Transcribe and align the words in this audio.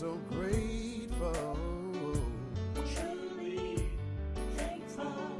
so 0.00 0.18
grateful. 0.30 2.16
Truly 2.74 3.84
thankful. 4.56 5.36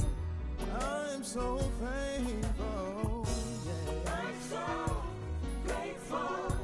I'm 0.78 1.24
so 1.24 1.56
thankful. 1.80 3.26
Yeah. 3.64 4.12
I'm 4.12 4.40
so 4.50 5.02
grateful. 5.66 6.56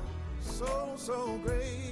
So, 0.42 0.92
so 0.96 1.40
grateful. 1.42 1.85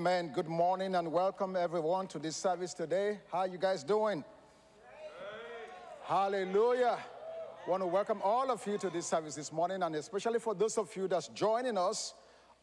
Amen. 0.00 0.32
Good 0.32 0.48
morning 0.48 0.94
and 0.94 1.12
welcome 1.12 1.56
everyone 1.56 2.06
to 2.06 2.18
this 2.18 2.34
service 2.34 2.72
today. 2.72 3.18
How 3.30 3.44
you 3.44 3.58
guys 3.58 3.84
doing? 3.84 4.24
Hallelujah. 6.04 6.96
Want 7.68 7.82
to 7.82 7.86
welcome 7.86 8.22
all 8.24 8.50
of 8.50 8.66
you 8.66 8.78
to 8.78 8.88
this 8.88 9.04
service 9.04 9.34
this 9.34 9.52
morning 9.52 9.82
and 9.82 9.94
especially 9.94 10.38
for 10.38 10.54
those 10.54 10.78
of 10.78 10.96
you 10.96 11.06
that's 11.06 11.28
joining 11.28 11.76
us 11.76 12.14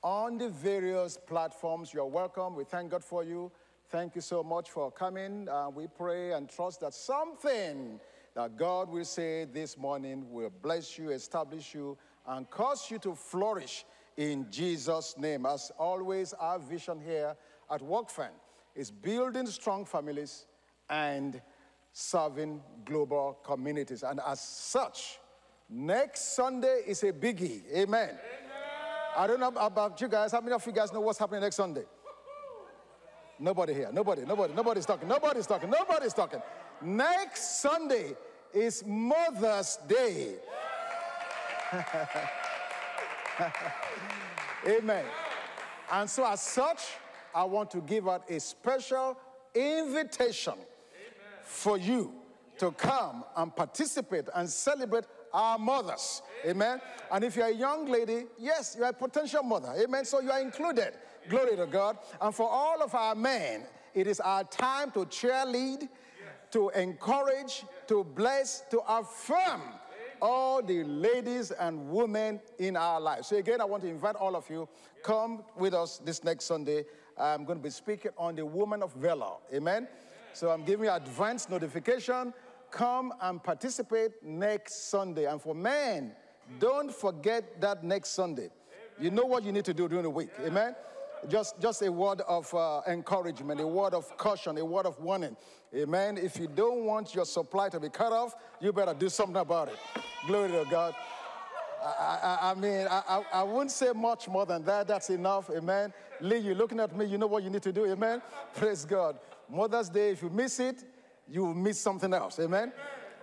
on 0.02 0.40
the 0.40 0.50
various 0.50 1.16
platforms. 1.16 1.94
You're 1.94 2.08
welcome. 2.08 2.56
We 2.56 2.64
thank 2.64 2.90
God 2.90 3.04
for 3.04 3.24
you. 3.24 3.52
Thank 3.92 4.16
you 4.16 4.22
so 4.22 4.42
much 4.42 4.72
for 4.72 4.92
coming. 4.92 5.48
Uh, 5.48 5.70
we 5.70 5.86
pray 5.86 6.32
and 6.32 6.50
trust 6.50 6.80
that 6.80 6.96
something 6.96 8.00
that 8.34 8.58
God 8.58 8.90
will 8.90 9.06
say 9.06 9.46
this 9.46 9.78
morning 9.78 10.26
will 10.32 10.52
bless 10.64 10.98
you, 10.98 11.12
establish 11.12 11.76
you, 11.76 12.00
and 12.26 12.50
cause 12.50 12.90
you 12.90 12.98
to 12.98 13.14
flourish 13.14 13.86
in 14.18 14.48
Jesus' 14.50 15.16
name. 15.18 15.46
As 15.46 15.72
always, 15.78 16.34
our 16.34 16.60
vision 16.60 17.00
here 17.00 17.36
at 17.72 17.82
WorkFan 17.82 18.32
is 18.76 18.92
building 18.92 19.46
strong 19.48 19.86
families 19.86 20.46
and 20.90 21.42
serving 21.94 22.62
global 22.86 23.38
communities. 23.44 24.04
And 24.04 24.20
as 24.26 24.42
such, 24.42 25.20
next 25.70 26.36
Sunday 26.36 26.82
is 26.88 27.04
a 27.04 27.14
biggie. 27.14 27.62
Amen. 27.74 28.18
I 29.16 29.26
don't 29.26 29.40
know 29.40 29.54
about 29.56 30.00
you 30.02 30.08
guys. 30.08 30.32
How 30.32 30.42
many 30.42 30.54
of 30.54 30.66
you 30.66 30.72
guys 30.72 30.94
know 30.94 31.02
what's 31.02 31.18
happening 31.18 31.42
next 31.42 31.56
Sunday? 31.56 31.86
Nobody 33.40 33.74
here. 33.74 33.90
Nobody. 33.92 34.24
Nobody. 34.26 34.54
Nobody's 34.54 34.86
talking. 34.86 35.08
Nobody's 35.08 35.48
talking. 35.48 35.70
Nobody's 35.70 36.14
talking. 36.14 36.42
Next 36.82 37.62
Sunday 37.62 38.16
is 38.54 38.84
Mother's 38.86 39.78
Day. 39.88 40.36
Amen. 44.68 45.06
And 45.92 46.10
so, 46.10 46.26
as 46.26 46.42
such, 46.42 46.82
I 47.34 47.44
want 47.44 47.72
to 47.72 47.82
give 47.82 48.08
out 48.08 48.30
a 48.30 48.40
special 48.40 49.18
invitation 49.54 50.54
for 51.44 51.78
you 51.78 52.14
to 52.58 52.72
come 52.72 53.24
and 53.36 53.56
participate 53.56 54.26
and 54.34 54.50
celebrate 54.50 55.06
our 55.34 55.58
mothers. 55.58 56.22
Amen. 56.46 56.82
And 57.12 57.24
if 57.24 57.36
you're 57.36 57.48
a 57.48 57.54
young 57.54 57.86
lady, 57.86 58.26
yes, 58.40 58.76
you're 58.78 58.88
a 58.88 58.94
potential 58.94 59.44
mother. 59.44 59.74
Amen. 59.78 60.06
So 60.06 60.20
you 60.20 60.32
are 60.32 60.42
included. 60.42 60.94
Glory 61.30 61.56
to 61.58 61.68
God. 61.68 61.98
And 62.22 62.34
for 62.34 62.50
all 62.50 62.82
of 62.82 62.96
our 62.96 63.16
men, 63.16 63.66
it 63.94 64.08
is 64.08 64.20
our 64.20 64.44
time 64.46 64.92
to 64.92 65.06
cheerlead, 65.06 65.88
to 66.52 66.70
encourage, 66.70 67.66
to 67.88 68.04
bless, 68.04 68.64
to 68.72 68.80
affirm 68.88 69.62
all 70.22 70.62
the 70.62 70.84
ladies 70.84 71.52
and 71.52 71.90
women 71.90 72.40
in 72.60 72.76
our 72.76 73.00
lives. 73.00 73.28
So 73.28 73.38
again, 73.38 73.62
I 73.62 73.66
want 73.66 73.84
to 73.84 73.90
invite 73.90 74.16
all 74.16 74.36
of 74.36 74.50
you, 74.50 74.68
come 75.04 75.44
with 75.58 75.74
us 75.74 76.00
this 76.04 76.24
next 76.24 76.46
Sunday. 76.46 76.86
I'm 77.18 77.46
going 77.46 77.58
to 77.58 77.64
be 77.64 77.70
speaking 77.70 78.12
on 78.18 78.36
the 78.36 78.46
woman 78.46 78.84
of 78.84 78.94
valor. 78.94 79.38
Amen. 79.54 79.88
So 80.34 80.50
I'm 80.52 80.64
giving 80.64 80.86
you 80.86 80.92
advance 80.92 81.50
notification. 81.50 82.34
Come 82.70 83.14
and 83.22 83.42
participate 83.42 84.12
next 84.24 84.90
Sunday. 84.90 85.26
And 85.26 85.42
for 85.42 85.56
men, 85.56 86.14
don't 86.60 86.94
forget 86.94 87.60
that 87.62 87.84
next 87.84 88.10
Sunday. 88.10 88.50
You 89.00 89.12
know 89.12 89.26
what 89.26 89.44
you 89.44 89.52
need 89.52 89.66
to 89.66 89.74
do 89.74 89.88
during 89.88 90.04
the 90.04 90.10
week. 90.10 90.30
Amen. 90.46 90.76
Just, 91.28 91.60
just 91.60 91.82
a 91.82 91.92
word 91.92 92.22
of 92.22 92.54
uh, 92.54 92.82
encouragement, 92.88 93.60
a 93.60 93.68
word 93.68 93.94
of 93.94 94.16
caution, 94.18 94.58
a 94.58 94.66
word 94.66 94.86
of 94.86 95.00
warning. 95.00 95.36
Amen. 95.76 96.18
If 96.18 96.40
you 96.40 96.48
don't 96.48 96.86
want 96.86 97.14
your 97.14 97.26
supply 97.26 97.70
to 97.70 97.80
be 97.80 97.90
cut 97.90 98.14
off, 98.14 98.36
you 98.62 98.72
better 98.72 98.94
do 98.94 99.10
something 99.10 99.36
about 99.36 99.68
it. 99.70 99.78
Glory 100.28 100.52
to 100.52 100.66
God. 100.70 100.96
I, 101.84 102.20
I, 102.42 102.52
I 102.52 102.54
mean, 102.56 102.88
I, 102.90 103.24
I, 103.34 103.44
wouldn't 103.44 103.72
say 103.72 103.92
much 103.94 104.28
more 104.28 104.46
than 104.46 104.64
that. 104.66 104.88
That's 104.88 105.10
enough. 105.10 105.50
Amen. 105.50 105.94
Lee, 106.22 106.40
you're 106.40 106.56
looking 106.56 106.80
at 106.80 106.96
me. 106.96 107.06
You 107.06 107.18
know 107.18 107.28
what 107.28 107.44
you 107.44 107.50
need 107.50 107.62
to 107.64 107.72
do. 107.72 107.86
Amen. 107.86 108.22
Praise 108.56 108.84
God. 108.84 109.20
Mother's 109.50 109.90
Day, 109.90 110.12
if 110.12 110.22
you 110.22 110.30
miss 110.30 110.60
it, 110.60 110.84
you 111.30 111.46
will 111.46 111.54
miss 111.54 111.80
something 111.80 112.14
else. 112.14 112.40
Amen. 112.40 112.74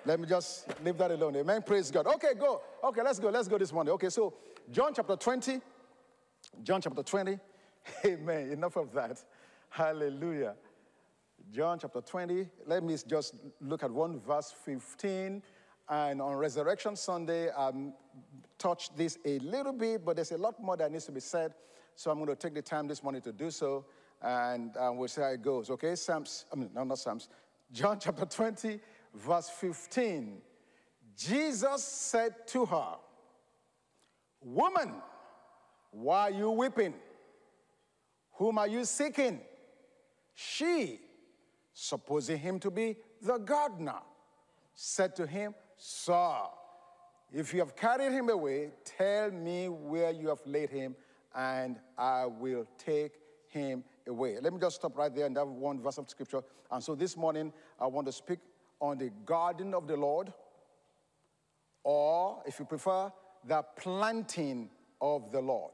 Let 0.07 0.21
me 0.21 0.27
just 0.27 0.67
leave 0.85 0.99
that 0.99 1.11
alone. 1.11 1.37
Amen. 1.37 1.63
Praise 1.63 1.91
God. 1.91 2.07
Okay, 2.07 2.35
go. 2.39 2.61
Okay, 2.83 3.03
let's 3.03 3.19
go. 3.19 3.31
Let's 3.31 3.49
go 3.49 3.59
this 3.59 3.73
morning. 3.73 3.93
Okay, 3.95 4.11
so 4.11 4.35
John 4.71 4.93
chapter 4.95 5.17
20. 5.17 5.61
John 6.63 6.81
chapter 6.81 7.03
20. 7.03 7.39
Amen. 8.05 8.51
Enough 8.51 8.77
of 8.77 8.93
that. 8.93 9.23
Hallelujah. 9.69 10.55
John 11.53 11.79
chapter 11.79 12.01
20. 12.01 12.49
Let 12.67 12.83
me 12.83 12.97
just 13.07 13.37
look 13.61 13.83
at 13.83 13.91
one 13.91 14.21
verse 14.21 14.55
15. 14.65 15.43
And 15.89 16.23
on 16.23 16.35
Resurrection 16.37 16.97
Sunday, 16.97 17.51
I 17.51 17.69
um, 17.69 17.93
touched 18.59 18.97
this 18.97 19.19
a 19.25 19.39
little 19.41 19.73
bit, 19.73 20.05
but 20.05 20.17
there's 20.17 20.33
a 20.33 20.39
lot 20.39 20.61
more 20.63 20.77
that 20.77 20.91
needs 20.91 21.05
to 21.07 21.13
be 21.13 21.21
said. 21.21 21.53
So 21.95 22.11
I'm 22.11 22.17
going 22.19 22.31
to 22.31 22.37
take 22.37 22.55
the 22.55 22.63
time 22.63 22.89
this 22.89 23.03
morning 23.03 23.21
to 23.23 23.33
do 23.33 23.51
so, 23.51 23.85
and 24.23 24.77
uh, 24.77 24.91
we'll 24.93 25.09
see 25.09 25.21
how 25.21 25.29
it 25.29 25.43
goes. 25.43 25.71
Okay? 25.71 25.95
Psalms, 25.95 26.47
I 26.53 26.57
mean, 26.57 26.71
no, 26.75 26.85
not 26.85 26.99
Psalms. 26.99 27.29
John 27.73 27.99
chapter 28.01 28.25
20, 28.25 28.81
verse 29.15 29.51
15. 29.51 30.39
Jesus 31.17 31.85
said 31.85 32.47
to 32.49 32.65
her, 32.65 32.95
Woman, 34.41 34.95
why 35.91 36.23
are 36.23 36.31
you 36.31 36.51
weeping? 36.51 36.95
Whom 38.35 38.59
are 38.59 38.69
you 38.69 38.85
seeking? 38.85 39.41
She, 40.35 41.01
supposing 41.73 42.39
him 42.39 42.59
to 42.61 42.71
be 42.71 42.97
the 43.23 43.39
gardener, 43.39 44.01
said 44.75 45.15
to 45.17 45.27
him, 45.27 45.55
Sir, 45.77 46.37
if 47.33 47.53
you 47.53 47.61
have 47.61 47.77
carried 47.77 48.13
him 48.13 48.29
away, 48.29 48.73
tell 48.85 49.31
me 49.31 49.69
where 49.69 50.11
you 50.11 50.29
have 50.29 50.41
laid 50.47 50.71
him, 50.71 50.97
and 51.35 51.79
I 51.97 52.27
will 52.27 52.67
take 52.79 53.13
him 53.49 53.85
away. 54.07 54.39
Let 54.41 54.53
me 54.53 54.61
just 54.61 54.77
stop 54.77 54.97
right 54.97 55.15
there 55.15 55.27
and 55.27 55.37
have 55.37 55.49
one 55.49 55.81
verse 55.81 55.99
of 55.99 56.09
scripture. 56.09 56.43
And 56.71 56.83
so 56.83 56.95
this 56.95 57.17
morning, 57.17 57.53
I 57.81 57.87
want 57.87 58.07
to 58.07 58.13
speak 58.13 58.41
on 58.81 58.99
the 58.99 59.11
garden 59.25 59.75
of 59.75 59.87
the 59.87 59.97
Lord, 59.97 60.33
or 61.83 62.43
if 62.47 62.59
you 62.59 62.65
prefer, 62.65 63.13
the 63.47 63.63
planting 63.77 64.71
of 65.01 65.31
the 65.31 65.41
Lord. 65.41 65.73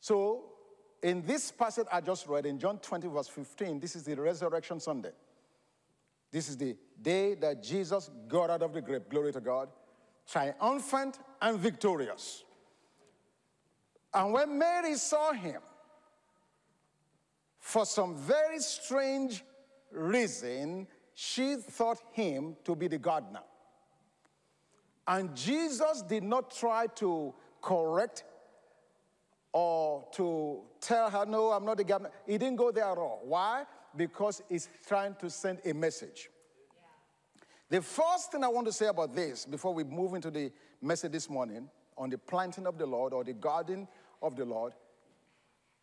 So, 0.00 0.55
in 1.02 1.22
this 1.26 1.50
passage 1.50 1.86
I 1.92 2.00
just 2.00 2.26
read 2.26 2.46
in 2.46 2.58
John 2.58 2.78
20, 2.78 3.08
verse 3.08 3.28
15, 3.28 3.80
this 3.80 3.96
is 3.96 4.04
the 4.04 4.16
resurrection 4.16 4.80
Sunday. 4.80 5.12
This 6.32 6.48
is 6.48 6.56
the 6.56 6.76
day 7.00 7.34
that 7.36 7.62
Jesus 7.62 8.10
got 8.28 8.50
out 8.50 8.62
of 8.62 8.72
the 8.72 8.82
grave, 8.82 9.08
glory 9.08 9.32
to 9.32 9.40
God, 9.40 9.68
triumphant 10.28 11.18
and 11.40 11.58
victorious. 11.58 12.44
And 14.12 14.32
when 14.32 14.58
Mary 14.58 14.94
saw 14.94 15.32
him, 15.32 15.60
for 17.60 17.84
some 17.84 18.16
very 18.16 18.60
strange 18.60 19.44
reason, 19.90 20.86
she 21.14 21.56
thought 21.56 21.98
him 22.12 22.56
to 22.64 22.76
be 22.76 22.86
the 22.86 22.98
gardener. 22.98 23.42
And 25.08 25.34
Jesus 25.34 26.02
did 26.02 26.22
not 26.22 26.54
try 26.54 26.86
to 26.96 27.34
correct 27.60 28.24
or 29.58 30.04
to 30.12 30.60
tell 30.82 31.08
her, 31.08 31.24
no, 31.24 31.50
I'm 31.50 31.64
not 31.64 31.78
the 31.78 31.84
gardener. 31.84 32.10
He 32.26 32.36
didn't 32.36 32.56
go 32.56 32.70
there 32.70 32.84
at 32.84 32.98
all. 32.98 33.22
Why? 33.24 33.64
Because 33.96 34.42
he's 34.50 34.68
trying 34.86 35.14
to 35.14 35.30
send 35.30 35.60
a 35.64 35.72
message. 35.72 36.28
The 37.70 37.80
first 37.80 38.30
thing 38.30 38.44
I 38.44 38.48
want 38.48 38.66
to 38.66 38.72
say 38.74 38.88
about 38.88 39.14
this 39.14 39.46
before 39.46 39.72
we 39.72 39.82
move 39.82 40.12
into 40.12 40.30
the 40.30 40.52
message 40.82 41.12
this 41.12 41.30
morning 41.30 41.70
on 41.96 42.10
the 42.10 42.18
planting 42.18 42.66
of 42.66 42.76
the 42.76 42.84
Lord 42.84 43.14
or 43.14 43.24
the 43.24 43.32
garden 43.32 43.88
of 44.20 44.36
the 44.36 44.44
Lord 44.44 44.74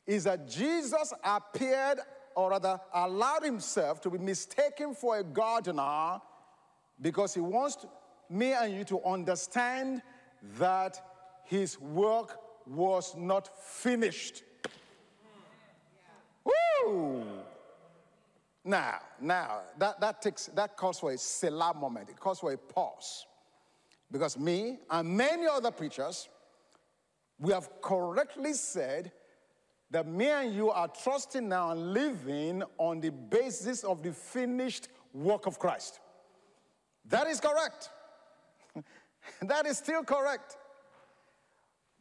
is 0.06 0.26
that 0.26 0.48
Jesus 0.48 1.12
appeared, 1.24 1.98
or 2.36 2.52
rather, 2.52 2.80
allowed 2.94 3.42
himself 3.42 4.00
to 4.02 4.12
be 4.12 4.20
mistaken 4.20 4.94
for 4.94 5.18
a 5.18 5.24
gardener 5.24 6.22
because 7.02 7.34
he 7.34 7.42
wants 7.42 7.88
me 8.30 8.54
and 8.54 8.72
you 8.72 8.84
to 8.84 9.04
understand 9.04 10.04
that 10.60 11.02
his 11.46 11.80
work 11.82 12.38
was 12.68 13.16
not 13.16 13.50
finished. 13.64 14.44
Hmm. 16.46 16.90
Woo! 16.90 17.24
Now, 18.66 19.00
now, 19.20 19.62
that, 19.78 20.00
that 20.00 20.22
takes 20.22 20.46
that 20.48 20.78
calls 20.78 21.00
for 21.00 21.12
a 21.12 21.18
Selah 21.18 21.74
moment. 21.74 22.10
It 22.10 22.20
calls 22.20 22.40
for 22.40 22.54
a 22.54 22.58
pause. 22.58 23.26
Because 24.12 24.38
me 24.38 24.78
and 24.90 25.18
many 25.18 25.48
other 25.48 25.72
preachers, 25.72 26.30
we 27.40 27.52
have 27.52 27.70
correctly 27.82 28.54
said 28.54 29.12
that 29.92 30.08
me 30.08 30.30
and 30.30 30.54
you 30.54 30.70
are 30.70 30.88
trusting 30.88 31.50
now 31.50 31.72
and 31.72 31.94
living 31.94 32.64
on 32.78 33.02
the 33.02 33.10
basis 33.12 33.84
of 33.84 34.02
the 34.02 34.14
finished 34.14 34.88
work 35.14 35.46
of 35.46 35.60
Christ. 35.60 36.00
That 37.06 37.28
is 37.28 37.40
correct. 37.40 37.90
that 39.42 39.66
is 39.66 39.78
still 39.78 40.04
correct. 40.04 40.58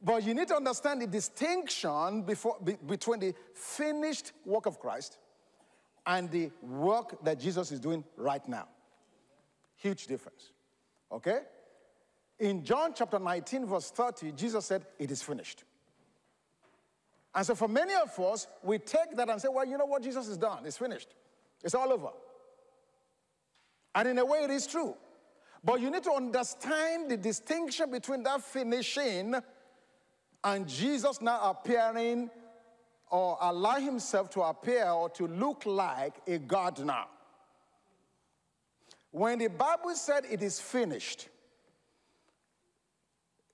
But 0.03 0.25
you 0.25 0.35
need 0.35 0.49
to 0.49 0.57
understand 0.57 1.01
the 1.01 1.07
distinction 1.07 2.23
before, 2.23 2.57
be, 2.63 2.77
between 2.87 3.21
the 3.21 3.35
finished 3.55 4.33
work 4.45 4.67
of 4.67 4.81
Christ 4.81 5.19
and 6.05 6.29
the 6.31 6.51
work 6.61 7.23
that 7.25 7.39
Jesus 7.39 7.71
is 7.71 7.79
doing 7.79 8.05
right 8.17 8.47
now. 8.49 8.67
Huge 9.77 10.07
difference. 10.07 10.51
Okay? 11.11 11.41
In 12.41 12.65
John 12.65 12.93
chapter 12.95 13.21
19, 13.21 13.67
verse 13.67 13.91
30, 13.93 14.33
Jesus 14.33 14.67
said, 14.67 14.85
It 14.99 15.13
is 15.13 15.23
finished. 15.23 15.63
And 17.35 17.47
so, 17.47 17.55
for 17.55 17.69
many 17.69 17.95
of 17.95 18.19
us, 18.19 18.47
we 18.63 18.79
take 18.79 19.17
that 19.17 19.31
and 19.31 19.41
say, 19.41 19.49
Well, 19.51 19.65
you 19.65 19.79
know 19.79 19.87
what? 19.87 20.03
Jesus 20.03 20.27
is 20.27 20.37
done. 20.37 20.67
It's 20.67 20.79
finished. 20.79 21.15
It's 21.63 21.75
all 21.75 21.93
over. 21.93 22.11
And 23.95 24.09
in 24.09 24.19
a 24.19 24.25
way, 24.25 24.41
it 24.41 24.51
is 24.51 24.67
true. 24.67 24.97
But 25.65 25.81
you 25.81 25.91
need 25.91 26.03
to 26.03 26.13
understand 26.13 27.11
the 27.11 27.17
distinction 27.17 27.91
between 27.91 28.25
that 28.25 28.43
finishing 28.43 29.37
and 30.45 30.69
Jesus 30.69 31.21
now 31.21 31.51
appearing 31.51 32.31
or 33.11 33.37
allow 33.41 33.77
himself 33.77 34.31
to 34.31 34.41
appear 34.43 34.89
or 34.89 35.11
to 35.11 35.27
look 35.27 35.67
like 35.67 36.15
a 36.27 36.39
God 36.39 36.85
now. 36.85 37.07
When 39.11 39.39
the 39.39 39.49
Bible 39.49 39.95
said 39.95 40.25
it 40.31 40.43
is 40.43 40.59
finished, 40.59 41.29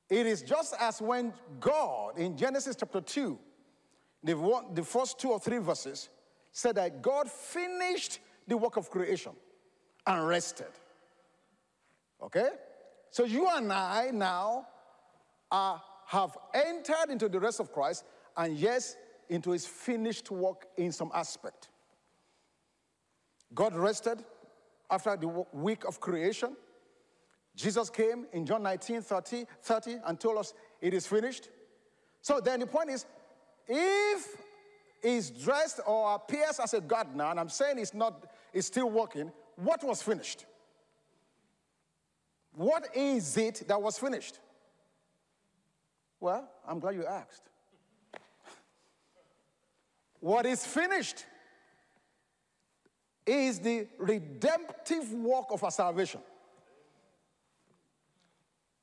it 0.08 0.26
is 0.26 0.42
just 0.42 0.74
as 0.80 1.02
when 1.02 1.34
God 1.60 2.18
in 2.18 2.36
Genesis 2.36 2.76
chapter 2.78 3.00
2, 3.00 3.38
the, 4.22 4.34
one, 4.34 4.74
the 4.74 4.84
first 4.84 5.18
two 5.18 5.30
or 5.30 5.40
three 5.40 5.58
verses, 5.58 6.08
said 6.52 6.76
that 6.76 7.02
God 7.02 7.28
finished 7.30 8.20
the 8.46 8.56
work 8.56 8.76
of 8.76 8.90
creation 8.90 9.32
and 10.06 10.26
rested. 10.26 10.66
Okay? 12.22 12.48
So 13.10 13.24
you 13.24 13.48
and 13.48 13.72
I 13.72 14.10
now 14.12 14.66
are, 15.50 15.82
have 16.08 16.38
entered 16.54 17.10
into 17.10 17.28
the 17.28 17.38
rest 17.38 17.60
of 17.60 17.70
Christ, 17.70 18.04
and 18.34 18.56
yes, 18.56 18.96
into 19.28 19.50
his 19.50 19.66
finished 19.66 20.30
work 20.30 20.66
in 20.78 20.90
some 20.90 21.10
aspect. 21.12 21.68
God 23.54 23.74
rested 23.76 24.24
after 24.90 25.16
the 25.18 25.44
week 25.52 25.84
of 25.84 26.00
creation. 26.00 26.56
Jesus 27.54 27.90
came 27.90 28.26
in 28.32 28.46
John 28.46 28.62
19 28.62 29.02
30, 29.02 29.44
30 29.60 29.96
and 30.06 30.18
told 30.18 30.38
us 30.38 30.54
it 30.80 30.94
is 30.94 31.06
finished. 31.06 31.50
So 32.22 32.40
then 32.40 32.60
the 32.60 32.66
point 32.66 32.88
is 32.88 33.04
if 33.66 34.28
he's 35.02 35.28
dressed 35.28 35.80
or 35.86 36.14
appears 36.14 36.58
as 36.58 36.72
a 36.72 36.80
now, 37.14 37.32
and 37.32 37.38
I'm 37.38 37.50
saying 37.50 37.78
it's 37.78 37.92
not, 37.92 38.32
it's 38.54 38.66
still 38.66 38.88
working, 38.88 39.30
what 39.56 39.84
was 39.84 40.00
finished? 40.02 40.46
What 42.54 42.88
is 42.96 43.36
it 43.36 43.64
that 43.68 43.82
was 43.82 43.98
finished? 43.98 44.38
Well, 46.20 46.48
I'm 46.66 46.80
glad 46.80 46.94
you 46.94 47.06
asked. 47.06 47.42
What 50.20 50.46
is 50.46 50.66
finished 50.66 51.24
is 53.24 53.60
the 53.60 53.86
redemptive 53.98 55.12
work 55.12 55.46
of 55.50 55.62
our 55.62 55.70
salvation. 55.70 56.20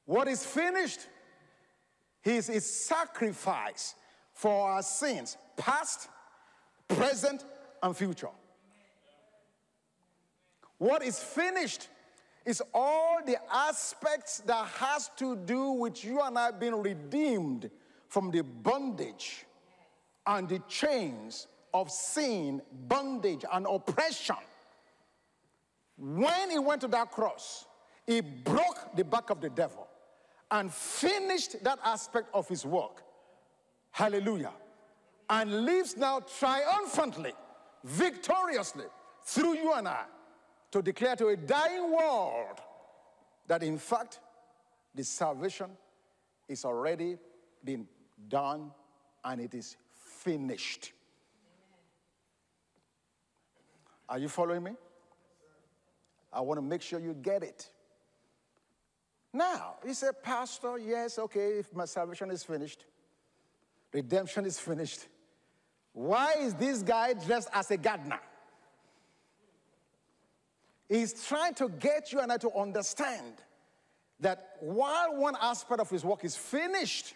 What 0.05 0.27
is 0.27 0.45
finished 0.45 0.99
is 2.23 2.47
his 2.47 2.69
sacrifice 2.69 3.95
for 4.33 4.69
our 4.69 4.83
sins, 4.83 5.37
past, 5.57 6.09
present, 6.87 7.43
and 7.81 7.97
future. 7.97 8.29
What 10.77 11.03
is 11.03 11.19
finished 11.19 11.89
is 12.45 12.61
all 12.73 13.19
the 13.25 13.37
aspects 13.51 14.39
that 14.45 14.65
has 14.67 15.09
to 15.17 15.35
do 15.35 15.71
with 15.71 16.03
you 16.05 16.21
and 16.21 16.37
I 16.37 16.51
being 16.51 16.81
redeemed 16.81 17.71
from 18.07 18.29
the 18.29 18.43
bondage 18.43 19.45
and 20.27 20.47
the 20.47 20.59
chains 20.67 21.47
of 21.73 21.89
sin, 21.91 22.61
bondage, 22.87 23.43
and 23.51 23.65
oppression. 23.69 24.35
When 25.97 26.51
he 26.51 26.59
went 26.59 26.81
to 26.81 26.87
that 26.89 27.11
cross, 27.11 27.65
he 28.05 28.21
broke 28.21 28.95
the 28.95 29.03
back 29.03 29.29
of 29.31 29.41
the 29.41 29.49
devil 29.49 29.87
and 30.51 30.71
finished 30.71 31.63
that 31.63 31.79
aspect 31.83 32.29
of 32.33 32.47
his 32.47 32.65
work. 32.65 33.01
Hallelujah. 33.91 34.53
And 35.29 35.65
lives 35.65 35.97
now 35.97 36.19
triumphantly, 36.19 37.33
victoriously 37.83 38.85
through 39.23 39.55
you 39.55 39.73
and 39.73 39.87
I 39.87 40.03
to 40.75 40.81
declare 40.81 41.15
to 41.15 41.27
a 41.27 41.37
dying 41.37 41.89
world 41.89 42.59
that 43.47 43.63
in 43.63 43.77
fact 43.77 44.19
the 44.93 45.05
salvation 45.05 45.69
is 46.49 46.65
already 46.65 47.15
been 47.63 47.87
done 48.27 48.71
and 49.23 49.39
it 49.39 49.53
is 49.53 49.77
finished. 50.19 50.91
Are 54.09 54.19
you 54.19 54.27
following 54.27 54.63
me? 54.63 54.71
I 56.33 56.41
want 56.41 56.57
to 56.57 56.61
make 56.61 56.81
sure 56.81 56.99
you 56.99 57.13
get 57.13 57.41
it. 57.41 57.69
Now, 59.31 59.75
he 59.85 59.93
said, 59.93 60.21
Pastor, 60.21 60.77
yes, 60.77 61.17
okay, 61.19 61.59
if 61.59 61.73
my 61.73 61.85
salvation 61.85 62.31
is 62.31 62.43
finished, 62.43 62.83
redemption 63.93 64.45
is 64.45 64.59
finished, 64.59 65.07
why 65.93 66.33
is 66.39 66.53
this 66.53 66.83
guy 66.83 67.13
dressed 67.13 67.47
as 67.53 67.71
a 67.71 67.77
gardener? 67.77 68.19
He's 70.87 71.25
trying 71.25 71.53
to 71.55 71.69
get 71.69 72.11
you 72.11 72.19
and 72.19 72.31
I 72.31 72.37
to 72.37 72.51
understand 72.51 73.35
that 74.19 74.57
while 74.59 75.15
one 75.17 75.35
aspect 75.41 75.81
of 75.81 75.89
his 75.89 76.05
work 76.05 76.23
is 76.23 76.35
finished, 76.35 77.15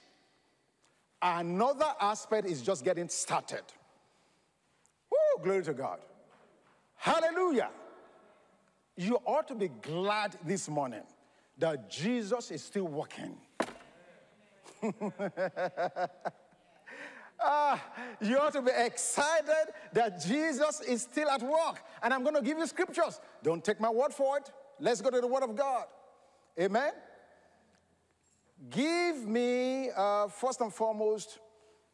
Another 1.21 1.93
aspect 1.99 2.47
is 2.47 2.61
just 2.61 2.85
getting 2.85 3.09
started. 3.09 3.63
Woo, 5.11 5.43
glory 5.43 5.63
to 5.63 5.73
God. 5.73 5.99
Hallelujah. 6.95 7.71
You 8.95 9.19
ought 9.25 9.47
to 9.49 9.55
be 9.55 9.67
glad 9.67 10.37
this 10.45 10.69
morning 10.69 11.03
that 11.57 11.89
Jesus 11.89 12.51
is 12.51 12.63
still 12.63 12.87
working. 12.87 13.35
ah, 17.41 17.83
you 18.21 18.37
ought 18.37 18.53
to 18.53 18.61
be 18.61 18.71
excited 18.75 19.73
that 19.93 20.21
Jesus 20.21 20.81
is 20.81 21.03
still 21.03 21.29
at 21.29 21.41
work. 21.41 21.81
And 22.01 22.13
I'm 22.13 22.23
going 22.23 22.35
to 22.35 22.41
give 22.41 22.57
you 22.57 22.67
scriptures. 22.67 23.19
Don't 23.43 23.63
take 23.63 23.79
my 23.79 23.89
word 23.89 24.13
for 24.13 24.37
it. 24.37 24.51
Let's 24.79 25.01
go 25.01 25.09
to 25.09 25.19
the 25.19 25.27
Word 25.27 25.43
of 25.43 25.55
God. 25.55 25.85
Amen. 26.59 26.91
Give 28.69 29.27
me, 29.27 29.89
uh, 29.95 30.27
first 30.27 30.61
and 30.61 30.73
foremost, 30.73 31.39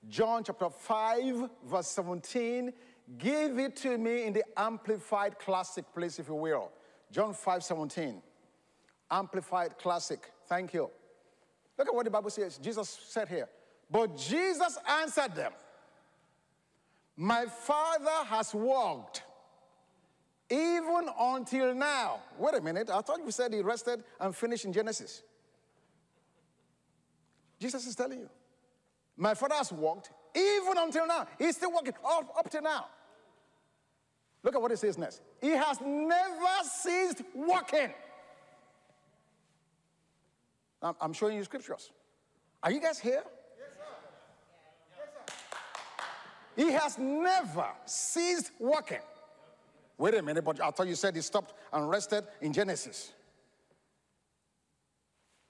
John 0.07 0.43
chapter 0.43 0.69
5, 0.69 1.49
verse 1.65 1.87
17. 1.87 2.73
Give 3.17 3.59
it 3.59 3.75
to 3.77 3.97
me 3.97 4.23
in 4.23 4.33
the 4.33 4.43
Amplified 4.57 5.37
Classic, 5.37 5.85
please, 5.93 6.17
if 6.19 6.27
you 6.27 6.35
will. 6.35 6.71
John 7.11 7.33
5, 7.33 7.63
17. 7.63 8.21
Amplified 9.11 9.77
Classic. 9.77 10.19
Thank 10.47 10.73
you. 10.73 10.89
Look 11.77 11.87
at 11.87 11.93
what 11.93 12.05
the 12.05 12.11
Bible 12.11 12.29
says. 12.29 12.57
Jesus 12.57 12.99
said 13.07 13.27
here. 13.27 13.47
But 13.89 14.17
Jesus 14.17 14.77
answered 14.87 15.35
them, 15.35 15.51
My 17.15 17.45
Father 17.45 18.25
has 18.27 18.53
worked 18.53 19.23
even 20.49 21.07
until 21.19 21.73
now. 21.73 22.19
Wait 22.37 22.55
a 22.55 22.61
minute. 22.61 22.89
I 22.89 23.01
thought 23.01 23.19
you 23.23 23.31
said 23.31 23.53
he 23.53 23.61
rested 23.61 24.03
and 24.19 24.35
finished 24.35 24.65
in 24.65 24.73
Genesis. 24.73 25.23
Jesus 27.59 27.87
is 27.87 27.95
telling 27.95 28.19
you. 28.19 28.29
My 29.17 29.33
father 29.33 29.55
has 29.55 29.71
worked 29.71 30.11
even 30.35 30.77
until 30.77 31.07
now. 31.07 31.27
He's 31.39 31.55
still 31.55 31.71
working 31.71 31.93
up, 32.05 32.33
up 32.37 32.49
to 32.51 32.61
now. 32.61 32.87
Look 34.43 34.55
at 34.55 34.61
what 34.61 34.71
he 34.71 34.77
says 34.77 34.97
next. 34.97 35.21
He 35.41 35.49
has 35.49 35.79
never 35.81 36.63
ceased 36.63 37.23
working. 37.33 37.91
I'm, 40.81 40.95
I'm 41.01 41.13
showing 41.13 41.37
you 41.37 41.43
scriptures. 41.43 41.91
Are 42.61 42.71
you 42.71 42.79
guys 42.79 42.99
here? 42.99 43.23
Yes, 43.23 43.73
sir. 43.73 43.79
Yes, 44.97 45.07
sir. 45.27 45.33
He 46.55 46.71
has 46.71 46.97
never 46.97 47.67
ceased 47.85 48.51
working. 48.59 49.01
Wait 49.97 50.13
a 50.15 50.21
minute, 50.21 50.43
but 50.43 50.61
I 50.61 50.71
thought 50.71 50.87
you 50.87 50.95
said 50.95 51.15
he 51.15 51.21
stopped 51.21 51.53
and 51.71 51.89
rested 51.89 52.25
in 52.41 52.51
Genesis. 52.53 53.13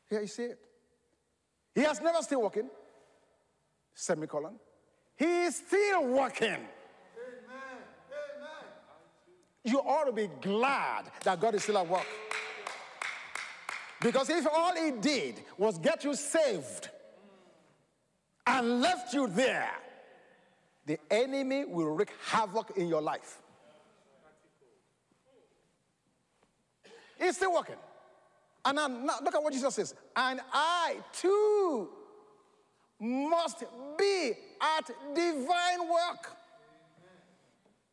Here 0.09 0.21
you 0.21 0.27
see 0.27 0.43
it. 0.43 0.59
He 1.73 1.81
has 1.81 1.99
never 1.99 2.21
still 2.21 2.41
working. 2.41 2.69
Semicolon. 3.93 4.55
He 5.15 5.43
is 5.43 5.55
still 5.55 6.07
working. 6.07 6.47
Amen. 6.47 6.65
Amen. 8.11 8.65
You 9.63 9.79
ought 9.79 10.05
to 10.05 10.11
be 10.11 10.29
glad 10.41 11.05
that 11.23 11.39
God 11.39 11.55
is 11.55 11.63
still 11.63 11.77
at 11.77 11.87
work. 11.87 12.05
Because 14.01 14.29
if 14.29 14.45
all 14.45 14.75
he 14.75 14.91
did 14.91 15.41
was 15.57 15.79
get 15.79 16.03
you 16.03 16.13
saved 16.13 16.89
and 18.45 18.81
left 18.81 19.13
you 19.13 19.27
there, 19.27 19.71
the 20.85 20.99
enemy 21.09 21.65
will 21.65 21.95
wreak 21.95 22.11
havoc 22.25 22.77
in 22.77 22.87
your 22.87 23.01
life. 23.01 23.41
It's 27.19 27.37
still 27.37 27.53
working. 27.53 27.75
And 28.65 28.75
now, 28.75 29.19
look 29.23 29.35
at 29.35 29.43
what 29.43 29.53
Jesus 29.53 29.75
says. 29.75 29.95
And 30.15 30.41
I 30.51 30.97
too 31.13 31.89
must 32.99 33.63
be 33.97 34.33
at 34.61 34.89
divine 35.13 35.89
work. 35.89 36.31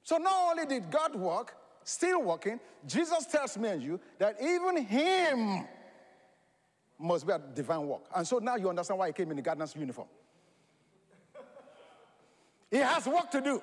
So 0.02 0.16
not 0.16 0.50
only 0.50 0.66
did 0.66 0.90
God 0.90 1.14
work, 1.14 1.54
still 1.84 2.22
working, 2.22 2.58
Jesus 2.86 3.26
tells 3.26 3.56
me 3.56 3.68
and 3.68 3.82
you 3.82 4.00
that 4.18 4.36
even 4.42 4.84
him 4.84 5.66
must 6.98 7.26
be 7.26 7.32
at 7.32 7.54
divine 7.54 7.86
work. 7.86 8.02
And 8.14 8.26
so 8.26 8.38
now 8.38 8.56
you 8.56 8.68
understand 8.68 8.98
why 8.98 9.08
he 9.08 9.12
came 9.12 9.30
in 9.30 9.36
the 9.36 9.42
gardener's 9.42 9.74
uniform. 9.76 10.08
He 12.72 12.78
has 12.78 13.06
work 13.06 13.30
to 13.32 13.40
do. 13.42 13.62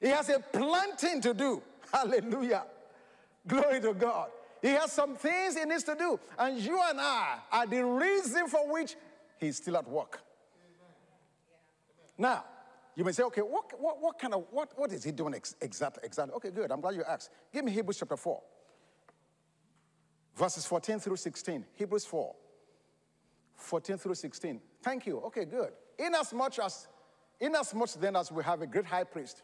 He 0.00 0.08
has 0.08 0.30
a 0.30 0.40
planting 0.40 1.20
to 1.20 1.34
do. 1.34 1.62
Hallelujah. 1.92 2.64
Glory 3.46 3.80
to 3.82 3.92
God. 3.92 4.30
He 4.62 4.68
has 4.68 4.90
some 4.90 5.14
things 5.14 5.58
he 5.58 5.64
needs 5.66 5.84
to 5.84 5.94
do. 5.94 6.18
And 6.38 6.58
you 6.58 6.80
and 6.88 6.98
I 6.98 7.38
are 7.52 7.66
the 7.66 7.84
reason 7.84 8.48
for 8.48 8.72
which 8.72 8.96
he's 9.38 9.58
still 9.58 9.76
at 9.76 9.86
work. 9.86 10.20
Now, 12.16 12.44
you 12.94 13.04
may 13.04 13.12
say, 13.12 13.24
okay, 13.24 13.42
what, 13.42 13.78
what, 13.78 14.00
what 14.00 14.18
kind 14.18 14.32
of, 14.32 14.46
what, 14.50 14.72
what 14.74 14.90
is 14.90 15.04
he 15.04 15.12
doing 15.12 15.34
ex- 15.34 15.54
exactly, 15.60 16.02
exactly? 16.02 16.34
Okay, 16.36 16.50
good. 16.50 16.72
I'm 16.72 16.80
glad 16.80 16.94
you 16.94 17.04
asked. 17.04 17.28
Give 17.52 17.62
me 17.62 17.72
Hebrews 17.72 17.98
chapter 17.98 18.16
4, 18.16 18.42
verses 20.34 20.64
14 20.64 20.98
through 20.98 21.16
16. 21.16 21.62
Hebrews 21.74 22.06
4, 22.06 22.34
14 23.54 23.98
through 23.98 24.14
16. 24.14 24.60
Thank 24.82 25.06
you. 25.06 25.18
Okay, 25.18 25.44
good. 25.44 25.72
Inasmuch 25.98 26.58
as, 26.58 26.88
inasmuch 27.40 27.92
then 27.94 28.16
as 28.16 28.32
we 28.32 28.42
have 28.44 28.62
a 28.62 28.66
great 28.66 28.86
high 28.86 29.04
priest 29.04 29.42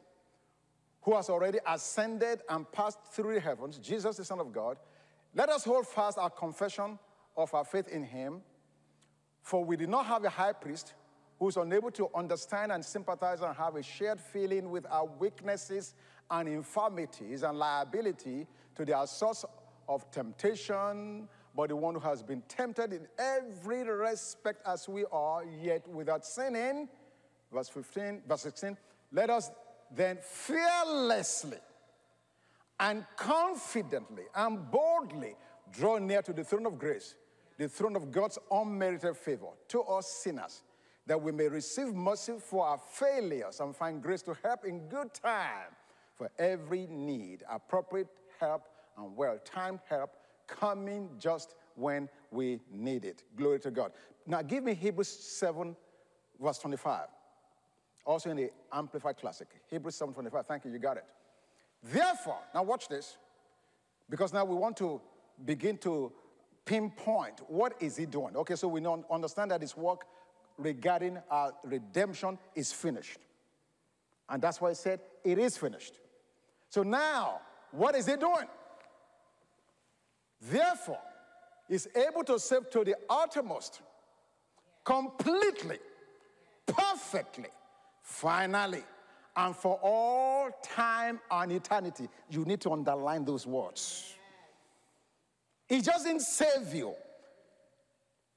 who 1.02 1.14
has 1.16 1.28
already 1.28 1.58
ascended 1.66 2.40
and 2.49 2.70
passed 2.72 2.99
through 3.12 3.34
the 3.34 3.40
heavens, 3.40 3.78
Jesus, 3.78 4.16
the 4.16 4.25
Son 4.25 4.38
of 4.38 4.52
God, 4.52 4.78
let 5.34 5.49
us 5.49 5.64
hold 5.64 5.87
fast 5.87 6.18
our 6.18 6.30
confession 6.30 6.99
of 7.37 7.52
our 7.54 7.64
faith 7.64 7.88
in 7.88 8.04
him. 8.04 8.42
For 9.42 9.64
we 9.64 9.76
did 9.76 9.88
not 9.88 10.06
have 10.06 10.25
a 10.25 10.30
high 10.30 10.52
priest 10.52 10.94
who 11.38 11.49
is 11.49 11.56
unable 11.56 11.90
to 11.90 12.08
understand 12.14 12.70
and 12.70 12.84
sympathize 12.84 13.40
and 13.40 13.56
have 13.56 13.75
a 13.75 13.82
shared 13.82 14.20
feeling 14.20 14.70
with 14.70 14.87
our 14.88 15.06
weaknesses 15.06 15.94
and 16.30 16.49
infirmities 16.49 17.42
and 17.42 17.58
liability 17.58 18.46
to 18.76 18.84
the 18.84 19.04
source 19.06 19.44
of 19.88 20.08
temptation, 20.12 21.28
but 21.56 21.68
the 21.68 21.76
one 21.76 21.94
who 21.94 22.00
has 22.00 22.22
been 22.22 22.42
tempted 22.49 22.92
in 22.92 23.08
every 23.18 23.82
respect 23.82 24.64
as 24.66 24.88
we 24.88 25.04
are, 25.11 25.42
yet 25.61 25.87
without 25.88 26.25
sinning. 26.25 26.88
Verse 27.52 27.68
15, 27.68 28.23
verse 28.26 28.42
16. 28.42 28.76
Let 29.12 29.30
us 29.30 29.50
then 29.94 30.18
fearlessly 30.23 31.59
and 32.80 33.04
confidently 33.16 34.25
and 34.35 34.71
boldly 34.71 35.35
draw 35.71 35.99
near 35.99 36.23
to 36.23 36.32
the 36.32 36.44
throne 36.44 36.66
of 36.66 36.78
grace, 36.78 37.14
the 37.59 37.68
throne 37.68 37.94
of 37.94 38.11
God's 38.11 38.38
unmerited 38.50 39.16
favor 39.16 39.49
to 39.68 39.82
us 39.82 40.09
sinners, 40.09 40.62
that 41.06 41.21
we 41.21 41.30
may 41.32 41.49
receive 41.49 41.94
mercy 41.94 42.35
for 42.38 42.66
our 42.66 42.78
failures 42.78 43.61
and 43.61 43.76
find 43.76 44.02
grace 44.02 44.23
to 44.23 44.37
help 44.42 44.64
in 44.64 44.88
good 44.88 45.12
time 45.12 45.71
for 46.16 46.30
every 46.38 46.87
need, 46.87 47.44
appropriate 47.50 48.09
help 48.40 48.62
and 48.97 49.16
well 49.16 49.38
timed 49.44 49.80
help 49.88 50.11
coming 50.47 51.09
just 51.18 51.54
when 51.75 52.09
we 52.30 52.61
need 52.71 53.04
it. 53.04 53.25
Glory 53.37 53.61
to 53.61 53.71
God. 53.71 53.92
Now 54.26 54.42
give 54.42 54.64
me 54.64 54.75
Hebrews 54.75 55.09
7, 55.09 55.75
verse 56.40 56.59
25. 56.59 57.06
Also 58.04 58.30
in 58.30 58.37
the 58.37 58.50
Amplified 58.73 59.16
Classic. 59.16 59.49
Hebrews 59.71 59.99
7:25. 59.99 60.47
Thank 60.47 60.64
you, 60.64 60.73
you 60.73 60.78
got 60.78 60.97
it. 60.97 61.04
Therefore, 61.82 62.38
now 62.54 62.62
watch 62.62 62.88
this, 62.88 63.16
because 64.09 64.32
now 64.32 64.44
we 64.44 64.54
want 64.54 64.76
to 64.78 65.00
begin 65.44 65.78
to 65.78 66.12
pinpoint 66.64 67.40
what 67.49 67.75
is 67.80 67.97
he 67.97 68.06
doing. 68.06 68.37
Okay, 68.37 68.54
so 68.56 68.68
we 68.68 68.80
know, 68.80 69.04
understand 69.11 69.50
that 69.50 69.61
his 69.61 69.76
work 69.76 70.06
regarding 70.59 71.18
our 71.30 71.52
redemption 71.64 72.38
is 72.54 72.73
finished. 72.73 73.18
And 74.28 74.40
that's 74.40 74.61
why 74.61 74.71
he 74.71 74.75
said, 74.75 75.00
it 75.25 75.38
is 75.38 75.56
finished. 75.56 75.99
So 76.68 76.82
now, 76.82 77.40
what 77.73 77.94
is 77.97 78.06
he 78.06 78.16
doing? 78.16 78.47
Therefore, 80.40 81.00
is 81.68 81.88
able 81.94 82.25
to 82.25 82.38
save 82.38 82.71
to 82.71 82.85
the 82.85 82.97
uttermost, 83.09 83.80
completely, 84.85 85.78
perfectly, 86.66 87.49
finally, 88.02 88.85
and 89.37 89.56
for 89.56 89.78
all 89.82 90.50
time 90.62 91.21
and 91.30 91.52
eternity. 91.52 92.09
You 92.28 92.44
need 92.44 92.61
to 92.62 92.73
underline 92.73 93.25
those 93.25 93.47
words. 93.47 94.14
He 95.68 95.80
didn't 95.80 96.21
save 96.21 96.75
you 96.75 96.94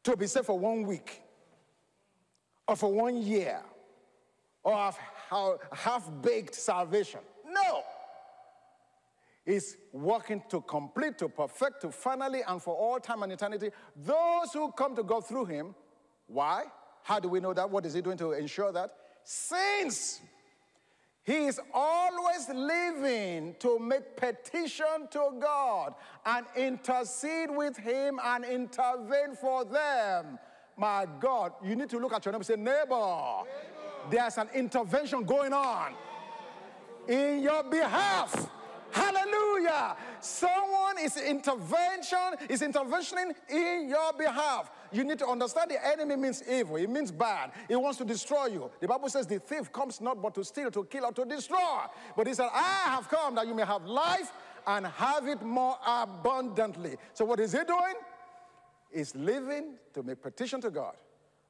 to 0.03 0.15
be 0.15 0.27
saved 0.27 0.45
for 0.45 0.57
one 0.57 0.84
week 0.84 1.22
or 2.67 2.75
for 2.75 2.91
one 2.93 3.22
year 3.22 3.62
or 4.63 4.75
have 4.75 4.98
half 5.72 6.10
baked 6.22 6.55
salvation. 6.55 7.19
No. 7.45 7.84
He's 9.45 9.77
working 9.91 10.41
to 10.50 10.62
complete, 10.62 11.19
to 11.19 11.29
perfect, 11.29 11.81
to 11.81 11.91
finally, 11.91 12.41
and 12.48 12.62
for 12.62 12.74
all 12.74 13.00
time 13.00 13.22
and 13.22 13.31
eternity. 13.31 13.69
Those 13.95 14.53
who 14.53 14.72
come 14.72 14.95
to 14.95 15.03
God 15.03 15.27
through 15.27 15.45
him. 15.45 15.75
Why? 16.25 16.63
How 17.03 17.19
do 17.19 17.29
we 17.29 17.39
know 17.39 17.53
that? 17.53 17.69
What 17.69 17.86
is 17.86 17.93
he 17.93 18.01
doing 18.01 18.17
to 18.17 18.31
ensure 18.31 18.72
that? 18.72 18.91
Since 19.25 20.22
he 21.25 21.48
is 21.48 21.60
always 21.74 22.48
living 22.50 23.55
to 23.58 23.79
make 23.79 24.15
petition 24.15 25.08
to 25.10 25.32
God 25.39 25.96
and 26.24 26.46
intercede 26.55 27.50
with 27.50 27.75
Him 27.77 28.20
and 28.24 28.46
intervene 28.46 29.36
for 29.41 29.65
them. 29.65 30.38
My 30.77 31.08
God, 31.20 31.53
you 31.63 31.75
need 31.75 31.89
to 31.89 31.98
look 31.98 32.13
at 32.13 32.24
your 32.25 32.32
neighbor 32.32 32.38
and 32.38 32.46
say, 32.46 32.55
neighbor, 32.55 32.74
neighbor. 32.75 33.50
there's 34.12 34.38
an 34.38 34.50
intervention 34.53 35.24
going 35.24 35.51
on 35.51 35.96
in 37.08 37.41
your 37.41 37.63
behalf. 37.63 38.48
Hallelujah. 38.96 39.98
Someone 40.22 40.98
is 41.04 41.18
intervention, 41.18 42.48
is 42.50 42.62
interventioning 42.62 43.34
in 43.50 43.90
your 43.90 44.14
behalf. 44.14 44.72
You 44.94 45.04
need 45.04 45.20
to 45.20 45.28
understand 45.28 45.72
the 45.72 45.86
enemy 45.86 46.16
means 46.16 46.42
evil. 46.50 46.78
It 46.78 46.90
means 46.90 47.12
bad. 47.12 47.52
It 47.68 47.75
wants 47.75 47.98
to 47.98 48.06
destroy 48.06 48.46
you. 48.46 48.72
The 48.80 48.88
Bible 48.88 49.10
says 49.10 49.28
the 49.28 49.40
thief 49.40 49.70
comes 49.74 50.00
not 50.00 50.22
but 50.22 50.34
to 50.36 50.46
steal, 50.46 50.72
to 50.72 50.86
kill, 50.86 51.04
or 51.04 51.12
to 51.12 51.25
destroy. 51.25 51.82
But 52.16 52.28
he 52.28 52.34
said, 52.34 52.48
I 52.54 52.84
have 52.86 53.10
come 53.10 53.36
that 53.36 53.46
you 53.46 53.54
may 53.54 53.66
have 53.66 53.84
life 53.86 54.32
and 54.66 54.88
have 54.88 55.28
it 55.28 55.42
more 55.42 55.78
abundantly. 55.86 56.96
So 57.14 57.25
what 57.25 57.42
is 57.42 57.52
he 57.52 57.66
doing? 57.66 57.96
He's 58.94 59.14
living 59.14 59.74
to 59.94 60.04
make 60.04 60.22
petition 60.22 60.62
to 60.62 60.72
God 60.72 60.96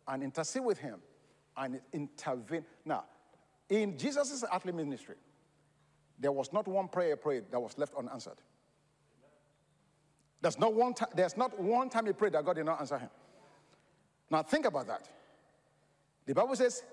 and 0.08 0.24
intercede 0.24 0.64
with 0.64 0.80
him 0.80 1.00
and 1.56 1.80
intervene. 1.94 2.66
Now, 2.86 3.04
in 3.70 4.00
Jesus' 4.00 4.44
earthly 4.52 4.72
ministry, 4.72 5.16
there 6.20 6.32
was 6.32 6.52
not 6.54 6.68
one 6.68 6.88
prayer 6.88 7.16
prayed 7.16 7.46
that 7.52 7.60
was 7.60 7.78
left 7.78 7.94
unanswered. 7.96 8.38
There's 10.42 10.60
not 10.60 10.74
one, 10.74 10.94
time, 10.94 11.10
there's 11.16 11.38
not 11.38 11.60
one 11.60 11.90
time 11.90 12.06
he 12.06 12.14
prayed 12.14 12.34
that 12.34 12.46
God 12.46 12.56
did 12.56 12.66
not 12.66 12.80
answer 12.80 12.98
him. 12.98 13.10
Now 14.30 14.44
think 14.44 14.66
about 14.66 14.88
that. 14.88 15.10
The 16.26 16.34
Bible 16.34 16.56
says 16.56 16.84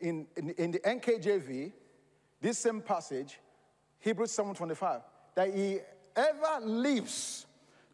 in, 0.00 0.26
in, 0.36 0.50
in 0.50 0.70
the 0.72 0.78
NKJV, 0.80 1.72
this 2.40 2.58
same 2.58 2.80
passage, 2.80 3.38
Hebrews 4.00 4.36
7:25, 4.36 5.02
that 5.34 5.54
he 5.54 5.78
ever 6.16 6.64
lives 6.66 7.46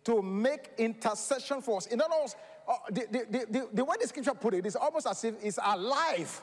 to 0.05 0.23
make 0.23 0.71
intercession 0.79 1.61
for 1.61 1.77
us. 1.77 1.87
In 1.87 2.01
other 2.01 2.15
words, 2.19 2.35
uh, 2.67 2.75
the, 2.91 3.07
the, 3.11 3.47
the, 3.51 3.69
the 3.73 3.85
way 3.85 3.97
the 4.01 4.09
scripture 4.09 4.35
put 4.35 4.55
it 4.55 4.67
is 4.67 4.77
almost 4.77 5.07
as 5.07 5.23
if 5.25 5.35
it's 5.43 5.59
alive 5.63 6.43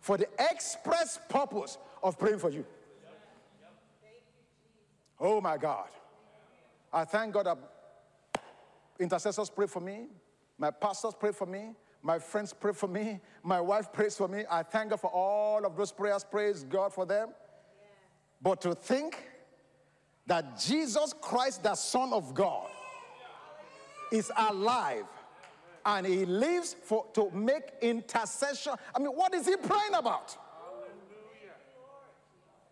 for 0.00 0.16
the 0.16 0.28
express 0.50 1.18
purpose 1.28 1.78
of 2.02 2.18
praying 2.18 2.38
for 2.38 2.50
you. 2.50 2.64
Oh 5.20 5.40
my 5.40 5.56
God. 5.56 5.88
I 6.92 7.04
thank 7.04 7.34
God 7.34 7.46
that 7.46 7.58
intercessors 8.98 9.50
pray 9.50 9.66
for 9.66 9.80
me, 9.80 10.06
my 10.58 10.70
pastors 10.70 11.14
pray 11.18 11.32
for 11.32 11.46
me, 11.46 11.74
my 12.02 12.18
friends 12.18 12.52
pray 12.52 12.72
for 12.72 12.86
me, 12.86 13.20
my 13.42 13.60
wife 13.60 13.92
prays 13.92 14.16
for 14.16 14.28
me. 14.28 14.44
I 14.48 14.62
thank 14.62 14.90
God 14.90 15.00
for 15.00 15.10
all 15.10 15.66
of 15.66 15.76
those 15.76 15.90
prayers. 15.90 16.24
Praise 16.24 16.62
God 16.62 16.94
for 16.94 17.04
them. 17.04 17.30
But 18.40 18.60
to 18.60 18.74
think 18.74 19.28
that 20.26 20.58
Jesus 20.58 21.12
Christ, 21.20 21.64
the 21.64 21.74
Son 21.74 22.12
of 22.12 22.32
God, 22.32 22.68
is 24.12 24.30
alive 24.36 25.06
and 25.84 26.06
he 26.06 26.24
lives 26.24 26.76
for, 26.80 27.06
to 27.14 27.30
make 27.32 27.62
intercession. 27.80 28.74
I 28.94 28.98
mean, 28.98 29.08
what 29.08 29.34
is 29.34 29.46
he 29.46 29.56
praying 29.56 29.94
about? 29.94 30.36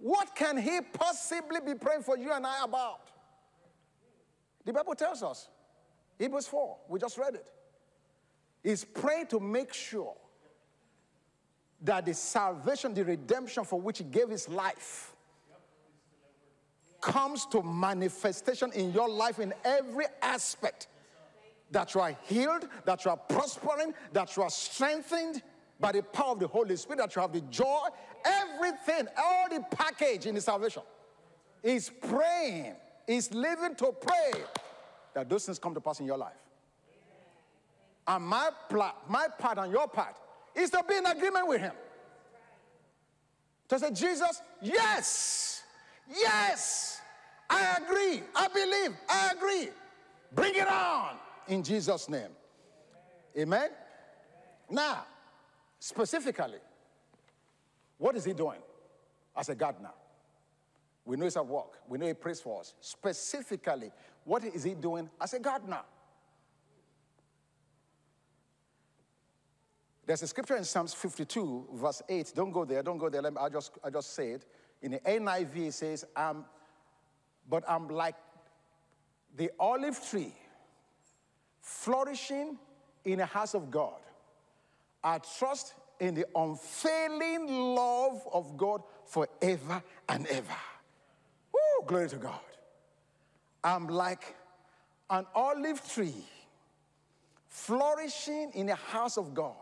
What 0.05 0.37
can 0.37 0.59
he 0.59 0.83
possibly 0.83 1.61
be 1.65 1.75
praying 1.77 2.03
for 2.03 2.19
you 2.19 2.31
and 2.31 2.47
I 2.47 2.63
about? 2.63 3.09
The 4.63 4.71
Bible 4.71 4.95
tells 4.95 5.23
us, 5.23 5.49
Hebrews 6.19 6.47
4, 6.47 6.77
we 6.91 7.01
just 7.01 7.17
read 7.17 7.37
it. 7.37 7.47
He's 8.63 8.85
praying 8.85 9.29
to 9.29 9.41
make 9.41 9.73
sure 9.73 10.13
that 11.81 12.05
the 12.05 12.13
salvation, 12.13 12.93
the 12.93 13.03
redemption 13.03 13.65
for 13.65 13.81
which 13.81 13.97
he 13.97 14.05
gave 14.05 14.29
his 14.29 14.47
life, 14.47 15.15
comes 17.01 17.47
to 17.47 17.63
manifestation 17.63 18.73
in 18.73 18.93
your 18.93 19.09
life 19.09 19.39
in 19.39 19.55
every 19.65 20.05
aspect. 20.21 20.89
That 21.71 21.95
you 21.95 22.03
are 22.03 22.15
healed, 22.25 22.69
that 22.85 23.07
you 23.07 23.11
are 23.11 23.17
prospering, 23.17 23.95
that 24.13 24.37
you 24.37 24.43
are 24.43 24.51
strengthened 24.51 25.41
by 25.81 25.93
the 25.93 26.03
power 26.03 26.33
of 26.33 26.41
the 26.41 26.47
Holy 26.47 26.77
Spirit, 26.77 26.99
that 26.99 27.17
you 27.17 27.23
have 27.23 27.33
the 27.33 27.41
joy, 27.43 27.89
everything, 28.25 29.07
all 29.17 29.49
the 29.49 29.65
package 29.77 30.27
in 30.27 30.35
the 30.35 30.41
salvation. 30.41 30.83
Is 31.63 31.91
praying, 32.09 32.75
is 33.07 33.33
living 33.33 33.75
to 33.77 33.93
pray 33.93 34.43
that 35.15 35.29
those 35.29 35.47
things 35.47 35.59
come 35.59 35.75
to 35.75 35.81
pass 35.81 36.01
in 36.01 36.07
your 36.07 36.19
life. 36.19 36.33
And 38.07 38.25
my, 38.25 38.51
pla- 38.69 38.95
my 39.09 39.29
part 39.39 39.59
and 39.59 39.73
your 39.73 39.89
part 39.89 40.17
is 40.55 40.71
to 40.71 40.85
be 40.87 40.97
in 40.97 41.07
agreement 41.07 41.49
with 41.49 41.61
him. 41.61 41.73
To 43.69 43.79
say, 43.79 43.91
Jesus, 43.93 44.43
yes, 44.61 45.63
yes, 46.15 47.01
I 47.49 47.79
agree, 47.83 48.23
I 48.35 48.49
believe, 48.49 48.97
I 49.09 49.33
agree. 49.35 49.69
Bring 50.35 50.55
it 50.55 50.69
on 50.69 51.17
in 51.49 51.63
Jesus' 51.63 52.09
name. 52.09 52.31
Amen. 53.39 53.71
Now, 54.71 55.05
specifically, 55.79 56.59
what 58.05 58.17
is 58.17 58.27
he 58.27 58.35
doing 58.35 58.59
as 59.35 59.49
a 59.49 59.55
gardener? 59.55 59.93
We 61.07 61.17
know 61.17 61.25
he's 61.25 61.39
at 61.39 61.47
work. 61.47 61.79
We 61.89 61.97
know 61.97 62.07
he 62.07 62.13
prays 62.13 62.39
for 62.39 62.61
us. 62.61 62.75
Specifically, 62.79 63.91
what 64.25 64.45
is 64.45 64.63
he 64.63 64.75
doing 64.75 65.09
as 65.19 65.33
a 65.33 65.39
gardener? 65.39 65.81
There's 70.05 70.23
a 70.23 70.27
scripture 70.27 70.57
in 70.57 70.65
Psalms 70.65 70.93
52, 70.93 71.69
verse 71.73 72.03
8. 72.07 72.33
Don't 72.37 72.51
go 72.51 72.67
there, 72.67 72.83
don't 72.83 72.99
go 72.99 73.09
there. 73.09 73.23
Let 73.23 73.33
me, 73.33 73.39
I'll, 73.41 73.49
just, 73.49 73.73
I'll 73.83 73.91
just 73.91 74.13
say 74.13 74.33
it. 74.33 74.45
In 74.83 74.91
the 74.91 74.99
NIV, 74.99 75.57
it 75.57 75.73
says, 75.73 76.05
I'm, 76.15 76.45
But 77.49 77.65
I'm 77.67 77.89
like 77.89 78.17
the 79.35 79.51
olive 79.59 79.99
tree 80.11 80.35
flourishing 81.63 82.59
in 83.07 83.17
the 83.21 83.27
house 83.27 83.55
of 83.55 83.71
God. 83.71 84.01
I 85.03 85.21
trust 85.39 85.73
in 86.05 86.15
the 86.15 86.27
unfailing 86.35 87.47
love 87.75 88.27
of 88.33 88.57
God 88.57 88.83
forever 89.07 89.83
and 90.09 90.27
ever. 90.27 90.57
Woo, 91.53 91.87
glory 91.87 92.09
to 92.11 92.17
God. 92.17 92.41
I'm 93.63 93.89
like 93.89 94.35
an 95.09 95.25
olive 95.35 95.81
tree 95.91 96.25
flourishing 97.49 98.51
in 98.55 98.67
the 98.67 98.75
house 98.75 99.17
of 99.17 99.33
God. 99.33 99.55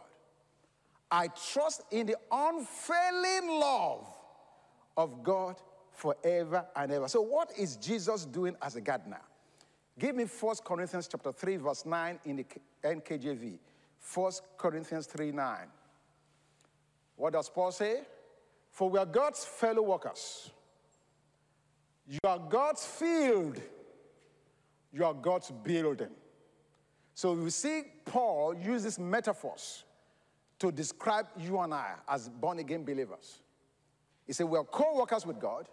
I 1.11 1.28
trust 1.52 1.82
in 1.92 2.06
the 2.06 2.16
unfailing 2.30 3.61
love 3.61 4.06
of 4.96 5.22
God 5.22 5.56
forever 5.92 6.66
and 6.75 6.90
ever. 6.90 7.06
So, 7.06 7.20
what 7.20 7.52
is 7.56 7.76
Jesus 7.76 8.25
doing 8.25 8.56
as 8.62 8.76
a 8.76 8.80
gardener? 8.80 9.20
Give 9.99 10.16
me 10.16 10.25
1 10.25 10.56
Corinthians 10.64 11.06
chapter 11.06 11.32
3, 11.32 11.56
verse 11.56 11.84
9 11.84 12.18
in 12.25 12.37
the 12.37 12.46
NKJV. 12.82 13.58
1 14.14 14.32
Corinthians 14.56 15.06
3 15.06 15.30
9. 15.30 15.56
What 17.22 17.34
does 17.34 17.48
Paul 17.48 17.70
say? 17.70 18.00
For 18.72 18.90
we 18.90 18.98
are 18.98 19.06
God's 19.06 19.44
fellow 19.44 19.82
workers. 19.82 20.50
You 22.08 22.18
are 22.24 22.36
God's 22.36 22.84
field. 22.84 23.60
You 24.92 25.04
are 25.04 25.14
God's 25.14 25.52
building. 25.52 26.10
So 27.14 27.34
we 27.34 27.50
see 27.50 27.82
Paul 28.04 28.56
use 28.56 28.82
these 28.82 28.98
metaphors 28.98 29.84
to 30.58 30.72
describe 30.72 31.26
you 31.38 31.60
and 31.60 31.72
I 31.72 31.92
as 32.08 32.28
born 32.28 32.58
again 32.58 32.82
believers. 32.84 33.40
He 34.26 34.32
said, 34.32 34.46
We 34.46 34.58
are 34.58 34.64
co 34.64 34.98
workers 34.98 35.24
with 35.24 35.38
God. 35.38 35.68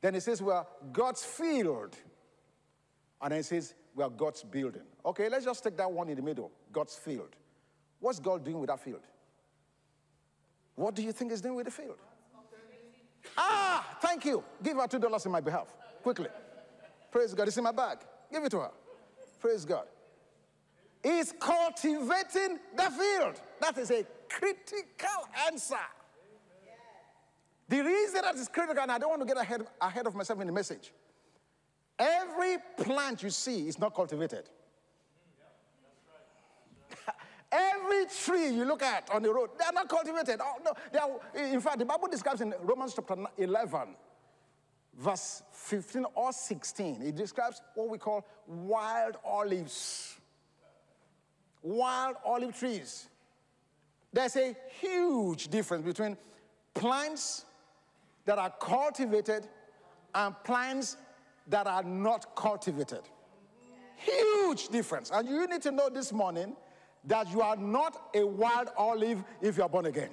Then 0.00 0.14
he 0.14 0.20
says, 0.20 0.42
We 0.42 0.50
are 0.50 0.66
God's 0.92 1.24
field. 1.24 1.96
And 3.22 3.30
then 3.30 3.38
he 3.38 3.44
says, 3.44 3.72
We 3.94 4.02
are 4.02 4.10
God's 4.10 4.42
building. 4.42 4.82
Okay, 5.06 5.28
let's 5.28 5.44
just 5.44 5.62
take 5.62 5.76
that 5.76 5.92
one 5.92 6.08
in 6.08 6.16
the 6.16 6.22
middle 6.22 6.50
God's 6.72 6.96
field. 6.96 7.36
What's 8.00 8.18
God 8.18 8.44
doing 8.44 8.58
with 8.58 8.68
that 8.68 8.80
field? 8.80 9.02
What 10.80 10.94
do 10.94 11.02
you 11.02 11.12
think 11.12 11.30
He's 11.30 11.40
doing 11.40 11.56
with 11.56 11.66
the 11.66 11.70
field? 11.70 11.98
Ah, 13.36 13.98
thank 14.00 14.24
you. 14.24 14.42
Give 14.62 14.76
her 14.76 14.86
two 14.86 14.98
dollars 14.98 15.26
in 15.26 15.32
my 15.32 15.40
behalf. 15.40 15.68
Quickly. 16.02 16.28
Praise 17.10 17.34
God. 17.34 17.48
It's 17.48 17.56
in 17.58 17.64
my 17.64 17.72
bag. 17.72 17.98
Give 18.32 18.42
it 18.44 18.50
to 18.50 18.60
her. 18.60 18.70
Praise 19.40 19.64
God 19.64 19.86
is 21.02 21.32
cultivating 21.38 22.58
the 22.76 22.90
field. 22.90 23.40
That 23.60 23.78
is 23.78 23.90
a 23.90 24.04
critical 24.28 25.28
answer. 25.46 25.76
The 27.68 27.82
reason 27.82 28.22
that 28.22 28.34
is 28.34 28.48
critical, 28.48 28.82
and 28.82 28.90
I 28.90 28.98
don't 28.98 29.10
want 29.10 29.22
to 29.22 29.26
get 29.26 29.36
ahead, 29.36 29.62
ahead 29.80 30.06
of 30.06 30.14
myself 30.14 30.40
in 30.40 30.46
the 30.46 30.52
message, 30.52 30.92
every 31.98 32.56
plant 32.76 33.22
you 33.22 33.30
see 33.30 33.68
is 33.68 33.78
not 33.78 33.94
cultivated. 33.94 34.50
Every 37.52 38.06
tree 38.06 38.48
you 38.48 38.64
look 38.64 38.82
at 38.82 39.10
on 39.10 39.22
the 39.22 39.32
road, 39.32 39.50
they 39.58 39.64
are 39.64 39.72
not 39.72 39.88
cultivated. 39.88 40.40
Oh, 40.40 40.54
no, 40.64 40.72
they 40.92 40.98
are, 40.98 41.52
in 41.52 41.60
fact, 41.60 41.80
the 41.80 41.84
Bible 41.84 42.08
describes 42.08 42.40
in 42.40 42.54
Romans 42.62 42.94
chapter 42.94 43.16
11, 43.36 43.96
verse 44.96 45.42
15 45.52 46.06
or 46.14 46.32
16, 46.32 47.02
it 47.02 47.16
describes 47.16 47.60
what 47.74 47.88
we 47.88 47.98
call 47.98 48.24
wild 48.46 49.16
olives 49.24 50.20
wild 51.62 52.16
olive 52.24 52.58
trees. 52.58 53.08
There's 54.12 54.36
a 54.36 54.56
huge 54.80 55.48
difference 55.48 55.84
between 55.84 56.16
plants 56.74 57.44
that 58.24 58.38
are 58.38 58.52
cultivated 58.60 59.46
and 60.14 60.34
plants 60.44 60.96
that 61.48 61.66
are 61.66 61.82
not 61.82 62.34
cultivated. 62.34 63.02
Huge 63.96 64.68
difference. 64.68 65.10
And 65.12 65.28
you 65.28 65.46
need 65.46 65.62
to 65.62 65.70
know 65.70 65.88
this 65.88 66.12
morning 66.12 66.56
that 67.04 67.30
you 67.30 67.40
are 67.40 67.56
not 67.56 68.10
a 68.14 68.24
wild 68.26 68.68
olive 68.76 69.22
if 69.40 69.56
you 69.56 69.62
are 69.62 69.68
born 69.68 69.86
again. 69.86 70.10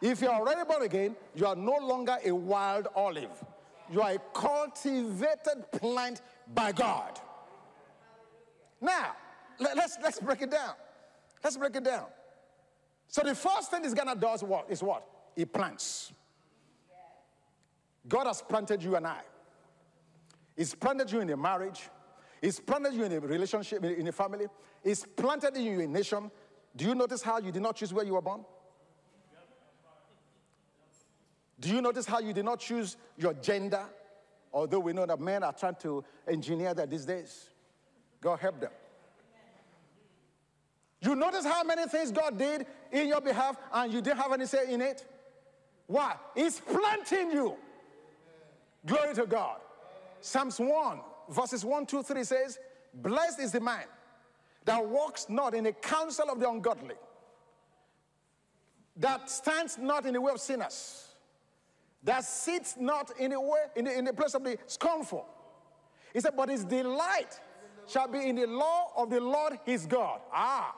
If 0.00 0.20
you 0.20 0.28
are 0.28 0.40
already 0.40 0.64
born 0.64 0.82
again, 0.82 1.16
you 1.34 1.46
are 1.46 1.56
no 1.56 1.76
longer 1.78 2.16
a 2.24 2.32
wild 2.32 2.88
olive. 2.94 3.44
You 3.90 4.02
are 4.02 4.12
a 4.12 4.18
cultivated 4.32 5.64
plant 5.72 6.20
by 6.54 6.72
God. 6.72 7.18
Now, 8.80 9.16
let's, 9.58 9.98
let's 10.02 10.20
break 10.20 10.42
it 10.42 10.50
down. 10.50 10.74
Let's 11.42 11.56
break 11.56 11.74
it 11.76 11.84
down. 11.84 12.06
So 13.08 13.22
the 13.22 13.34
first 13.34 13.70
thing 13.70 13.82
this 13.82 13.94
gardener 13.94 14.20
does 14.20 14.44
what 14.44 14.70
is 14.70 14.82
what? 14.82 15.04
He 15.34 15.44
plants. 15.44 16.12
God 18.06 18.26
has 18.26 18.42
planted 18.42 18.82
you 18.82 18.96
and 18.96 19.06
I. 19.06 19.20
He's 20.56 20.74
planted 20.74 21.10
you 21.10 21.20
in 21.20 21.30
a 21.30 21.36
marriage. 21.36 21.88
He's 22.40 22.60
planted 22.60 22.94
you 22.94 23.04
in 23.04 23.12
a 23.12 23.20
relationship, 23.20 23.84
in 23.84 24.06
a 24.06 24.12
family. 24.12 24.46
He's 24.82 25.04
planted 25.04 25.56
in 25.56 25.62
you 25.64 25.80
in 25.80 25.90
a 25.90 25.92
nation. 25.92 26.30
Do 26.76 26.84
you 26.84 26.94
notice 26.94 27.22
how 27.22 27.38
you 27.38 27.50
did 27.50 27.62
not 27.62 27.76
choose 27.76 27.92
where 27.92 28.04
you 28.04 28.14
were 28.14 28.22
born? 28.22 28.44
Do 31.60 31.70
you 31.70 31.82
notice 31.82 32.06
how 32.06 32.20
you 32.20 32.32
did 32.32 32.44
not 32.44 32.60
choose 32.60 32.96
your 33.16 33.34
gender? 33.34 33.84
Although 34.52 34.80
we 34.80 34.92
know 34.92 35.06
that 35.06 35.20
men 35.20 35.42
are 35.42 35.52
trying 35.52 35.74
to 35.76 36.04
engineer 36.26 36.72
that 36.74 36.88
these 36.88 37.04
days. 37.04 37.50
God 38.20 38.38
help 38.38 38.60
them. 38.60 38.70
You 41.00 41.14
notice 41.14 41.44
how 41.44 41.62
many 41.62 41.86
things 41.86 42.10
God 42.10 42.38
did 42.38 42.66
in 42.90 43.08
your 43.08 43.20
behalf 43.20 43.56
and 43.72 43.92
you 43.92 44.00
didn't 44.00 44.18
have 44.18 44.32
any 44.32 44.46
say 44.46 44.72
in 44.72 44.80
it? 44.80 45.06
Why? 45.86 46.16
He's 46.34 46.60
planting 46.60 47.30
you. 47.30 47.56
Glory 48.84 49.14
to 49.14 49.26
God. 49.26 49.58
Psalms 50.20 50.58
1, 50.58 51.00
verses 51.28 51.64
1, 51.64 51.86
2, 51.86 52.02
3 52.02 52.24
says, 52.24 52.58
Blessed 52.94 53.40
is 53.40 53.52
the 53.52 53.60
man 53.60 53.84
that 54.64 54.84
walks 54.84 55.26
not 55.28 55.54
in 55.54 55.64
the 55.64 55.72
counsel 55.72 56.30
of 56.30 56.40
the 56.40 56.48
ungodly, 56.48 56.96
that 58.96 59.30
stands 59.30 59.78
not 59.78 60.06
in 60.06 60.14
the 60.14 60.20
way 60.20 60.32
of 60.32 60.40
sinners, 60.40 61.06
that 62.02 62.24
sits 62.24 62.76
not 62.78 63.12
in 63.18 63.30
the 63.30 63.40
way 63.40 63.64
in 63.76 63.84
the, 63.84 63.98
in 63.98 64.04
the 64.04 64.12
place 64.12 64.34
of 64.34 64.44
the 64.44 64.58
scornful. 64.66 65.26
He 66.12 66.20
said, 66.20 66.32
But 66.36 66.48
his 66.48 66.64
delight 66.64 67.38
shall 67.86 68.08
be 68.08 68.28
in 68.28 68.36
the 68.36 68.46
law 68.46 68.92
of 68.96 69.10
the 69.10 69.20
Lord 69.20 69.58
his 69.64 69.86
God. 69.86 70.20
Ah, 70.32 70.74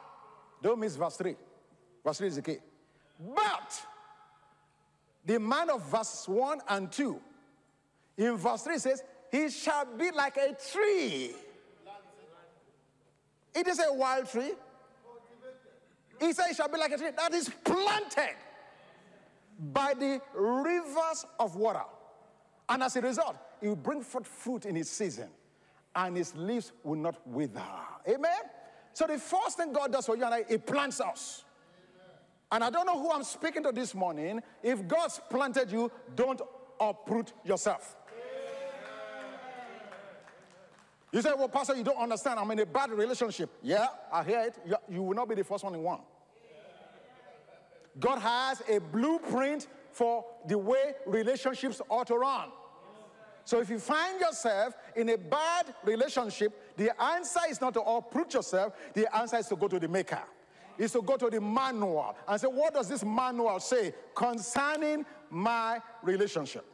don't 0.63 0.79
miss 0.79 0.97
verse 0.97 1.17
3. 1.17 1.35
Verse 2.05 2.19
3 2.19 2.29
is 2.29 2.37
the 2.37 2.43
key. 2.43 2.59
But 3.19 3.87
the 5.25 5.39
man 5.39 5.71
of 5.71 5.89
verse 5.91 6.27
1 6.27 6.61
and 6.69 6.91
2, 6.91 7.21
in 8.17 8.37
verse 8.37 8.63
3 8.63 8.79
says, 8.79 9.03
He 9.31 9.49
shall 9.51 9.87
be 9.97 10.11
like 10.11 10.37
a 10.37 10.57
tree. 10.73 11.35
It 13.55 13.67
is 13.67 13.81
a 13.81 13.93
wild 13.93 14.29
tree. 14.31 14.53
He 16.19 16.33
said, 16.33 16.49
He 16.49 16.55
shall 16.55 16.69
be 16.69 16.79
like 16.79 16.93
a 16.93 16.99
tree 16.99 17.11
that 17.17 17.33
is 17.33 17.51
planted 17.65 18.37
by 19.73 19.95
the 19.95 20.21
rivers 20.35 21.27
of 21.39 21.57
water. 21.57 21.85
And 22.69 22.83
as 22.83 22.97
a 22.97 23.01
result, 23.01 23.37
he 23.61 23.69
will 23.69 23.77
bring 23.77 24.03
forth 24.03 24.27
fruit 24.27 24.65
in 24.65 24.77
his 24.77 24.89
season, 24.89 25.29
and 25.95 26.17
his 26.17 26.35
leaves 26.37 26.73
will 26.85 26.99
not 26.99 27.27
wither. 27.27 27.63
Amen? 28.09 28.41
So 28.93 29.07
the 29.07 29.19
first 29.19 29.57
thing 29.57 29.73
God 29.73 29.93
does 29.93 30.07
for 30.07 30.17
you 30.17 30.25
and 30.25 30.35
I, 30.35 30.45
He 30.49 30.59
plants 30.59 31.01
us. 31.01 31.45
And 32.53 32.65
I 32.65 32.71
don't 32.71 32.87
know 32.87 33.01
who 33.01 33.11
I'm 33.13 33.23
speaking 33.23 33.63
to 33.63 33.73
this 33.73 33.95
morning. 33.95 34.41
If 34.63 34.87
God's 34.89 35.21
planted 35.31 35.71
you, 35.71 35.91
don't 36.17 36.41
uproot 36.81 37.33
yourself. 37.45 37.97
You 41.13 41.23
say, 41.23 41.31
Well, 41.37 41.49
Pastor, 41.49 41.77
you 41.77 41.85
don't 41.85 41.99
understand. 41.99 42.39
I'm 42.39 42.51
in 42.51 42.61
a 42.61 42.67
bad 42.67 42.91
relationship. 42.91 43.51
Yeah, 43.63 43.89
I 44.13 44.23
hear 44.23 44.41
it. 44.41 44.79
You, 44.89 45.03
will 45.03 45.15
not 45.15 45.29
be 45.29 45.35
the 45.35 45.45
first 45.45 45.65
one 45.65 45.75
in 45.75 45.83
one. 45.83 46.01
God 47.99 48.21
has 48.21 48.63
a 48.69 48.79
blueprint 48.79 49.67
for 49.93 50.25
the 50.47 50.57
way 50.57 50.95
relationships 51.07 51.81
ought 51.89 52.07
to 52.07 52.15
run. 52.15 52.51
So 53.45 53.61
if 53.61 53.69
you 53.69 53.81
find 53.81 54.21
yourself 54.21 54.75
in 54.95 55.09
a 55.09 55.19
bad 55.19 55.75
relationship, 55.83 56.77
the 56.77 57.03
answer 57.03 57.41
is 57.49 57.61
not 57.61 57.75
to 57.75 57.81
uproot 57.81 58.35
yourself, 58.35 58.75
the 58.95 59.15
answer 59.17 59.39
is 59.39 59.47
to 59.49 59.57
go 59.57 59.67
to 59.67 59.81
the 59.81 59.89
maker. 59.89 60.23
Is 60.79 60.93
to 60.93 61.03
go 61.03 61.17
to 61.17 61.29
the 61.29 61.41
manual 61.41 62.17
and 62.27 62.41
say, 62.41 62.47
what 62.47 62.73
does 62.73 62.89
this 62.89 63.05
manual 63.05 63.59
say 63.61 63.93
concerning 64.15 65.05
my 65.29 65.81
relationship? 66.03 66.65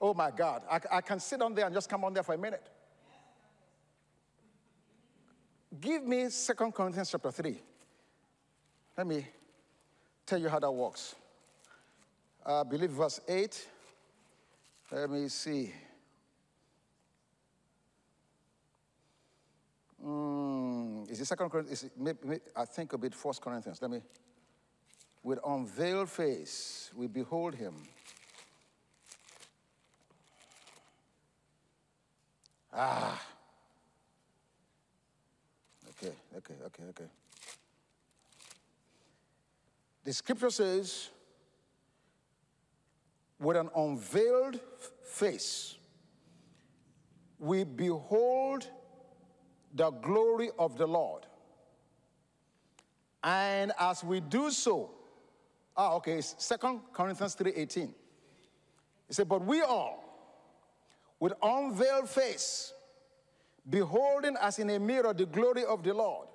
Oh 0.00 0.12
my 0.12 0.30
God, 0.32 0.62
I, 0.70 0.80
I 0.96 1.00
can 1.00 1.20
sit 1.20 1.40
on 1.40 1.54
there 1.54 1.66
and 1.66 1.74
just 1.74 1.88
come 1.88 2.04
on 2.04 2.12
there 2.12 2.24
for 2.24 2.34
a 2.34 2.38
minute. 2.38 2.68
Give 5.80 6.04
me 6.04 6.28
Second 6.28 6.72
Corinthians 6.72 7.10
chapter 7.10 7.30
3. 7.30 7.56
Let 8.98 9.06
me 9.06 9.26
tell 10.26 10.38
you 10.38 10.48
how 10.48 10.58
that 10.58 10.70
works. 10.70 11.14
I 12.44 12.62
believe 12.62 12.90
verse 12.90 13.20
8. 13.26 13.68
Let 14.90 15.10
me 15.10 15.28
see. 15.28 15.72
Mm, 20.04 21.10
is 21.10 21.20
it 21.20 21.24
Second 21.24 21.48
Corinthians? 21.48 21.84
It, 21.84 22.42
I 22.54 22.64
think 22.66 22.92
a 22.92 22.98
bit 22.98 23.14
First 23.14 23.40
Corinthians. 23.40 23.80
Let 23.80 23.90
me. 23.90 24.02
With 25.22 25.38
unveiled 25.46 26.10
face, 26.10 26.90
we 26.94 27.06
behold 27.06 27.54
him. 27.54 27.74
Ah. 32.74 33.20
Okay, 36.02 36.14
okay, 36.36 36.54
okay, 36.66 36.82
okay. 36.90 37.04
The 40.04 40.12
scripture 40.12 40.50
says, 40.50 41.10
with 43.38 43.56
an 43.56 43.68
unveiled 43.76 44.58
face, 45.04 45.76
we 47.38 47.62
behold 47.64 48.68
the 49.74 49.90
glory 49.90 50.50
of 50.58 50.76
the 50.76 50.86
Lord. 50.86 51.26
And 53.22 53.72
as 53.78 54.02
we 54.02 54.20
do 54.20 54.50
so, 54.50 54.90
ah, 55.76 55.94
okay, 55.94 56.20
Second 56.20 56.80
Corinthians 56.92 57.36
3:18. 57.36 57.94
He 59.06 59.14
said, 59.14 59.28
But 59.28 59.44
we 59.44 59.62
all, 59.62 60.02
with 61.20 61.32
unveiled 61.42 62.08
face, 62.08 62.72
beholding 63.68 64.36
as 64.40 64.58
in 64.58 64.70
a 64.70 64.78
mirror 64.78 65.12
the 65.12 65.26
glory 65.26 65.64
of 65.64 65.82
the 65.82 65.94
Lord, 65.94 66.28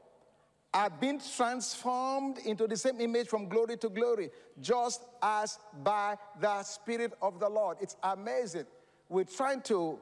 are 0.73 0.89
being 0.89 1.19
transformed 1.35 2.37
into 2.39 2.67
the 2.67 2.75
same 2.75 2.99
image 2.99 3.27
from 3.27 3.47
glory 3.47 3.77
to 3.77 3.89
glory, 3.89 4.29
just 4.61 5.01
as 5.21 5.57
by 5.83 6.15
the 6.39 6.61
Spirit 6.63 7.13
of 7.21 7.39
the 7.39 7.49
Lord. 7.49 7.77
It's 7.81 7.95
amazing. 8.03 8.65
We're 9.09 9.23
trying 9.23 9.61
to 9.63 9.97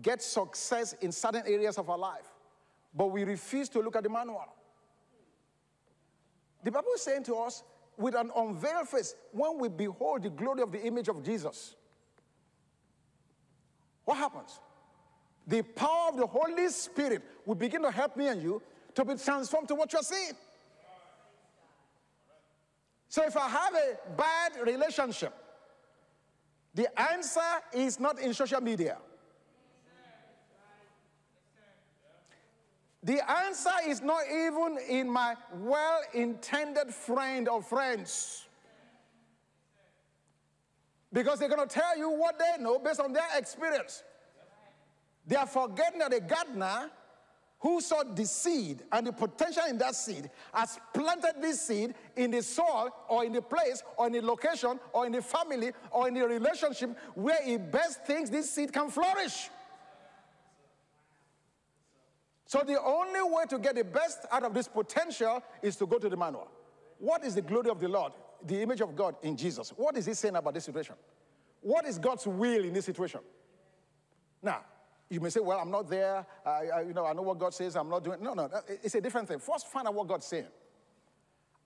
get 0.00 0.22
success 0.22 0.94
in 1.00 1.12
certain 1.12 1.42
areas 1.46 1.78
of 1.78 1.90
our 1.90 1.98
life, 1.98 2.26
but 2.94 3.06
we 3.06 3.24
refuse 3.24 3.68
to 3.70 3.80
look 3.80 3.96
at 3.96 4.02
the 4.02 4.10
manual. 4.10 4.44
The 6.62 6.70
Bible 6.70 6.92
is 6.94 7.02
saying 7.02 7.24
to 7.24 7.36
us, 7.36 7.64
with 7.96 8.14
an 8.14 8.30
unveiled 8.36 8.88
face, 8.88 9.14
when 9.32 9.58
we 9.58 9.68
behold 9.68 10.22
the 10.22 10.30
glory 10.30 10.62
of 10.62 10.72
the 10.72 10.82
image 10.82 11.08
of 11.08 11.22
Jesus, 11.22 11.74
what 14.04 14.16
happens? 14.16 14.60
The 15.46 15.62
power 15.62 16.10
of 16.10 16.16
the 16.16 16.26
Holy 16.26 16.68
Spirit 16.68 17.22
will 17.44 17.54
begin 17.54 17.82
to 17.82 17.90
help 17.90 18.16
me 18.16 18.28
and 18.28 18.42
you 18.42 18.62
to 18.94 19.04
be 19.04 19.14
transformed 19.16 19.68
to 19.68 19.74
what 19.74 19.92
you're 19.92 20.02
seeing. 20.02 20.32
So 23.08 23.24
if 23.26 23.36
I 23.36 23.48
have 23.48 23.74
a 23.74 24.16
bad 24.16 24.52
relationship, 24.64 25.34
the 26.74 26.88
answer 26.98 27.40
is 27.74 28.00
not 28.00 28.18
in 28.18 28.32
social 28.32 28.60
media. 28.60 28.96
The 33.02 33.28
answer 33.28 33.70
is 33.86 34.00
not 34.00 34.22
even 34.30 34.78
in 34.88 35.10
my 35.10 35.34
well 35.54 36.00
intended 36.14 36.94
friend 36.94 37.48
or 37.48 37.60
friends. 37.60 38.46
Because 41.12 41.38
they're 41.40 41.48
going 41.48 41.68
to 41.68 41.74
tell 41.74 41.98
you 41.98 42.10
what 42.10 42.38
they 42.38 42.62
know 42.62 42.78
based 42.78 43.00
on 43.00 43.12
their 43.12 43.26
experience. 43.36 44.02
They 45.26 45.36
are 45.36 45.46
forgetting 45.46 46.00
that 46.00 46.12
a 46.12 46.20
gardener 46.20 46.90
who 47.62 47.80
sowed 47.80 48.16
the 48.16 48.26
seed 48.26 48.82
and 48.90 49.06
the 49.06 49.12
potential 49.12 49.62
in 49.68 49.78
that 49.78 49.94
seed 49.94 50.28
has 50.52 50.80
planted 50.92 51.34
this 51.40 51.60
seed 51.60 51.94
in 52.16 52.32
the 52.32 52.42
soil 52.42 52.90
or 53.08 53.24
in 53.24 53.32
the 53.32 53.40
place 53.40 53.84
or 53.96 54.08
in 54.08 54.12
the 54.12 54.20
location 54.20 54.80
or 54.92 55.06
in 55.06 55.12
the 55.12 55.22
family 55.22 55.70
or 55.92 56.08
in 56.08 56.14
the 56.14 56.26
relationship 56.26 56.90
where 57.14 57.40
he 57.44 57.56
best 57.56 58.04
thinks 58.04 58.30
this 58.30 58.50
seed 58.50 58.72
can 58.72 58.90
flourish. 58.90 59.48
So 62.46 62.62
the 62.66 62.82
only 62.82 63.22
way 63.22 63.44
to 63.48 63.58
get 63.58 63.76
the 63.76 63.84
best 63.84 64.26
out 64.30 64.42
of 64.42 64.52
this 64.52 64.66
potential 64.66 65.40
is 65.62 65.76
to 65.76 65.86
go 65.86 65.98
to 65.98 66.08
the 66.08 66.16
manual. 66.16 66.48
What 66.98 67.24
is 67.24 67.36
the 67.36 67.42
glory 67.42 67.70
of 67.70 67.78
the 67.78 67.88
Lord? 67.88 68.12
The 68.44 68.60
image 68.60 68.80
of 68.80 68.96
God 68.96 69.14
in 69.22 69.36
Jesus. 69.36 69.70
What 69.76 69.96
is 69.96 70.06
he 70.06 70.14
saying 70.14 70.34
about 70.34 70.52
this 70.52 70.64
situation? 70.64 70.96
What 71.60 71.86
is 71.86 71.96
God's 71.96 72.26
will 72.26 72.64
in 72.64 72.72
this 72.72 72.86
situation? 72.86 73.20
Now, 74.42 74.62
you 75.12 75.20
may 75.20 75.28
say, 75.28 75.40
well, 75.40 75.58
I'm 75.58 75.70
not 75.70 75.90
there. 75.90 76.24
I, 76.44 76.50
I, 76.74 76.80
you 76.82 76.94
know, 76.94 77.04
I 77.04 77.12
know 77.12 77.20
what 77.20 77.38
God 77.38 77.52
says. 77.52 77.76
I'm 77.76 77.90
not 77.90 78.02
doing. 78.02 78.22
No, 78.22 78.32
no, 78.32 78.48
it's 78.82 78.94
a 78.94 79.00
different 79.00 79.28
thing. 79.28 79.38
First, 79.38 79.68
find 79.68 79.86
out 79.86 79.92
what 79.92 80.08
God's 80.08 80.24
saying. 80.24 80.46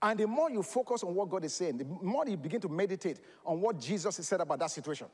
And 0.01 0.19
the 0.19 0.27
more 0.27 0.51
you 0.51 0.61
focus 0.61 1.01
on 1.03 1.15
what 1.15 1.29
God 1.29 1.45
is 1.45 1.53
saying, 1.53 1.77
the 1.77 1.85
more 1.85 2.27
you 2.27 2.35
begin 2.35 2.59
to 2.61 2.67
meditate 2.67 3.21
on 3.45 3.61
what 3.61 3.79
Jesus 3.79 4.17
said 4.17 4.41
about 4.41 4.59
that 4.59 4.69
situation. 4.69 5.07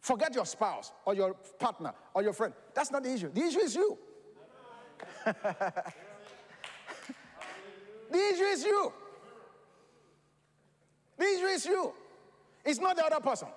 Forget 0.00 0.34
your 0.34 0.44
spouse 0.44 0.92
or 1.06 1.14
your 1.14 1.32
partner 1.58 1.94
or 2.12 2.22
your 2.22 2.34
friend. 2.34 2.52
That's 2.74 2.90
not 2.90 3.02
the 3.02 3.12
issue. 3.12 3.30
The 3.32 3.40
issue 3.40 3.60
is 3.60 3.74
you. 3.74 3.98
the 5.24 5.34
issue 8.12 8.44
is 8.44 8.64
you. 8.64 8.92
The 11.16 11.24
issue 11.24 11.46
is 11.46 11.66
you. 11.66 11.94
It's 12.66 12.80
not 12.80 12.96
the 12.96 13.04
other 13.06 13.20
person. 13.20 13.48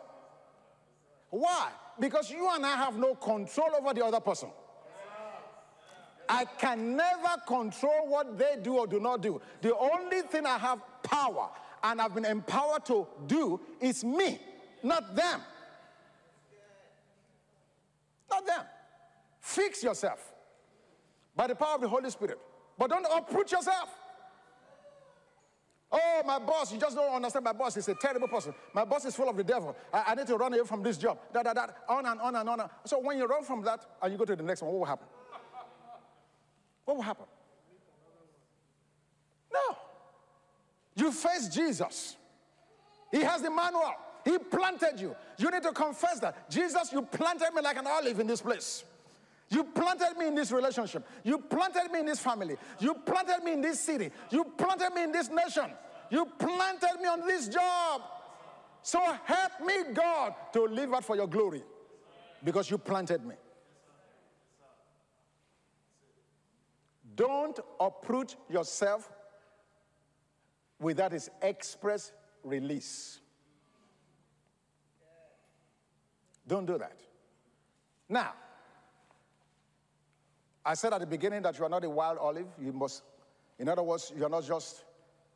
Why? 1.30 1.70
Because 2.00 2.32
you 2.32 2.50
and 2.54 2.66
I 2.66 2.76
have 2.76 2.98
no 2.98 3.16
control 3.16 3.70
over 3.80 3.94
the 3.94 4.06
other 4.06 4.20
person. 4.20 4.50
I 6.28 6.46
can 6.46 6.96
never 6.96 7.42
control 7.48 8.08
what 8.08 8.38
they 8.38 8.58
do 8.62 8.78
or 8.78 8.88
do 8.88 9.00
not 9.00 9.22
do. 9.22 9.42
The 9.62 9.76
only 9.76 10.22
thing 10.22 10.46
I 10.46 10.60
have 10.60 10.80
power 11.02 11.50
and 11.84 12.00
I've 12.00 12.14
been 12.14 12.26
empowered 12.26 12.86
to 12.86 13.08
do 13.26 13.60
is 13.82 14.04
me, 14.04 14.40
not 14.84 15.16
them. 15.16 15.42
Not 18.30 18.46
them. 18.46 18.62
Fix 19.40 19.84
yourself 19.84 20.20
by 21.36 21.48
the 21.48 21.56
power 21.56 21.76
of 21.76 21.82
the 21.82 21.88
Holy 21.88 22.10
Spirit. 22.12 22.38
But 22.78 22.92
don't 22.92 23.08
uproot 23.12 23.52
yourself. 23.52 23.90
Oh, 25.92 26.22
my 26.26 26.38
boss, 26.38 26.72
you 26.72 26.80
just 26.80 26.96
don't 26.96 27.12
understand. 27.14 27.44
My 27.44 27.54
boss 27.54 27.76
is 27.78 27.88
a 27.88 27.96
terrible 27.96 28.28
person. 28.28 28.54
My 28.74 28.86
boss 28.86 29.06
is 29.06 29.16
full 29.16 29.28
of 29.28 29.36
the 29.36 29.44
devil. 29.44 29.76
I, 29.92 30.04
I 30.08 30.16
need 30.16 30.28
to 30.28 30.38
run 30.38 30.54
away 30.54 30.64
from 30.64 30.84
this 30.84 30.98
job. 30.98 31.18
Da, 31.34 31.42
da, 31.42 31.54
da, 31.54 31.68
on 31.88 32.06
and 32.06 32.22
on 32.22 32.36
and 32.36 32.48
on. 32.48 32.70
So 32.86 33.00
when 33.00 33.18
you 33.18 33.26
run 33.26 33.44
from 33.44 33.64
that 33.64 33.86
and 34.02 34.12
you 34.12 34.18
go 34.18 34.26
to 34.26 34.36
the 34.36 34.44
next 34.44 34.62
one, 34.62 34.72
what 34.72 34.80
will 34.80 34.86
happen? 34.86 35.08
What 36.86 36.98
will 36.98 37.04
happen? 37.04 37.26
No. 39.52 39.78
You 40.96 41.12
face 41.12 41.48
Jesus. 41.48 42.18
He 43.12 43.22
has 43.22 43.42
the 43.42 43.50
manual. 43.50 43.96
He 44.24 44.38
planted 44.38 45.00
you. 45.00 45.16
You 45.38 45.50
need 45.50 45.64
to 45.64 45.72
confess 45.72 46.20
that. 46.20 46.52
Jesus, 46.52 46.92
you 46.92 47.02
planted 47.02 47.52
me 47.56 47.62
like 47.62 47.78
an 47.78 47.88
olive 47.88 48.20
in 48.20 48.28
this 48.28 48.42
place. 48.42 48.84
You 49.50 49.64
planted 49.64 50.16
me 50.18 50.28
in 50.28 50.36
this 50.36 50.52
relationship. 50.52 51.08
You 51.24 51.40
planted 51.40 51.92
me 51.92 52.00
in 52.02 52.06
this 52.06 52.20
family. 52.20 52.56
You 52.80 52.94
planted 52.94 53.44
me 53.44 53.54
in 53.54 53.62
this 53.62 53.80
city. 53.80 54.12
You 54.30 54.44
planted 54.44 54.92
me 54.94 55.04
in 55.04 55.12
this 55.12 55.30
nation. 55.30 55.72
You 56.12 56.26
planted 56.38 57.02
me 57.02 57.08
on 57.08 57.26
this 57.26 57.48
job. 57.48 58.02
So 58.84 59.00
help 59.26 59.52
me, 59.66 59.76
God, 59.94 60.36
to 60.54 60.64
live 60.64 60.94
out 60.94 61.04
for 61.04 61.16
your 61.16 61.28
glory 61.28 61.64
because 62.44 62.70
you 62.70 62.78
planted 62.78 63.26
me. 63.26 63.36
Don't 67.16 67.60
uproot 67.80 68.36
yourself 68.50 69.12
without 70.80 71.12
his 71.12 71.30
express 71.42 72.14
release. 72.44 73.20
Don't 76.48 76.66
do 76.66 76.78
that. 76.78 77.00
Now, 78.08 78.34
I 80.70 80.76
said 80.76 80.94
at 80.94 81.00
the 81.00 81.08
beginning 81.08 81.42
that 81.42 81.58
you 81.58 81.66
are 81.66 81.70
not 81.70 81.84
a 81.84 81.90
wild 81.90 82.20
olive. 82.20 82.46
You 82.62 82.72
must, 82.72 83.02
in 83.58 83.68
other 83.68 83.82
words, 83.82 84.14
you 84.16 84.24
are 84.24 84.30
not 84.30 84.46
just 84.46 84.84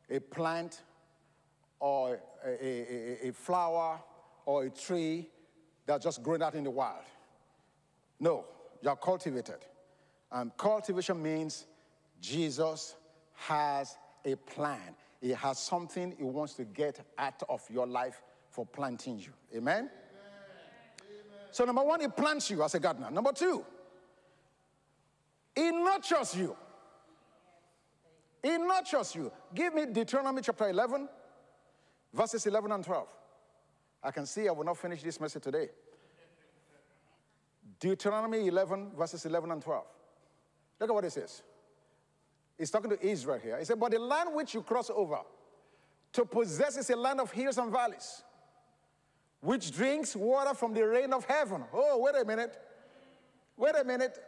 a 0.08 0.20
plant 0.20 0.80
or 1.80 2.20
a, 2.46 2.64
a, 2.64 3.28
a- 3.28 3.32
flower 3.32 3.98
or 4.46 4.66
a 4.66 4.70
tree 4.70 5.28
that's 5.86 6.04
just 6.04 6.22
growing 6.22 6.40
out 6.40 6.54
in 6.54 6.62
the 6.62 6.70
wild. 6.70 7.02
No, 8.20 8.44
you 8.80 8.88
are 8.88 8.94
cultivated. 8.94 9.58
And 10.30 10.56
cultivation 10.56 11.20
means 11.20 11.66
Jesus 12.20 12.94
has 13.34 13.96
a 14.24 14.36
plan. 14.36 14.94
He 15.20 15.30
has 15.30 15.58
something 15.58 16.14
he 16.16 16.22
wants 16.22 16.54
to 16.54 16.64
get 16.64 17.00
out 17.18 17.42
of 17.48 17.60
your 17.68 17.88
life 17.88 18.22
for 18.50 18.64
planting 18.64 19.18
you. 19.18 19.32
Amen? 19.56 19.90
So, 21.50 21.64
number 21.64 21.82
one, 21.82 22.00
he 22.00 22.06
plants 22.06 22.50
you 22.50 22.62
as 22.62 22.76
a 22.76 22.78
gardener. 22.78 23.10
Number 23.10 23.32
two, 23.32 23.64
he 25.54 25.70
nurtures 25.70 26.36
you. 26.36 26.56
He 28.42 28.58
nurtures 28.58 29.14
you. 29.14 29.32
Give 29.54 29.74
me 29.74 29.86
Deuteronomy 29.86 30.42
chapter 30.42 30.68
11, 30.68 31.08
verses 32.12 32.46
11 32.46 32.72
and 32.72 32.84
12. 32.84 33.06
I 34.02 34.10
can 34.10 34.26
see 34.26 34.48
I 34.48 34.52
will 34.52 34.64
not 34.64 34.76
finish 34.76 35.02
this 35.02 35.18
message 35.18 35.42
today. 35.42 35.68
Deuteronomy 37.80 38.46
11, 38.46 38.92
verses 38.96 39.24
11 39.24 39.50
and 39.50 39.62
12. 39.62 39.84
Look 40.80 40.90
at 40.90 40.94
what 40.94 41.04
it 41.04 41.12
says. 41.12 41.42
He's 42.58 42.70
talking 42.70 42.90
to 42.90 43.06
Israel 43.06 43.38
here. 43.42 43.58
He 43.58 43.64
said, 43.64 43.80
But 43.80 43.92
the 43.92 43.98
land 43.98 44.30
which 44.32 44.54
you 44.54 44.62
cross 44.62 44.90
over 44.90 45.18
to 46.12 46.24
possess 46.24 46.76
is 46.76 46.90
a 46.90 46.96
land 46.96 47.20
of 47.20 47.30
hills 47.32 47.58
and 47.58 47.72
valleys, 47.72 48.22
which 49.40 49.72
drinks 49.72 50.14
water 50.14 50.54
from 50.54 50.72
the 50.74 50.86
rain 50.86 51.12
of 51.12 51.24
heaven. 51.24 51.64
Oh, 51.72 51.98
wait 51.98 52.14
a 52.20 52.24
minute. 52.24 52.56
Wait 53.56 53.74
a 53.80 53.84
minute. 53.84 54.18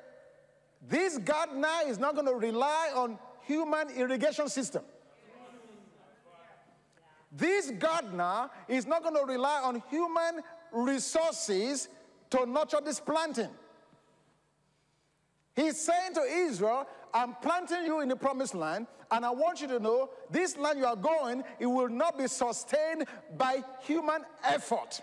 This 0.89 1.19
gardener 1.19 1.69
is 1.87 1.99
not 1.99 2.15
going 2.15 2.27
to 2.27 2.35
rely 2.35 2.91
on 2.95 3.19
human 3.43 3.91
irrigation 3.91 4.49
system. 4.49 4.83
This 7.33 7.71
gardener 7.73 8.49
is 8.69 8.87
not 8.87 9.03
going 9.03 9.17
to 9.17 9.25
rely 9.25 9.61
on 9.63 9.83
human 9.91 10.43
resources 10.73 11.89
to 12.31 12.47
nurture 12.47 12.81
this 12.85 13.01
planting. 13.01 13.51
He's 15.55 15.79
saying 15.79 16.15
to 16.15 16.21
Israel, 16.23 16.87
I'm 17.13 17.35
planting 17.43 17.85
you 17.85 18.01
in 18.01 18.09
the 18.09 18.17
promised 18.17 18.55
land, 18.55 18.87
and 19.11 19.25
I 19.25 19.31
want 19.31 19.61
you 19.61 19.69
to 19.69 19.81
know 19.81 20.11
this 20.31 20.57
land 20.57 20.79
you 20.79 20.85
are 20.85 20.97
going, 20.97 21.43
it 21.59 21.67
will 21.67 21.89
not 21.89 22.19
be 22.19 22.27
sustained 22.27 23.07
by 23.37 23.65
human 23.81 24.23
effort. 24.45 25.01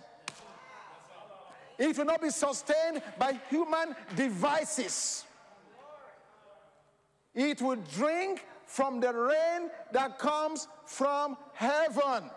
It 1.77 1.97
will 1.97 2.05
not 2.05 2.21
be 2.21 2.29
sustained 2.29 3.01
by 3.17 3.39
human 3.49 3.95
devices. 4.15 5.25
It 7.35 7.61
will 7.61 7.77
drink 7.95 8.45
from 8.65 8.99
the 8.99 9.13
rain 9.13 9.69
that 9.91 10.19
comes 10.19 10.67
from 10.85 11.37
heaven. 11.53 12.29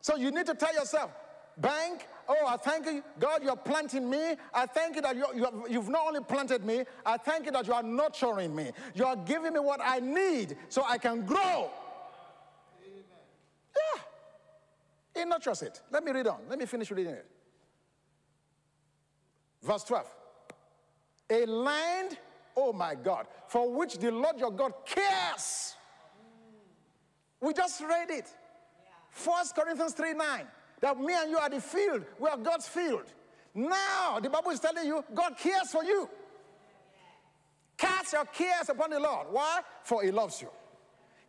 So 0.00 0.16
you 0.16 0.30
need 0.30 0.46
to 0.46 0.54
tell 0.54 0.74
yourself, 0.74 1.12
bank, 1.58 2.06
oh, 2.28 2.46
I 2.46 2.56
thank 2.56 2.86
you, 2.86 3.02
God, 3.18 3.42
you're 3.42 3.56
planting 3.56 4.08
me. 4.08 4.34
I 4.52 4.66
thank 4.66 4.96
you 4.96 5.02
that 5.02 5.16
you 5.16 5.26
you 5.34 5.44
have, 5.44 5.54
you've 5.68 5.88
not 5.88 6.06
only 6.06 6.20
planted 6.20 6.64
me, 6.64 6.84
I 7.06 7.16
thank 7.16 7.46
you 7.46 7.52
that 7.52 7.66
you 7.66 7.72
are 7.72 7.82
nurturing 7.82 8.54
me. 8.54 8.72
You 8.94 9.04
are 9.06 9.16
giving 9.16 9.52
me 9.52 9.60
what 9.60 9.80
I 9.82 10.00
need 10.00 10.56
so 10.68 10.84
I 10.84 10.98
can 10.98 11.24
grow. 11.24 11.70
Yeah. 13.76 14.02
He 15.14 15.24
nurtures 15.24 15.62
it. 15.62 15.80
Let 15.90 16.04
me 16.04 16.12
read 16.12 16.26
on. 16.26 16.40
Let 16.48 16.58
me 16.58 16.66
finish 16.66 16.90
reading 16.90 17.14
it. 17.14 17.26
Verse 19.62 19.84
12. 19.84 20.06
A 21.30 21.46
land, 21.46 22.18
oh 22.56 22.72
my 22.72 22.94
God, 22.94 23.26
for 23.48 23.72
which 23.72 23.98
the 23.98 24.10
Lord 24.10 24.38
your 24.38 24.50
God 24.50 24.72
cares. 24.86 25.76
We 27.40 27.52
just 27.52 27.80
read 27.80 28.10
it. 28.10 28.28
First 29.10 29.54
Corinthians 29.54 29.92
3 29.94 30.14
9. 30.14 30.46
That 30.80 30.98
me 30.98 31.14
and 31.14 31.30
you 31.30 31.38
are 31.38 31.48
the 31.48 31.60
field. 31.60 32.04
We 32.18 32.28
are 32.28 32.36
God's 32.36 32.66
field. 32.66 33.04
Now, 33.54 34.18
the 34.20 34.30
Bible 34.30 34.50
is 34.50 34.60
telling 34.60 34.86
you 34.86 35.04
God 35.14 35.36
cares 35.36 35.70
for 35.70 35.84
you. 35.84 36.08
Cast 37.76 38.12
your 38.12 38.24
cares 38.24 38.68
upon 38.68 38.90
the 38.90 39.00
Lord. 39.00 39.26
Why? 39.30 39.60
For 39.82 40.02
He 40.02 40.10
loves 40.10 40.40
you. 40.40 40.48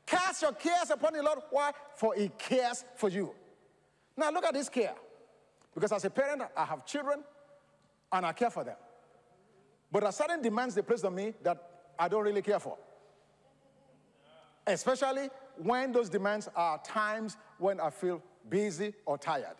Cast 0.05 0.41
your 0.41 0.53
cares 0.53 0.91
upon 0.91 1.13
the 1.13 1.23
Lord. 1.23 1.39
Why? 1.49 1.71
For 1.95 2.13
He 2.15 2.29
cares 2.37 2.85
for 2.95 3.09
you. 3.09 3.33
Now, 4.15 4.31
look 4.31 4.45
at 4.45 4.53
this 4.53 4.69
care. 4.69 4.95
Because 5.73 5.91
as 5.91 6.05
a 6.05 6.09
parent, 6.09 6.43
I 6.55 6.65
have 6.65 6.85
children 6.85 7.23
and 8.11 8.25
I 8.25 8.33
care 8.33 8.51
for 8.51 8.63
them. 8.63 8.75
But 9.93 9.99
there 9.99 10.09
are 10.09 10.11
certain 10.11 10.41
demands 10.41 10.73
they 10.73 10.81
place 10.81 11.03
on 11.03 11.13
me 11.13 11.35
that 11.43 11.69
I 11.99 12.07
don't 12.07 12.23
really 12.23 12.41
care 12.41 12.59
for. 12.59 12.75
Especially 14.65 15.29
when 15.57 15.91
those 15.91 16.09
demands 16.09 16.49
are 16.55 16.81
times 16.83 17.37
when 17.59 17.79
I 17.79 17.91
feel 17.91 18.19
busy 18.49 18.95
or 19.05 19.19
tired. 19.19 19.55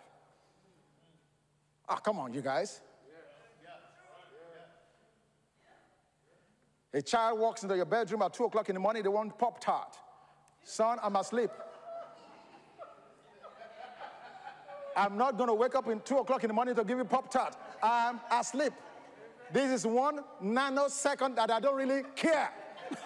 Ah, 1.87 1.97
come 1.97 2.17
on, 2.17 2.33
you 2.33 2.41
guys. 2.41 2.81
A 6.95 7.01
child 7.03 7.39
walks 7.39 7.61
into 7.61 7.75
your 7.75 7.85
bedroom 7.85 8.23
at 8.23 8.33
2 8.33 8.45
o'clock 8.45 8.69
in 8.69 8.73
the 8.73 8.79
morning, 8.79 9.03
they 9.03 9.09
want 9.09 9.37
Pop 9.37 9.59
Tart. 9.59 9.95
Son, 10.63 10.97
I'm 11.03 11.15
asleep. 11.15 11.51
I'm 14.95 15.15
not 15.15 15.37
going 15.37 15.49
to 15.49 15.53
wake 15.53 15.75
up 15.75 15.87
in 15.89 15.99
2 15.99 16.17
o'clock 16.17 16.43
in 16.43 16.47
the 16.47 16.53
morning 16.55 16.73
to 16.73 16.83
give 16.83 16.97
you 16.97 17.05
Pop 17.05 17.29
Tart. 17.29 17.55
I'm 17.83 18.19
asleep. 18.31 18.73
This 19.53 19.71
is 19.71 19.85
one 19.85 20.21
nanosecond 20.43 21.35
that 21.35 21.51
I 21.51 21.59
don't 21.59 21.75
really 21.75 22.01
care. 22.15 22.49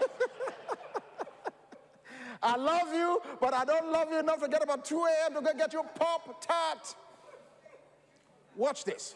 I 2.41 2.55
love 2.55 2.93
you, 2.93 3.21
but 3.41 3.53
I 3.53 3.65
don't 3.65 3.91
love 3.91 4.07
you 4.10 4.19
enough 4.19 4.41
to 4.41 4.47
get 4.47 4.62
up 4.62 4.69
at 4.69 4.86
2 4.86 4.95
a.m. 4.95 5.33
to 5.33 5.41
go 5.41 5.53
get 5.53 5.73
you 5.73 5.83
Pop 5.95 6.41
Tart. 6.41 6.95
Watch 8.55 8.86
this. 8.86 9.15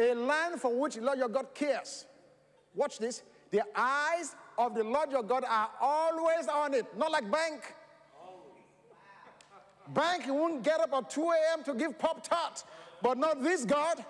A 0.00 0.12
land 0.12 0.60
for 0.60 0.76
which 0.76 0.96
the 0.96 1.02
Lord 1.02 1.18
your 1.18 1.28
God 1.28 1.54
cares. 1.54 2.04
Watch 2.74 2.98
this. 2.98 3.22
The 3.52 3.62
eyes 3.76 4.34
of 4.58 4.74
the 4.74 4.82
Lord 4.82 5.12
your 5.12 5.22
God 5.22 5.44
are 5.48 5.70
always 5.80 6.48
on 6.48 6.74
it, 6.74 6.84
not 6.98 7.12
like 7.12 7.30
bank. 7.30 7.76
Bank, 9.94 10.24
won't 10.26 10.64
get 10.64 10.80
up 10.80 10.92
at 10.92 11.10
2 11.10 11.22
a.m. 11.22 11.62
to 11.62 11.74
give 11.74 11.96
Pop 11.96 12.26
Tart, 12.26 12.64
but 13.00 13.18
not 13.18 13.40
this 13.40 13.64
God. 13.64 14.04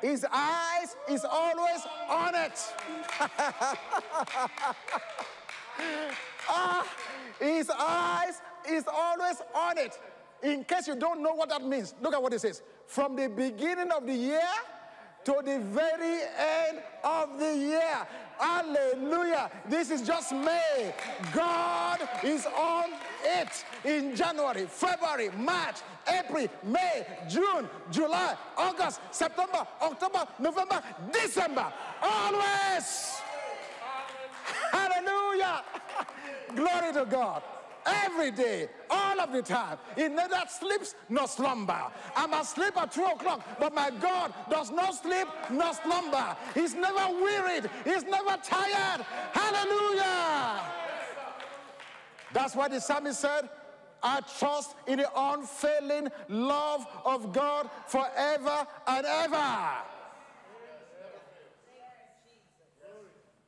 His 0.00 0.26
eyes 0.30 0.96
is 1.08 1.24
always 1.24 1.86
on 2.08 2.34
it. 2.34 2.74
ah, 6.48 6.86
his 7.40 7.70
eyes 7.70 8.40
is 8.68 8.84
always 8.92 9.42
on 9.54 9.78
it. 9.78 9.98
In 10.42 10.64
case 10.64 10.88
you 10.88 10.96
don't 10.96 11.22
know 11.22 11.34
what 11.34 11.48
that 11.48 11.64
means, 11.64 11.94
look 12.02 12.14
at 12.14 12.22
what 12.22 12.32
it 12.32 12.40
says. 12.40 12.62
From 12.86 13.16
the 13.16 13.28
beginning 13.28 13.90
of 13.90 14.06
the 14.06 14.14
year 14.14 14.42
to 15.24 15.40
the 15.44 15.58
very 15.58 16.20
end 16.38 16.82
of 17.02 17.38
the 17.38 17.56
year. 17.56 18.06
Hallelujah. 18.38 19.50
This 19.68 19.90
is 19.90 20.02
just 20.02 20.32
May. 20.32 20.94
God 21.32 22.00
is 22.22 22.46
on 22.46 22.90
it 23.24 23.64
in 23.84 24.14
January, 24.14 24.66
February, 24.66 25.30
March, 25.36 25.76
April, 26.06 26.46
May, 26.62 27.06
June, 27.28 27.68
July, 27.90 28.36
August, 28.56 29.00
September, 29.10 29.66
October, 29.80 30.26
November, 30.38 30.82
December. 31.12 31.72
Always. 32.02 33.20
Hallelujah. 34.72 35.62
Glory 36.54 36.92
to 36.92 37.06
God. 37.10 37.42
Every 37.86 38.30
day, 38.30 38.68
all 38.88 39.20
of 39.20 39.32
the 39.32 39.42
time. 39.42 39.78
He 39.96 40.08
neither 40.08 40.42
sleeps 40.48 40.94
nor 41.08 41.28
slumber. 41.28 41.78
I'm 42.16 42.44
sleep 42.44 42.76
at 42.76 42.92
2 42.92 43.02
o'clock, 43.04 43.46
but 43.58 43.74
my 43.74 43.90
God 43.90 44.32
does 44.50 44.70
not 44.70 44.94
sleep 44.94 45.28
nor 45.50 45.74
slumber. 45.74 46.36
He's 46.54 46.74
never 46.74 47.14
wearied, 47.22 47.68
he's 47.84 48.04
never 48.04 48.36
tired. 48.42 49.04
Hallelujah. 49.32 50.62
That's 52.32 52.56
why 52.56 52.68
the 52.68 52.80
psalmist 52.80 53.20
said, 53.20 53.48
I 54.02 54.20
trust 54.38 54.74
in 54.86 54.98
the 54.98 55.10
unfailing 55.14 56.08
love 56.28 56.86
of 57.04 57.32
God 57.32 57.70
forever 57.86 58.66
and 58.86 59.06
ever. 59.06 59.70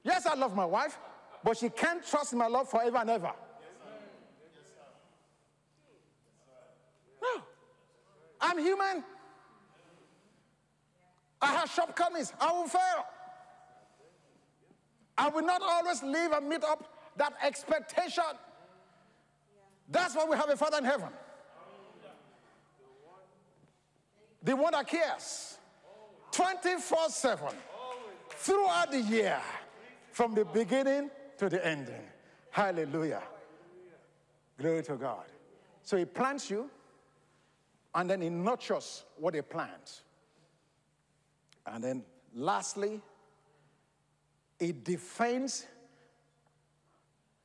Yes, 0.05 0.25
I 0.25 0.35
love 0.35 0.55
my 0.55 0.64
wife, 0.64 0.99
but 1.42 1.57
she 1.57 1.68
can't 1.68 2.07
trust 2.07 2.33
in 2.33 2.38
my 2.38 2.46
love 2.46 2.70
forever 2.70 2.99
and 2.99 3.11
ever. 3.11 3.33
I'm 8.40 8.59
human. 8.59 9.05
I 11.40 11.53
have 11.53 11.70
shortcomings. 11.70 12.33
I 12.40 12.53
will 12.53 12.68
fail. 12.68 13.05
I 15.18 15.29
will 15.29 15.44
not 15.44 15.62
always 15.62 16.03
live 16.03 16.33
and 16.33 16.49
meet 16.49 16.64
up 16.64 16.92
that 17.16 17.35
expectation. 17.42 18.25
That's 19.88 20.14
why 20.14 20.27
we 20.29 20.37
have 20.37 20.49
a 20.51 20.57
Father 20.57 20.79
in 20.79 20.85
heaven. 20.85 21.09
The 24.42 24.55
one 24.55 24.72
that 24.72 24.87
cares 24.87 25.59
24 26.33 27.09
7 27.09 27.49
throughout 28.31 28.92
the 28.92 29.01
year, 29.01 29.40
from 30.12 30.35
the 30.35 30.44
beginning 30.44 31.11
to 31.38 31.49
the 31.49 31.64
ending. 31.66 32.03
Hallelujah. 32.51 33.22
Glory 34.59 34.83
to 34.85 34.96
God. 34.96 35.25
So 35.83 35.96
he 35.96 36.05
plants 36.05 36.51
you, 36.51 36.70
and 37.96 38.11
then 38.11 38.20
he 38.20 38.28
nurtures 38.28 39.04
what 39.16 39.35
he 39.35 39.40
plants. 39.40 40.02
And 41.66 41.82
then 41.82 42.04
lastly, 42.35 43.00
it 44.61 44.85
defends 44.85 45.66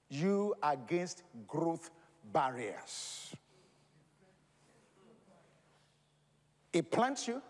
you 0.09 0.53
against 0.61 1.23
growth 1.47 1.89
barriers. 2.33 3.33
It 6.73 6.91
plants 6.91 7.29
you, 7.29 7.41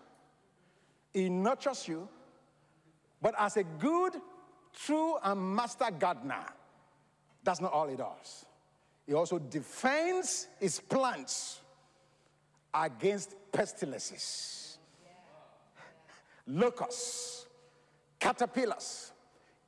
it 1.13 1.29
nurtures 1.29 1.87
you, 1.87 2.07
but 3.19 3.33
as 3.37 3.57
a 3.57 3.63
good, 3.63 4.13
true, 4.73 5.17
and 5.23 5.55
master 5.55 5.89
gardener, 5.97 6.45
that's 7.43 7.61
not 7.61 7.73
all 7.73 7.89
it 7.89 7.97
does. 7.97 8.45
It 9.07 9.15
also 9.15 9.39
defends 9.39 10.47
its 10.59 10.79
plants 10.79 11.60
against 12.73 13.35
pestilences, 13.51 14.77
locusts, 16.47 17.45
caterpillars, 18.19 19.11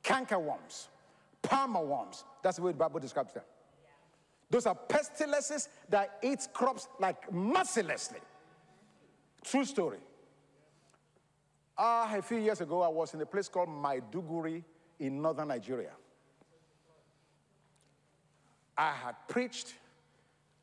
cankerworms, 0.03 0.87
palmer 1.41 1.83
worms. 1.83 2.23
That's 2.41 2.57
the 2.57 2.63
way 2.63 2.71
the 2.71 2.77
Bible 2.77 2.99
describes 2.99 3.33
them. 3.33 3.43
Those 4.49 4.65
are 4.67 4.75
pestilences 4.75 5.69
that 5.89 6.19
eat 6.21 6.47
crops 6.53 6.87
like 6.99 7.31
mercilessly. 7.31 8.19
True 9.43 9.65
story. 9.65 9.97
Uh, 11.77 12.07
a 12.13 12.21
few 12.21 12.37
years 12.37 12.61
ago, 12.61 12.81
I 12.81 12.87
was 12.87 13.13
in 13.13 13.21
a 13.21 13.25
place 13.25 13.49
called 13.49 13.69
Maiduguri 13.69 14.63
in 14.99 15.21
northern 15.21 15.47
Nigeria. 15.47 15.91
I 18.77 18.91
had 18.91 19.15
preached. 19.27 19.73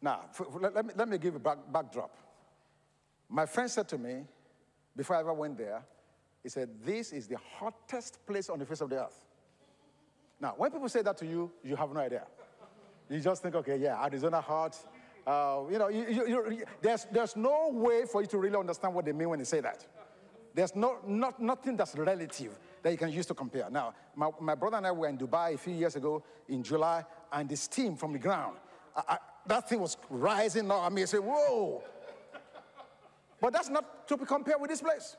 Now, 0.01 0.21
let 0.61 0.87
me, 0.87 0.93
let 0.97 1.09
me 1.09 1.19
give 1.19 1.35
a 1.35 1.39
back, 1.39 1.59
backdrop. 1.73 2.17
My 3.31 3.47
friend 3.47 3.71
said 3.71 3.89
to 3.89 3.99
me, 3.99 4.25
before 4.97 5.17
I 5.17 5.21
ever 5.21 5.33
went 5.33 5.57
there, 5.57 5.83
he 6.43 6.49
said, 6.49 6.69
This 6.85 7.13
is 7.13 7.29
the 7.29 7.37
hottest 7.59 8.27
place 8.27 8.51
on 8.51 8.59
the 8.59 8.67
face 8.67 8.81
of 8.81 8.91
the 8.91 9.05
earth. 9.05 9.25
Now, 10.41 10.55
when 10.57 10.71
people 10.71 10.89
say 10.89 11.03
that 11.03 11.17
to 11.19 11.27
you, 11.27 11.53
you 11.63 11.77
have 11.77 11.93
no 11.93 12.01
idea. 12.01 12.27
You 13.09 13.21
just 13.21 13.43
think, 13.43 13.55
okay, 13.55 13.77
yeah, 13.77 14.03
Arizona 14.03 14.41
hot. 14.41 14.77
Uh, 15.27 15.63
you 15.71 15.79
know, 15.79 15.89
you, 15.89 16.07
you, 16.09 16.27
you, 16.51 16.65
there's, 16.81 17.07
there's 17.13 17.37
no 17.37 17.69
way 17.73 18.05
for 18.11 18.23
you 18.23 18.27
to 18.29 18.39
really 18.39 18.57
understand 18.57 18.95
what 18.95 19.05
they 19.05 19.13
mean 19.13 19.29
when 19.29 19.39
they 19.39 19.45
say 19.45 19.61
that. 19.61 19.87
There's 20.55 20.75
no, 20.75 20.99
not, 21.07 21.41
nothing 21.41 21.77
that's 21.77 21.95
relative 21.95 22.59
that 22.83 22.91
you 22.91 22.99
can 22.99 23.13
use 23.13 23.27
to 23.27 23.35
compare. 23.35 23.69
Now, 23.71 23.95
my, 24.17 24.31
my 24.41 24.55
brother 24.55 24.79
and 24.79 24.87
I 24.87 24.93
were 24.93 25.09
in 25.09 25.19
Dubai 25.19 25.55
a 25.55 25.59
few 25.59 25.75
years 25.75 25.95
ago 25.95 26.25
in 26.49 26.63
July, 26.63 27.05
and 27.33 27.49
the 27.49 27.57
steam 27.57 27.97
from 27.97 28.13
the 28.13 28.19
ground, 28.19 28.57
I, 28.97 29.03
I, 29.09 29.19
that 29.47 29.69
thing 29.69 29.81
was 29.81 29.97
rising 30.09 30.71
up. 30.71 30.83
I 30.83 30.89
mean, 30.89 31.03
I 31.03 31.07
said, 31.07 31.21
whoa. 31.21 31.83
But 33.41 33.53
that's 33.53 33.71
not 33.71 34.07
to 34.09 34.17
be 34.17 34.25
compared 34.25 34.61
with 34.61 34.71
this 34.71 34.83
place. 34.83 35.17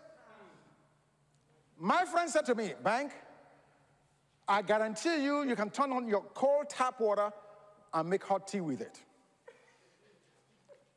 My 1.79 2.05
friend 2.05 2.29
said 2.29 2.45
to 2.45 2.55
me, 2.55 2.73
Bank, 2.83 3.11
I 4.47 4.61
guarantee 4.61 5.23
you, 5.23 5.43
you 5.43 5.55
can 5.55 5.69
turn 5.69 5.91
on 5.91 6.07
your 6.07 6.21
cold 6.33 6.69
tap 6.69 6.99
water 6.99 7.31
and 7.93 8.09
make 8.09 8.23
hot 8.23 8.47
tea 8.47 8.61
with 8.61 8.81
it. 8.81 8.99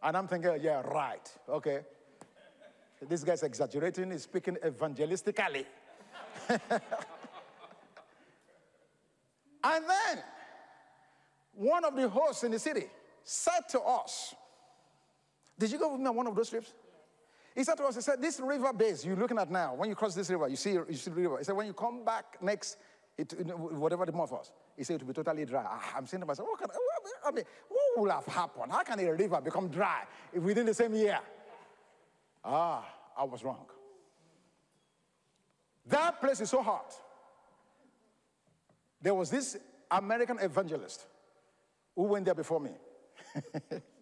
And 0.03 0.17
I'm 0.17 0.29
thinking, 0.29 0.59
yeah, 0.61 0.83
right, 0.83 1.27
okay. 1.49 1.81
This 3.09 3.25
guy's 3.25 3.43
exaggerating, 3.43 4.11
he's 4.11 4.25
speaking 4.25 4.57
evangelistically. 4.65 5.65
and 6.49 6.61
then, 9.63 10.23
one 11.55 11.85
of 11.85 11.97
the 11.97 12.09
hosts 12.09 12.45
in 12.45 12.53
the 12.53 12.59
city 12.59 12.87
said 13.23 13.61
to 13.71 13.81
us, 13.81 14.35
Did 15.59 15.71
you 15.71 15.79
go 15.79 15.93
with 15.93 16.01
me 16.01 16.07
on 16.07 16.17
one 16.17 16.27
of 16.27 16.35
those 16.35 16.51
trips? 16.51 16.73
He 17.55 17.63
said 17.63 17.77
to 17.77 17.85
us, 17.85 17.95
He 17.95 18.01
said, 18.01 18.21
This 18.21 18.41
river 18.41 18.73
base 18.73 19.05
you're 19.05 19.17
looking 19.17 19.39
at 19.39 19.51
now, 19.51 19.75
when 19.75 19.89
you 19.89 19.95
cross 19.95 20.15
this 20.15 20.29
river, 20.31 20.49
you 20.49 20.57
see, 20.57 20.73
you 20.73 20.95
see 20.95 21.11
the 21.11 21.17
river. 21.17 21.39
He 21.39 21.45
said, 21.45 21.57
When 21.57 21.67
you 21.67 21.73
come 21.73 22.05
back 22.05 22.39
next, 22.41 22.77
it, 23.17 23.33
whatever 23.57 24.05
the 24.05 24.13
month 24.13 24.33
was, 24.33 24.51
he 24.77 24.83
said 24.83 24.97
it 24.97 25.03
will 25.03 25.09
be 25.09 25.15
totally 25.15 25.45
dry. 25.45 25.65
Ah, 25.65 25.95
I'm 25.97 26.07
saying 26.07 26.21
to 26.21 26.27
myself, 26.27 26.49
what 26.49 26.59
can, 26.59 26.69
I 27.25 27.31
mean, 27.31 27.45
what 27.69 28.03
will 28.03 28.11
have 28.11 28.27
happened? 28.27 28.73
How 28.73 28.83
can 28.83 28.99
a 28.99 29.13
river 29.13 29.41
become 29.41 29.69
dry 29.69 30.03
if 30.33 30.43
within 30.43 30.67
the 30.67 30.75
same 30.75 30.95
year? 30.95 31.21
Ah, 32.45 32.85
I 33.17 33.25
was 33.25 33.45
wrong. 33.45 33.67
That 35.87 36.21
place 36.21 36.41
is 36.41 36.51
so 36.51 36.63
hot. 36.63 36.93
There 39.01 39.15
was 39.15 39.31
this 39.31 39.57
American 39.91 40.39
evangelist 40.41 41.07
who 41.95 42.05
went 42.05 42.25
there 42.25 42.35
before 42.35 42.59
me. 42.59 42.71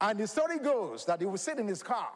and 0.00 0.18
the 0.18 0.26
story 0.26 0.58
goes 0.58 1.04
that 1.04 1.20
he 1.20 1.26
would 1.26 1.40
sit 1.40 1.58
in 1.58 1.68
his 1.68 1.82
car 1.82 2.08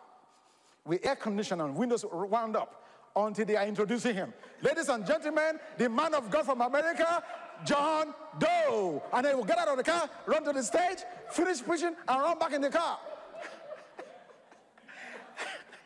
with 0.86 1.04
air 1.04 1.16
conditioning 1.16 1.66
and 1.66 1.76
windows 1.76 2.04
wound 2.10 2.56
up 2.56 2.84
until 3.16 3.44
they 3.44 3.56
are 3.56 3.66
introducing 3.66 4.14
him. 4.14 4.32
Ladies 4.62 4.88
and 4.88 5.06
gentlemen, 5.06 5.58
the 5.78 5.88
man 5.88 6.14
of 6.14 6.30
God 6.30 6.44
from 6.44 6.60
America, 6.60 7.22
John 7.64 8.14
Doe. 8.38 9.02
And 9.12 9.26
he 9.26 9.34
will 9.34 9.44
get 9.44 9.58
out 9.58 9.68
of 9.68 9.76
the 9.76 9.84
car, 9.84 10.08
run 10.26 10.44
to 10.44 10.52
the 10.52 10.62
stage, 10.62 10.98
finish 11.30 11.62
preaching, 11.62 11.94
and 12.08 12.22
run 12.22 12.38
back 12.38 12.52
in 12.52 12.60
the 12.60 12.70
car. 12.70 12.98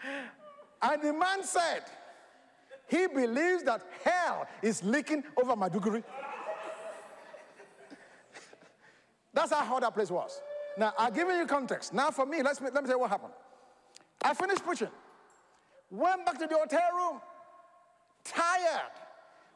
and 0.82 1.02
the 1.02 1.12
man 1.12 1.42
said, 1.42 1.82
he 2.88 3.06
believes 3.06 3.62
that 3.64 3.82
hell 4.02 4.46
is 4.62 4.82
leaking 4.82 5.22
over 5.36 5.54
Maiduguri. 5.54 6.02
That's 9.34 9.52
how 9.52 9.64
hot 9.64 9.82
that 9.82 9.92
place 9.92 10.10
was. 10.10 10.40
Now, 10.78 10.92
I've 10.98 11.14
given 11.14 11.36
you 11.36 11.46
context. 11.46 11.92
Now, 11.92 12.10
for 12.10 12.24
me, 12.24 12.42
let's, 12.42 12.60
let 12.60 12.72
me 12.72 12.80
tell 12.82 12.90
you 12.90 12.98
what 13.00 13.10
happened. 13.10 13.32
I 14.22 14.32
finished 14.34 14.64
preaching, 14.64 14.88
went 15.90 16.24
back 16.24 16.38
to 16.38 16.46
the 16.46 16.56
hotel 16.56 16.80
room, 16.94 17.20
tired, 18.24 18.92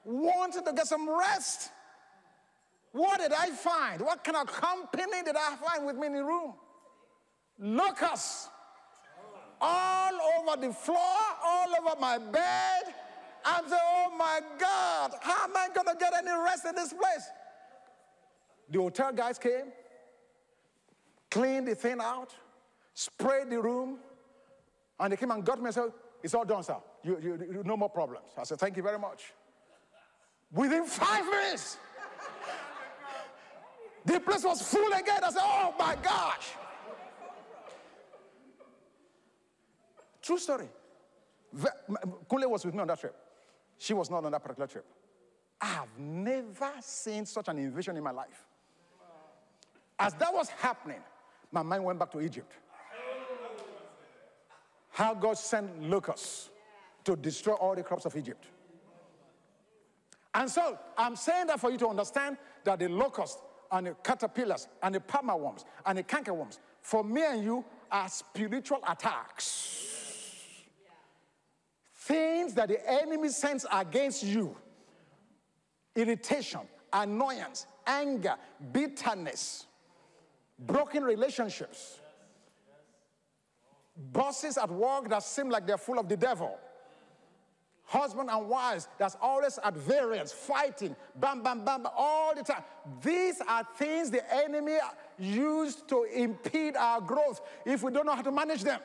wanted 0.04 0.64
to 0.64 0.72
get 0.72 0.87
some 0.87 1.08
rest. 1.08 1.70
What 2.90 3.20
did 3.20 3.32
I 3.32 3.50
find? 3.50 4.00
What 4.02 4.22
kind 4.24 4.37
of 4.37 4.46
company 4.48 5.22
did 5.24 5.37
I 5.37 5.56
find 5.56 5.87
with 5.87 5.96
me 5.96 6.08
in 6.08 6.12
the 6.14 6.24
room? 6.24 6.54
Locusts 7.58 8.48
all 9.61 10.12
over 10.38 10.61
the 10.66 10.72
floor, 10.72 10.98
all 11.44 11.68
over 11.68 12.00
my 12.00 12.18
bed. 12.18 12.82
I'm 13.44 13.68
saying, 13.68 13.80
oh 13.82 14.14
my 14.18 14.40
God, 14.58 15.12
how 15.20 15.44
am 15.44 15.56
I 15.56 15.68
going 15.72 15.87
to 15.87 15.94
get 15.98 16.12
any 16.14 16.30
rest 16.44 16.64
in 16.66 16.74
this 16.74 16.92
place? 16.92 17.30
The 18.70 18.78
hotel 18.78 19.12
guys 19.12 19.38
came, 19.38 19.72
cleaned 21.33 21.66
the 21.68 21.75
thing 21.75 21.99
out, 22.01 22.35
sprayed 22.95 23.49
the 23.51 23.61
room, 23.61 23.99
and 25.01 25.12
they 25.12 25.16
came 25.16 25.31
and 25.31 25.42
got 25.45 25.59
me 25.59 25.66
and 25.66 25.75
said, 25.75 25.90
It's 26.23 26.35
all 26.35 26.45
done, 26.45 26.62
sir. 26.62 26.77
You, 27.03 27.18
you, 27.23 27.31
you- 27.53 27.62
no 27.64 27.77
more 27.77 27.88
problems. 27.88 28.27
I 28.37 28.45
said, 28.45 28.59
Thank 28.59 28.77
you 28.77 28.83
very 28.83 28.99
much. 28.99 29.33
Within 30.53 30.85
five 30.85 31.25
minutes, 31.25 31.79
the 34.05 34.21
place 34.21 34.45
was 34.45 34.61
full 34.62 34.92
again. 34.92 35.21
I 35.25 35.31
said, 35.31 35.42
Oh 35.42 35.75
my 35.79 35.97
gosh. 36.03 36.49
True 40.21 40.38
story. 40.38 40.68
Kunle 42.31 42.49
was 42.49 42.64
with 42.64 42.75
me 42.75 42.81
on 42.81 42.87
that 42.88 43.01
trip. 43.01 43.16
She 43.79 43.95
was 43.95 44.11
not 44.11 44.25
on 44.25 44.31
that 44.33 44.42
particular 44.42 44.66
trip. 44.68 44.85
I 45.61 45.66
have 45.66 45.88
never 45.99 46.71
seen 46.81 47.25
such 47.27 47.49
an 47.49 47.59
invasion 47.59 47.97
in 47.97 48.03
my 48.03 48.11
life. 48.12 48.45
As 49.99 50.14
that 50.14 50.33
was 50.33 50.49
happening, 50.51 51.01
my 51.52 51.62
mind 51.62 51.84
went 51.84 51.98
back 51.98 52.10
to 52.12 52.20
Egypt. 52.20 52.52
How 54.90 55.14
God 55.14 55.38
sent 55.38 55.82
locusts 55.82 56.50
to 57.04 57.14
destroy 57.14 57.54
all 57.54 57.74
the 57.74 57.82
crops 57.82 58.04
of 58.04 58.16
Egypt. 58.16 58.46
And 60.34 60.50
so 60.50 60.78
I'm 60.96 61.14
saying 61.14 61.46
that 61.48 61.61
for 61.61 61.70
you 61.70 61.78
to 61.78 61.88
understand 61.88 62.38
that 62.64 62.78
the 62.78 62.88
locusts 62.88 63.40
and 63.70 63.86
the 63.86 63.94
caterpillars 64.03 64.68
and 64.82 64.94
the 64.94 65.00
palmer 65.00 65.36
worms 65.36 65.64
and 65.84 65.98
the 65.98 66.03
cankerworms, 66.03 66.59
for 66.80 67.05
me 67.05 67.22
and 67.22 67.44
you, 67.44 67.64
are 67.90 68.09
spiritual 68.09 68.78
attacks. 68.88 69.88
Things 71.94 72.55
that 72.55 72.68
the 72.68 72.90
enemy 72.90 73.28
sends 73.28 73.66
against 73.70 74.22
you 74.24 74.57
irritation, 75.94 76.61
annoyance, 76.92 77.66
anger, 77.86 78.36
bitterness, 78.72 79.66
broken 80.66 81.04
relationships, 81.04 82.00
bosses 83.96 84.58
at 84.58 84.70
work 84.70 85.08
that 85.08 85.22
seem 85.22 85.50
like 85.50 85.66
they're 85.66 85.78
full 85.78 85.98
of 85.98 86.08
the 86.08 86.16
devil, 86.16 86.58
husband 87.84 88.30
and 88.30 88.48
wives 88.48 88.88
that's 88.98 89.16
always 89.20 89.58
at 89.62 89.74
variance, 89.74 90.32
fighting, 90.32 90.96
bam, 91.16 91.42
bam, 91.42 91.64
bam, 91.64 91.82
bam, 91.82 91.92
all 91.96 92.34
the 92.34 92.42
time. 92.42 92.62
These 93.02 93.40
are 93.46 93.66
things 93.76 94.10
the 94.10 94.34
enemy 94.34 94.76
used 95.18 95.88
to 95.88 96.04
impede 96.04 96.76
our 96.76 97.00
growth 97.00 97.40
if 97.66 97.82
we 97.82 97.92
don't 97.92 98.06
know 98.06 98.14
how 98.14 98.22
to 98.22 98.32
manage 98.32 98.62
them. 98.62 98.80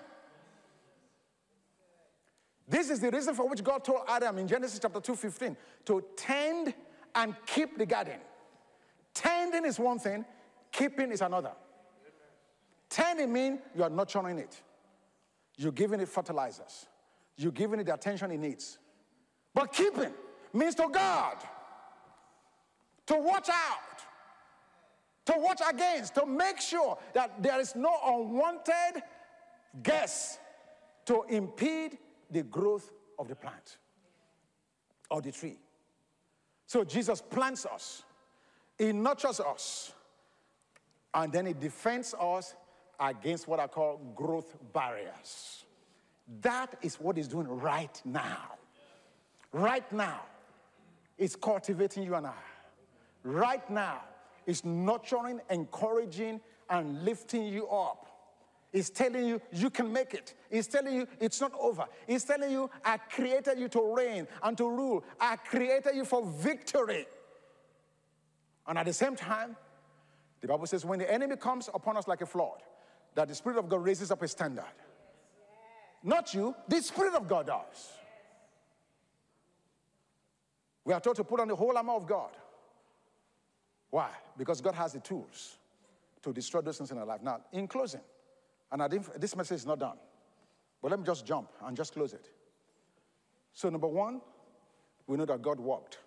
This 2.68 2.90
is 2.90 3.00
the 3.00 3.10
reason 3.10 3.34
for 3.34 3.48
which 3.48 3.64
God 3.64 3.86
told 3.86 4.02
Adam 4.10 4.40
in 4.40 4.48
Genesis 4.48 4.80
chapter 4.80 5.00
2:15 5.00 5.56
to 5.86 6.04
tend 6.18 6.74
and 7.16 7.34
keep 7.46 7.78
the 7.78 7.86
garden. 7.86 8.20
Tending 9.14 9.66
is 9.66 9.80
one 9.80 10.00
thing, 10.00 10.26
keeping 10.72 11.12
is 11.12 11.22
another. 11.22 11.54
Tending 12.90 13.34
means 13.34 13.60
you 13.76 13.84
are 13.84 13.90
nurturing 13.90 14.40
it. 14.40 14.62
You're 15.58 15.72
giving 15.72 16.00
it 16.00 16.08
fertilizers. 16.08 16.88
You're 17.36 17.52
giving 17.52 17.80
it 17.80 17.86
the 17.86 17.94
attention 17.94 18.32
it 18.32 18.40
needs. 18.40 18.78
But 19.54 19.74
keeping 19.74 20.14
means 20.54 20.76
to 20.76 20.88
guard, 20.88 21.38
to 23.08 23.16
watch 23.16 23.50
out, 23.50 24.04
to 25.26 25.34
watch 25.38 25.62
against, 25.68 26.16
to 26.16 26.26
make 26.26 26.60
sure 26.60 26.98
that 27.14 27.42
there 27.42 27.60
is 27.60 27.76
no 27.76 27.94
unwanted 28.06 29.04
guest 29.84 30.40
to 31.06 31.24
impede 31.30 31.98
the 32.32 32.44
growth 32.44 32.92
of 33.20 33.28
the 33.28 33.36
plant 33.36 33.78
or 35.10 35.22
the 35.22 35.32
tree. 35.32 35.58
So 36.66 36.84
Jesus 36.84 37.22
plants 37.22 37.66
us, 37.66 38.04
He 38.78 38.92
nurtures 38.92 39.40
us, 39.40 39.94
and 41.14 41.32
then 41.32 41.46
He 41.46 41.54
defends 41.54 42.14
us 42.20 42.56
against 43.00 43.48
what 43.48 43.60
I 43.60 43.68
call 43.68 43.98
growth 44.16 44.56
barriers. 44.74 45.66
That 46.42 46.76
is 46.82 46.96
what 46.96 47.18
He's 47.18 47.28
doing 47.28 47.48
right 47.48 48.02
now. 48.04 48.54
Right 49.52 49.90
now, 49.92 50.22
it's 51.18 51.36
cultivating 51.36 52.04
you 52.04 52.16
and 52.16 52.28
I. 52.28 52.34
Right 53.24 53.68
now, 53.70 54.02
it's 54.46 54.64
nurturing, 54.64 55.42
encouraging, 55.50 56.42
and 56.70 57.04
lifting 57.04 57.46
you 57.46 57.68
up. 57.68 58.08
It's 58.74 58.90
telling 58.90 59.26
you 59.26 59.42
you 59.52 59.70
can 59.70 59.92
make 59.92 60.14
it. 60.14 60.34
It's 60.52 60.68
telling 60.68 60.94
you 60.94 61.08
it's 61.20 61.40
not 61.40 61.54
over. 61.60 61.86
It's 62.08 62.26
telling 62.26 62.52
you 62.52 62.70
I 62.84 62.98
created 62.98 63.58
you 63.58 63.70
to 63.70 63.96
reign 63.96 64.28
and 64.44 64.58
to 64.58 64.70
rule. 64.70 65.04
I 65.20 65.38
created 65.38 65.96
you 65.96 66.06
for 66.06 66.26
victory. 66.26 67.08
And 68.68 68.78
at 68.78 68.86
the 68.86 68.94
same 68.94 69.16
time, 69.16 69.56
the 70.42 70.48
Bible 70.48 70.68
says 70.68 70.86
when 70.86 71.00
the 71.00 71.12
enemy 71.12 71.38
comes 71.38 71.70
upon 71.74 71.98
us 71.98 72.08
like 72.08 72.22
a 72.22 72.26
flood, 72.26 72.62
that 73.18 73.28
the 73.28 73.34
Spirit 73.34 73.58
of 73.58 73.68
God 73.68 73.84
raises 73.84 74.12
up 74.12 74.22
a 74.22 74.28
standard. 74.28 74.64
Not 76.04 76.36
you, 76.36 76.54
the 76.68 76.80
Spirit 76.80 77.16
of 77.16 77.28
God 77.28 77.48
does. 77.48 77.94
We 80.86 80.94
are 80.94 81.00
told 81.00 81.16
to 81.16 81.24
put 81.24 81.40
on 81.40 81.48
the 81.48 81.56
whole 81.56 81.76
armor 81.76 81.94
of 81.94 82.06
God. 82.06 82.30
Why? 83.90 84.12
Because 84.38 84.62
God 84.62 84.76
has 84.76 84.94
the 84.94 85.00
tools 85.00 85.58
to 86.22 86.32
destroy 86.32 86.62
those 86.62 86.78
things 86.78 86.92
in 86.92 87.00
our 87.00 87.08
life. 87.08 87.24
Now, 87.24 87.42
in 87.52 87.68
closing, 87.68 88.02
and 88.72 88.84
I 88.84 88.88
didn't, 88.88 89.20
this 89.20 89.36
message 89.36 89.56
is 89.56 89.66
not 89.66 89.80
done, 89.80 89.98
but 90.80 90.92
let 90.92 91.00
me 91.00 91.06
just 91.06 91.26
jump 91.26 91.50
and 91.66 91.76
just 91.76 91.94
close 91.94 92.14
it. 92.14 92.30
So, 93.52 93.68
number 93.70 93.88
one, 93.88 94.22
we 95.08 95.18
know 95.18 95.26
that 95.26 95.42
God 95.42 95.60
walked 95.60 95.98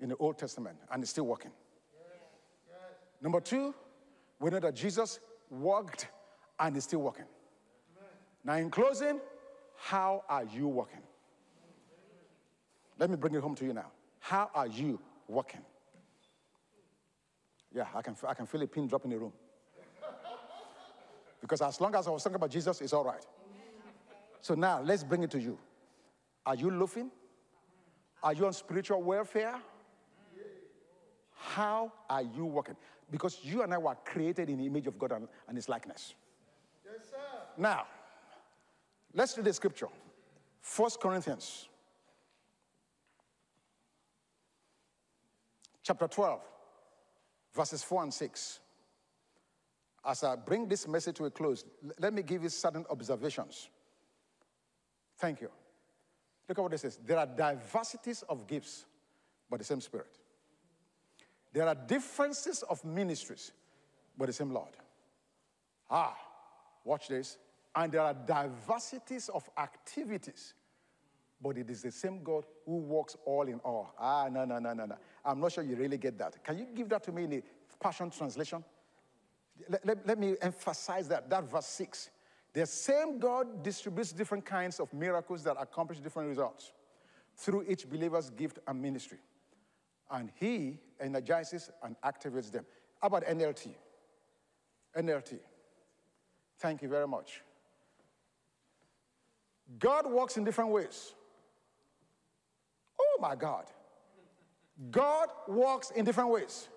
in 0.00 0.10
the 0.10 0.16
Old 0.16 0.36
Testament 0.36 0.76
and 0.92 1.02
is 1.02 1.08
still 1.08 1.24
working. 1.24 1.52
Number 3.22 3.40
two, 3.40 3.74
we 4.38 4.50
know 4.50 4.60
that 4.60 4.74
Jesus 4.74 5.18
walked 5.50 6.08
and 6.58 6.76
is 6.76 6.84
still 6.84 7.00
working. 7.00 7.24
Now, 8.44 8.54
in 8.54 8.70
closing, 8.70 9.20
how 9.76 10.24
are 10.28 10.44
you 10.44 10.68
working? 10.68 11.02
Let 12.98 13.10
me 13.10 13.16
bring 13.16 13.34
it 13.34 13.40
home 13.40 13.54
to 13.56 13.64
you 13.64 13.72
now. 13.72 13.92
How 14.20 14.50
are 14.54 14.66
you 14.66 15.00
working? 15.28 15.60
Yeah, 17.72 17.86
I 17.94 18.02
can, 18.02 18.16
I 18.26 18.34
can 18.34 18.46
feel 18.46 18.62
a 18.62 18.66
pin 18.66 18.86
drop 18.88 19.04
in 19.04 19.10
the 19.10 19.18
room. 19.18 19.32
Because 21.40 21.60
as 21.62 21.80
long 21.80 21.94
as 21.94 22.08
I 22.08 22.10
was 22.10 22.22
talking 22.22 22.36
about 22.36 22.50
Jesus, 22.50 22.80
it's 22.80 22.92
all 22.92 23.04
right. 23.04 23.24
So 24.40 24.54
now 24.54 24.80
let's 24.82 25.04
bring 25.04 25.22
it 25.22 25.30
to 25.32 25.40
you. 25.40 25.58
Are 26.44 26.54
you 26.54 26.70
loafing? 26.70 27.10
Are 28.22 28.32
you 28.32 28.46
on 28.46 28.52
spiritual 28.52 29.02
welfare? 29.02 29.54
How 31.36 31.92
are 32.10 32.22
you 32.22 32.44
working? 32.44 32.76
Because 33.10 33.38
you 33.42 33.62
and 33.62 33.72
I 33.72 33.78
were 33.78 33.96
created 34.04 34.50
in 34.50 34.58
the 34.58 34.66
image 34.66 34.86
of 34.86 34.98
God 34.98 35.12
and, 35.12 35.28
and 35.46 35.56
His 35.56 35.68
likeness. 35.68 36.14
Yes, 36.84 37.10
sir. 37.10 37.16
Now, 37.56 37.86
let's 39.14 39.36
read 39.36 39.46
the 39.46 39.52
scripture. 39.52 39.88
First 40.60 41.00
Corinthians, 41.00 41.68
chapter 45.82 46.06
12, 46.06 46.40
verses 47.54 47.82
4 47.82 48.02
and 48.02 48.14
6. 48.14 48.60
As 50.04 50.24
I 50.24 50.36
bring 50.36 50.68
this 50.68 50.86
message 50.86 51.16
to 51.16 51.24
a 51.24 51.30
close, 51.30 51.64
let 51.98 52.12
me 52.12 52.22
give 52.22 52.42
you 52.42 52.48
certain 52.48 52.84
observations. 52.90 53.68
Thank 55.18 55.40
you. 55.40 55.50
Look 56.48 56.58
at 56.58 56.62
what 56.62 56.72
it 56.72 56.78
says. 56.78 56.98
There 57.04 57.18
are 57.18 57.26
diversities 57.26 58.22
of 58.28 58.46
gifts, 58.46 58.86
but 59.50 59.58
the 59.58 59.64
same 59.64 59.80
Spirit. 59.80 60.18
There 61.52 61.66
are 61.66 61.74
differences 61.74 62.62
of 62.64 62.84
ministries, 62.84 63.52
but 64.16 64.26
the 64.26 64.32
same 64.32 64.52
Lord. 64.52 64.70
Ah, 65.90 66.16
watch 66.84 67.08
this. 67.08 67.38
And 67.74 67.92
there 67.92 68.02
are 68.02 68.14
diversities 68.14 69.28
of 69.28 69.48
activities, 69.56 70.54
but 71.40 71.56
it 71.56 71.70
is 71.70 71.82
the 71.82 71.90
same 71.92 72.22
God 72.22 72.44
who 72.66 72.76
works 72.78 73.16
all 73.24 73.46
in 73.46 73.60
all. 73.60 73.94
Ah, 73.98 74.28
no, 74.30 74.44
no, 74.44 74.58
no, 74.58 74.72
no, 74.72 74.86
no. 74.86 74.96
I'm 75.24 75.40
not 75.40 75.52
sure 75.52 75.64
you 75.64 75.76
really 75.76 75.98
get 75.98 76.18
that. 76.18 76.42
Can 76.44 76.58
you 76.58 76.66
give 76.74 76.88
that 76.88 77.02
to 77.04 77.12
me 77.12 77.24
in 77.24 77.30
the 77.30 77.42
Passion 77.80 78.10
Translation? 78.10 78.64
Let, 79.68 79.86
let- 79.86 80.06
let 80.06 80.18
me 80.18 80.34
emphasize 80.40 81.08
that, 81.08 81.28
that 81.30 81.44
verse 81.50 81.66
6. 81.66 82.10
The 82.52 82.66
same 82.66 83.18
God 83.18 83.62
distributes 83.62 84.12
different 84.12 84.44
kinds 84.44 84.80
of 84.80 84.92
miracles 84.92 85.44
that 85.44 85.56
accomplish 85.60 85.98
different 86.00 86.28
results 86.28 86.72
through 87.36 87.64
each 87.68 87.88
believer's 87.88 88.30
gift 88.30 88.58
and 88.66 88.80
ministry. 88.80 89.18
And 90.10 90.30
He 90.34 90.78
energizes 91.00 91.70
and 91.82 91.96
activates 92.02 92.50
them. 92.50 92.64
How 93.00 93.08
about 93.08 93.24
NLT? 93.24 93.68
NLT. 94.96 95.38
Thank 96.58 96.82
you 96.82 96.88
very 96.88 97.06
much. 97.06 97.42
God 99.78 100.10
works 100.10 100.36
in 100.36 100.44
different 100.44 100.70
ways. 100.70 101.14
Oh 103.00 103.18
my 103.20 103.34
God. 103.36 103.66
God 104.90 105.28
works 105.46 105.90
in 105.90 106.04
different 106.04 106.30
ways. 106.30 106.68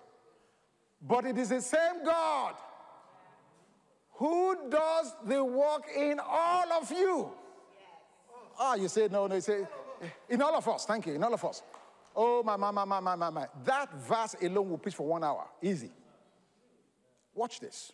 But 1.01 1.25
it 1.25 1.37
is 1.37 1.49
the 1.49 1.61
same 1.61 2.03
God 2.05 2.55
who 4.13 4.69
does 4.69 5.15
the 5.25 5.43
work 5.43 5.83
in 5.95 6.19
all 6.19 6.71
of 6.73 6.91
you. 6.91 7.31
Ah, 8.59 8.75
you 8.75 8.87
say 8.87 9.07
no, 9.11 9.25
no, 9.25 9.35
you 9.35 9.41
say 9.41 9.65
in 10.29 10.41
all 10.41 10.55
of 10.55 10.67
us. 10.67 10.85
Thank 10.85 11.07
you, 11.07 11.13
in 11.13 11.23
all 11.23 11.33
of 11.33 11.43
us. 11.43 11.63
Oh 12.15 12.43
my, 12.43 12.57
my, 12.57 12.71
my, 12.71 12.85
my, 12.85 12.99
my, 12.99 13.15
my, 13.15 13.29
my. 13.29 13.47
That 13.63 13.93
verse 13.93 14.35
alone 14.41 14.69
will 14.69 14.77
preach 14.77 14.95
for 14.95 15.07
one 15.07 15.23
hour. 15.23 15.47
Easy. 15.61 15.91
Watch 17.33 17.59
this. 17.59 17.93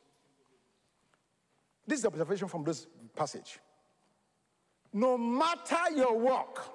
This 1.85 1.97
is 1.97 2.03
the 2.03 2.09
observation 2.09 2.47
from 2.47 2.63
this 2.63 2.87
passage. 3.15 3.59
No 4.91 5.17
matter 5.17 5.91
your 5.95 6.17
work 6.17 6.65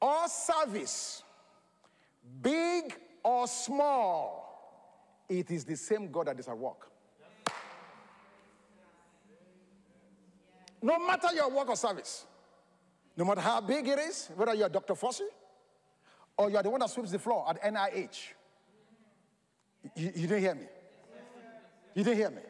or 0.00 0.28
service, 0.28 1.22
big 2.42 2.94
or 3.22 3.46
small, 3.46 5.24
it 5.28 5.50
is 5.50 5.64
the 5.64 5.76
same 5.76 6.10
God 6.10 6.26
that 6.26 6.38
is 6.38 6.48
at 6.48 6.56
work. 6.56 6.90
No 10.82 10.98
matter 10.98 11.32
your 11.34 11.50
work 11.50 11.68
or 11.68 11.76
service, 11.76 12.24
no 13.20 13.26
matter 13.26 13.42
how 13.42 13.60
big 13.60 13.86
it 13.86 13.98
is, 13.98 14.30
whether 14.34 14.54
you're 14.54 14.70
Dr. 14.70 14.94
Fauci 14.94 15.28
or 16.38 16.50
you're 16.50 16.62
the 16.62 16.70
one 16.70 16.80
that 16.80 16.88
sweeps 16.88 17.10
the 17.10 17.18
floor 17.18 17.44
at 17.50 17.62
NIH, 17.62 18.18
you, 19.94 20.06
you 20.16 20.26
didn't 20.26 20.40
hear 20.40 20.54
me. 20.54 20.66
You 21.94 22.02
didn't 22.02 22.16
hear 22.16 22.30
me. 22.30 22.40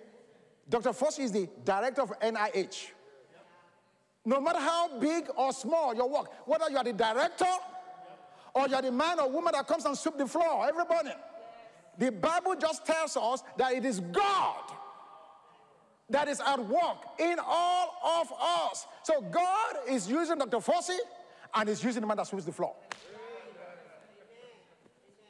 Dr. 0.68 0.90
Fauci 0.90 1.24
is 1.24 1.32
the 1.32 1.48
director 1.64 2.02
of 2.02 2.12
NIH. 2.20 2.92
No 4.24 4.40
matter 4.40 4.60
how 4.60 4.96
big 5.00 5.24
or 5.36 5.52
small 5.52 5.92
your 5.92 6.08
work, 6.08 6.30
whether 6.46 6.70
you 6.70 6.76
are 6.76 6.84
the 6.84 6.92
director 6.92 7.46
or 8.54 8.68
you're 8.68 8.82
the 8.82 8.92
man 8.92 9.18
or 9.18 9.28
woman 9.28 9.52
that 9.54 9.66
comes 9.66 9.84
and 9.86 9.98
sweep 9.98 10.18
the 10.18 10.26
floor 10.28 10.68
every 10.68 10.84
morning, 10.84 11.18
the 11.98 12.12
Bible 12.12 12.54
just 12.54 12.86
tells 12.86 13.16
us 13.16 13.42
that 13.56 13.72
it 13.72 13.84
is 13.84 13.98
God 13.98 14.72
that 16.10 16.28
is 16.28 16.40
at 16.40 16.58
work 16.58 16.98
in 17.18 17.36
all 17.44 17.94
of 18.20 18.32
us. 18.70 18.86
So 19.04 19.20
God 19.20 19.76
is 19.88 20.10
using 20.10 20.38
Dr. 20.38 20.58
Fauci 20.58 20.98
and 21.54 21.68
is 21.68 21.82
using 21.82 22.02
the 22.02 22.06
man 22.06 22.16
that 22.18 22.26
sweeps 22.26 22.44
the 22.44 22.52
floor. 22.52 22.74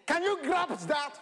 Can 0.06 0.22
you 0.22 0.38
grasp 0.42 0.88
that? 0.88 1.14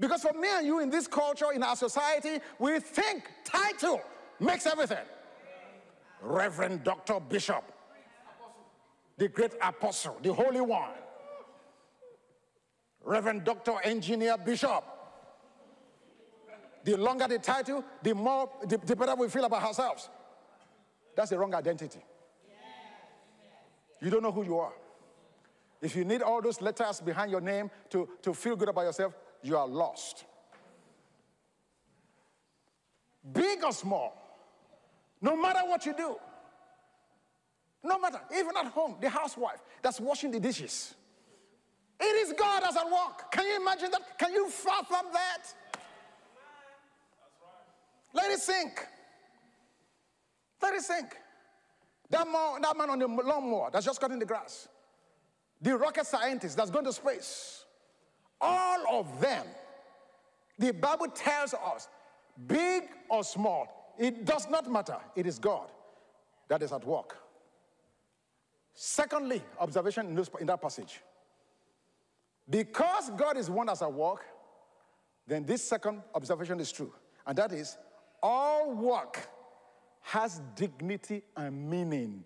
Because 0.00 0.22
for 0.22 0.32
me 0.32 0.48
and 0.50 0.66
you 0.66 0.80
in 0.80 0.90
this 0.90 1.06
culture, 1.06 1.52
in 1.54 1.62
our 1.62 1.76
society, 1.76 2.38
we 2.58 2.80
think 2.80 3.24
title 3.44 4.00
makes 4.40 4.66
everything. 4.66 5.04
Reverend 6.22 6.84
Dr. 6.84 7.20
Bishop, 7.20 7.62
the 9.18 9.28
great 9.28 9.52
apostle, 9.60 10.16
the 10.22 10.32
holy 10.32 10.60
one. 10.60 10.90
Reverend 13.02 13.44
Dr. 13.44 13.74
Engineer 13.84 14.38
Bishop. 14.38 14.93
The 16.84 16.96
longer 16.96 17.26
the 17.26 17.38
title, 17.38 17.84
the 18.02 18.14
more 18.14 18.50
the, 18.66 18.78
the 18.78 18.94
better 18.94 19.14
we 19.14 19.28
feel 19.28 19.44
about 19.44 19.62
ourselves. 19.62 20.08
That's 21.16 21.30
the 21.30 21.38
wrong 21.38 21.54
identity. 21.54 22.00
You 24.00 24.10
don't 24.10 24.22
know 24.22 24.32
who 24.32 24.44
you 24.44 24.58
are. 24.58 24.72
If 25.80 25.96
you 25.96 26.04
need 26.04 26.22
all 26.22 26.42
those 26.42 26.60
letters 26.60 27.00
behind 27.00 27.30
your 27.30 27.40
name 27.40 27.70
to, 27.90 28.08
to 28.22 28.34
feel 28.34 28.56
good 28.56 28.68
about 28.68 28.82
yourself, 28.82 29.14
you 29.42 29.56
are 29.56 29.66
lost. 29.66 30.24
big 33.32 33.64
or 33.64 33.72
small, 33.72 34.14
no 35.20 35.36
matter 35.36 35.60
what 35.66 35.86
you 35.86 35.94
do, 35.96 36.16
no 37.82 37.98
matter, 37.98 38.20
even 38.36 38.56
at 38.56 38.66
home, 38.66 38.96
the 39.00 39.08
housewife 39.08 39.62
that's 39.82 40.00
washing 40.00 40.30
the 40.30 40.40
dishes. 40.40 40.94
It 42.00 42.26
is 42.26 42.34
God 42.36 42.62
that's 42.62 42.76
at 42.76 42.86
work. 42.86 43.30
Can 43.30 43.46
you 43.46 43.60
imagine 43.60 43.90
that? 43.92 44.18
Can 44.18 44.32
you 44.32 44.48
fathom 44.48 45.06
that? 45.12 45.54
Let 48.14 48.30
it 48.30 48.40
sink. 48.40 48.86
Let 50.62 50.74
it 50.74 50.82
sink. 50.82 51.16
That 52.10 52.26
man, 52.26 52.62
that 52.62 52.76
man 52.76 52.90
on 52.90 52.98
the 52.98 53.06
lawnmower 53.06 53.70
that's 53.72 53.84
just 53.84 54.00
cutting 54.00 54.18
the 54.18 54.24
grass, 54.24 54.68
the 55.60 55.76
rocket 55.76 56.06
scientist 56.06 56.56
that's 56.56 56.70
going 56.70 56.84
to 56.84 56.92
space, 56.92 57.64
all 58.40 59.00
of 59.00 59.20
them, 59.20 59.46
the 60.58 60.72
Bible 60.72 61.08
tells 61.08 61.54
us, 61.54 61.88
big 62.46 62.84
or 63.10 63.24
small, 63.24 63.94
it 63.98 64.24
does 64.24 64.48
not 64.48 64.70
matter. 64.70 64.96
It 65.16 65.26
is 65.26 65.38
God 65.38 65.70
that 66.48 66.62
is 66.62 66.72
at 66.72 66.84
work. 66.86 67.16
Secondly, 68.74 69.42
observation 69.58 70.06
in, 70.08 70.14
this, 70.14 70.30
in 70.40 70.46
that 70.46 70.60
passage. 70.60 71.00
Because 72.48 73.10
God 73.16 73.36
is 73.36 73.48
one 73.48 73.66
that's 73.66 73.82
at 73.82 73.92
work, 73.92 74.24
then 75.26 75.46
this 75.46 75.62
second 75.62 76.02
observation 76.14 76.60
is 76.60 76.70
true. 76.70 76.92
And 77.26 77.38
that 77.38 77.52
is, 77.52 77.76
all 78.24 78.72
work 78.72 79.28
has 80.00 80.40
dignity 80.56 81.22
and 81.36 81.68
meaning 81.68 82.24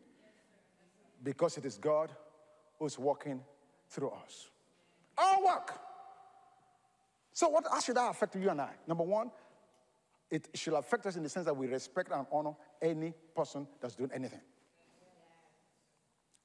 because 1.24 1.58
it 1.58 1.64
is 1.64 1.76
God 1.76 2.12
who's 2.78 2.98
working 2.98 3.42
through 3.88 4.10
us. 4.10 4.48
All 5.18 5.44
work. 5.44 5.76
So, 7.32 7.48
what 7.48 7.66
how 7.70 7.80
should 7.80 7.96
that 7.96 8.10
affect 8.10 8.36
you 8.36 8.48
and 8.48 8.60
I? 8.60 8.70
Number 8.86 9.02
one, 9.02 9.32
it 10.30 10.48
should 10.54 10.74
affect 10.74 11.04
us 11.06 11.16
in 11.16 11.24
the 11.24 11.28
sense 11.28 11.46
that 11.46 11.56
we 11.56 11.66
respect 11.66 12.12
and 12.12 12.26
honor 12.30 12.52
any 12.80 13.12
person 13.34 13.66
that's 13.80 13.96
doing 13.96 14.10
anything. 14.14 14.40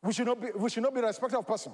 We 0.01 0.13
should 0.13 0.25
not 0.25 0.41
be, 0.41 0.47
we 0.55 0.69
should 0.69 0.83
not 0.83 0.95
be 0.95 1.01
respectful 1.01 1.39
of 1.41 1.47
person. 1.47 1.73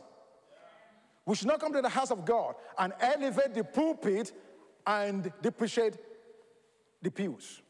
We 1.26 1.36
should 1.36 1.48
not 1.48 1.60
come 1.60 1.72
to 1.74 1.82
the 1.82 1.90
house 1.90 2.12
of 2.12 2.26
God 2.26 2.56
and 2.78 2.92
elevate 3.00 3.54
the 3.54 3.64
pulpit 3.64 4.34
and 4.86 5.32
depreciate 5.42 5.96
the 7.02 7.12
pews. 7.12 7.62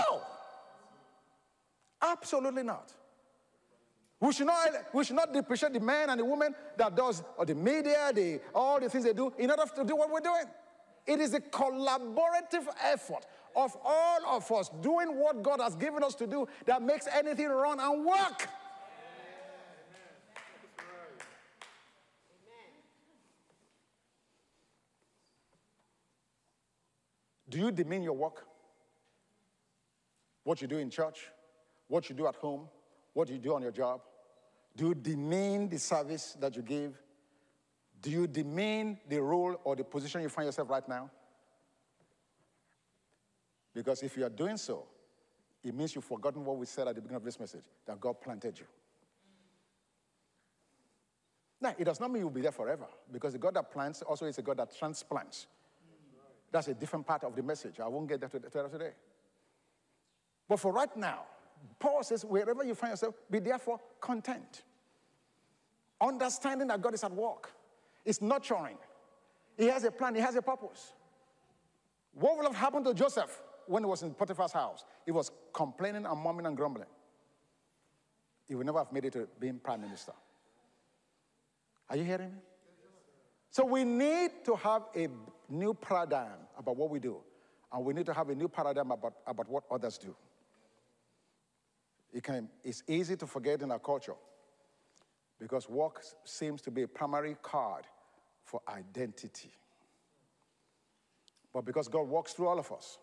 No. 0.00 0.22
Absolutely 2.10 2.62
not. 2.62 2.92
We 4.20 4.32
should 4.32 4.46
not, 4.46 4.68
we 4.92 5.04
should 5.04 5.16
not 5.16 5.32
depreciate 5.32 5.72
the 5.72 5.80
man 5.80 6.10
and 6.10 6.20
the 6.20 6.24
woman 6.24 6.54
that 6.76 6.94
does 6.94 7.22
or 7.38 7.46
the 7.46 7.54
media, 7.54 8.12
the, 8.14 8.40
all 8.54 8.78
the 8.78 8.90
things 8.90 9.04
they 9.04 9.14
do 9.14 9.32
in 9.38 9.50
order 9.50 9.64
to 9.76 9.84
do 9.84 9.96
what 9.96 10.10
we're 10.10 10.20
doing. 10.20 10.44
It 11.06 11.20
is 11.20 11.32
a 11.32 11.40
collaborative 11.40 12.66
effort 12.84 13.24
of 13.56 13.76
all 13.82 14.26
of 14.26 14.50
us 14.52 14.70
doing 14.82 15.18
what 15.18 15.42
God 15.42 15.60
has 15.60 15.74
given 15.74 16.04
us 16.04 16.14
to 16.16 16.26
do 16.26 16.46
that 16.66 16.82
makes 16.82 17.06
anything 17.06 17.48
run 17.48 17.80
and 17.80 18.04
work. 18.04 18.48
Do 27.48 27.58
you 27.58 27.72
demean 27.72 28.02
your 28.02 28.12
work? 28.12 28.46
What 30.44 30.62
you 30.62 30.68
do 30.68 30.78
in 30.78 30.90
church? 30.90 31.24
What 31.90 32.08
you 32.08 32.14
do 32.14 32.28
at 32.28 32.36
home? 32.36 32.68
What 33.14 33.28
you 33.28 33.38
do 33.38 33.52
on 33.52 33.62
your 33.62 33.72
job? 33.72 34.00
Do 34.76 34.88
you 34.88 34.94
demean 34.94 35.68
the 35.68 35.78
service 35.78 36.36
that 36.40 36.54
you 36.54 36.62
give? 36.62 36.96
Do 38.00 38.10
you 38.10 38.28
demean 38.28 38.96
the 39.08 39.20
role 39.20 39.60
or 39.64 39.74
the 39.74 39.82
position 39.82 40.22
you 40.22 40.28
find 40.28 40.46
yourself 40.46 40.70
right 40.70 40.88
now? 40.88 41.10
Because 43.74 44.04
if 44.04 44.16
you 44.16 44.24
are 44.24 44.30
doing 44.30 44.56
so, 44.56 44.86
it 45.64 45.74
means 45.74 45.96
you've 45.96 46.04
forgotten 46.04 46.44
what 46.44 46.56
we 46.58 46.64
said 46.64 46.86
at 46.86 46.94
the 46.94 47.00
beginning 47.00 47.16
of 47.16 47.24
this 47.24 47.40
message 47.40 47.64
that 47.86 48.00
God 48.00 48.20
planted 48.20 48.56
you. 48.56 48.66
Now, 51.60 51.74
it 51.76 51.84
does 51.84 51.98
not 51.98 52.12
mean 52.12 52.22
you'll 52.22 52.30
be 52.30 52.40
there 52.40 52.52
forever 52.52 52.86
because 53.12 53.32
the 53.32 53.38
God 53.40 53.54
that 53.54 53.72
plants 53.72 54.00
also 54.02 54.26
is 54.26 54.38
a 54.38 54.42
God 54.42 54.58
that 54.58 54.78
transplants. 54.78 55.48
That's 56.52 56.68
a 56.68 56.74
different 56.74 57.04
part 57.04 57.24
of 57.24 57.34
the 57.34 57.42
message. 57.42 57.80
I 57.80 57.88
won't 57.88 58.08
get 58.08 58.20
there 58.20 58.68
today. 58.68 58.92
But 60.48 60.60
for 60.60 60.72
right 60.72 60.96
now, 60.96 61.24
Paul 61.78 62.02
says, 62.02 62.24
wherever 62.24 62.64
you 62.64 62.74
find 62.74 62.92
yourself, 62.92 63.14
be 63.30 63.38
therefore 63.38 63.80
content. 64.00 64.62
Understanding 66.00 66.68
that 66.68 66.80
God 66.80 66.94
is 66.94 67.04
at 67.04 67.12
work, 67.12 67.52
it's 68.04 68.20
nurturing. 68.20 68.78
He 69.56 69.66
has 69.66 69.84
a 69.84 69.90
plan, 69.90 70.14
He 70.14 70.20
has 70.20 70.36
a 70.36 70.42
purpose. 70.42 70.92
What 72.12 72.36
would 72.36 72.46
have 72.46 72.56
happened 72.56 72.84
to 72.86 72.94
Joseph 72.94 73.42
when 73.66 73.82
he 73.84 73.88
was 73.88 74.02
in 74.02 74.14
Potiphar's 74.14 74.52
house? 74.52 74.84
He 75.04 75.12
was 75.12 75.30
complaining 75.52 76.06
and 76.06 76.20
mumbling 76.20 76.46
and 76.46 76.56
grumbling. 76.56 76.88
He 78.48 78.54
would 78.54 78.66
never 78.66 78.78
have 78.78 78.92
made 78.92 79.04
it 79.04 79.12
to 79.12 79.28
being 79.38 79.58
prime 79.58 79.80
minister. 79.80 80.12
Are 81.88 81.96
you 81.96 82.04
hearing 82.04 82.32
me? 82.32 82.38
So 83.50 83.64
we 83.64 83.84
need 83.84 84.44
to 84.44 84.56
have 84.56 84.82
a 84.94 85.08
new 85.48 85.74
paradigm 85.74 86.38
about 86.58 86.76
what 86.76 86.90
we 86.90 86.98
do, 87.00 87.18
and 87.72 87.84
we 87.84 87.92
need 87.92 88.06
to 88.06 88.14
have 88.14 88.30
a 88.30 88.34
new 88.34 88.48
paradigm 88.48 88.90
about, 88.90 89.14
about 89.26 89.48
what 89.48 89.64
others 89.70 89.98
do. 89.98 90.14
It 92.12 92.22
can, 92.22 92.48
it's 92.64 92.82
easy 92.88 93.16
to 93.16 93.26
forget 93.26 93.62
in 93.62 93.70
our 93.70 93.78
culture 93.78 94.16
because 95.38 95.68
work 95.68 96.02
seems 96.24 96.60
to 96.62 96.70
be 96.70 96.82
a 96.82 96.88
primary 96.88 97.36
card 97.42 97.84
for 98.44 98.60
identity. 98.68 99.50
But 101.52 101.64
because 101.64 101.88
God 101.88 102.08
works 102.08 102.32
through 102.32 102.48
all 102.48 102.58
of 102.58 102.70
us, 102.72 102.98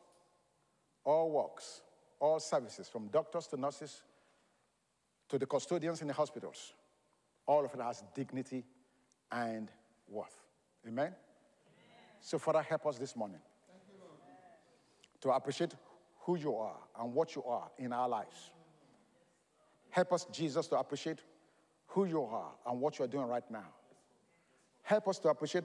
all 1.03 1.32
works, 1.32 1.82
all 2.20 2.39
services, 2.39 2.88
from 2.89 3.08
doctors 3.08 3.47
to 3.47 3.58
nurses 3.58 4.03
to 5.30 5.38
the 5.38 5.45
custodians 5.45 6.01
in 6.01 6.08
the 6.08 6.14
hospitals, 6.14 6.74
all 7.45 7.66
of 7.66 7.74
it 7.74 7.82
has 7.82 8.03
dignity 8.14 8.64
and 9.32 9.72
worth. 10.10 10.43
Amen? 10.86 11.08
Amen. 11.08 11.16
So, 12.22 12.39
Father, 12.39 12.62
help 12.62 12.86
us 12.86 12.97
this 12.97 13.16
morning 13.16 13.39
to 15.22 15.30
appreciate 15.32 15.74
who 16.20 16.38
you 16.38 16.55
are 16.55 16.78
and 16.99 17.14
what 17.14 17.36
you 17.36 17.43
are 17.43 17.70
in 17.78 17.93
our 17.93 18.08
lives. 18.08 18.51
Help 19.90 20.14
us, 20.14 20.26
Jesus, 20.32 20.68
to 20.68 20.78
appreciate 20.78 21.20
who 21.88 22.06
you 22.06 22.24
are 22.24 22.52
and 22.66 22.80
what 22.80 23.00
you 23.00 23.06
are 23.06 23.08
doing 23.08 23.28
right 23.28 23.50
now. 23.50 23.68
Help 24.84 25.08
us 25.08 25.20
to 25.20 25.30
appreciate 25.30 25.64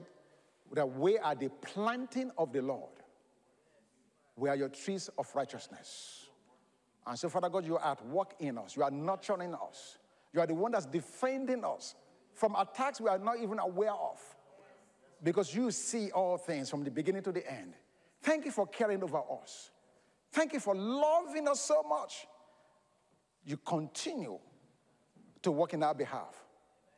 that 0.73 0.89
we 0.89 1.17
are 1.17 1.35
the 1.35 1.49
planting 1.61 2.31
of 2.37 2.51
the 2.51 2.61
Lord. 2.61 2.91
We 4.35 4.49
are 4.49 4.55
your 4.55 4.69
trees 4.69 5.09
of 5.17 5.33
righteousness. 5.35 6.27
And 7.05 7.19
so, 7.19 7.29
Father 7.29 7.49
God, 7.49 7.65
you 7.65 7.77
are 7.77 7.91
at 7.91 8.05
work 8.07 8.33
in 8.39 8.57
us. 8.57 8.75
You 8.75 8.83
are 8.83 8.91
nurturing 8.91 9.53
us. 9.53 9.97
You 10.33 10.39
are 10.39 10.47
the 10.47 10.55
one 10.55 10.71
that's 10.71 10.85
defending 10.85 11.63
us 11.63 11.95
from 12.33 12.55
attacks 12.55 12.99
we 12.99 13.09
are 13.09 13.19
not 13.19 13.39
even 13.39 13.59
aware 13.59 13.93
of. 13.93 14.19
Because 15.21 15.53
you 15.53 15.71
see 15.71 16.11
all 16.11 16.37
things 16.37 16.69
from 16.69 16.83
the 16.83 16.91
beginning 16.91 17.23
to 17.23 17.31
the 17.31 17.49
end. 17.49 17.75
Thank 18.21 18.45
you 18.45 18.51
for 18.51 18.65
caring 18.67 19.03
over 19.03 19.21
us. 19.41 19.69
Thank 20.31 20.53
you 20.53 20.59
for 20.59 20.75
loving 20.75 21.47
us 21.47 21.61
so 21.61 21.83
much. 21.83 22.25
You 23.45 23.57
continue 23.57 24.39
to 25.41 25.51
work 25.51 25.73
in 25.73 25.83
our 25.83 25.93
behalf. 25.93 26.35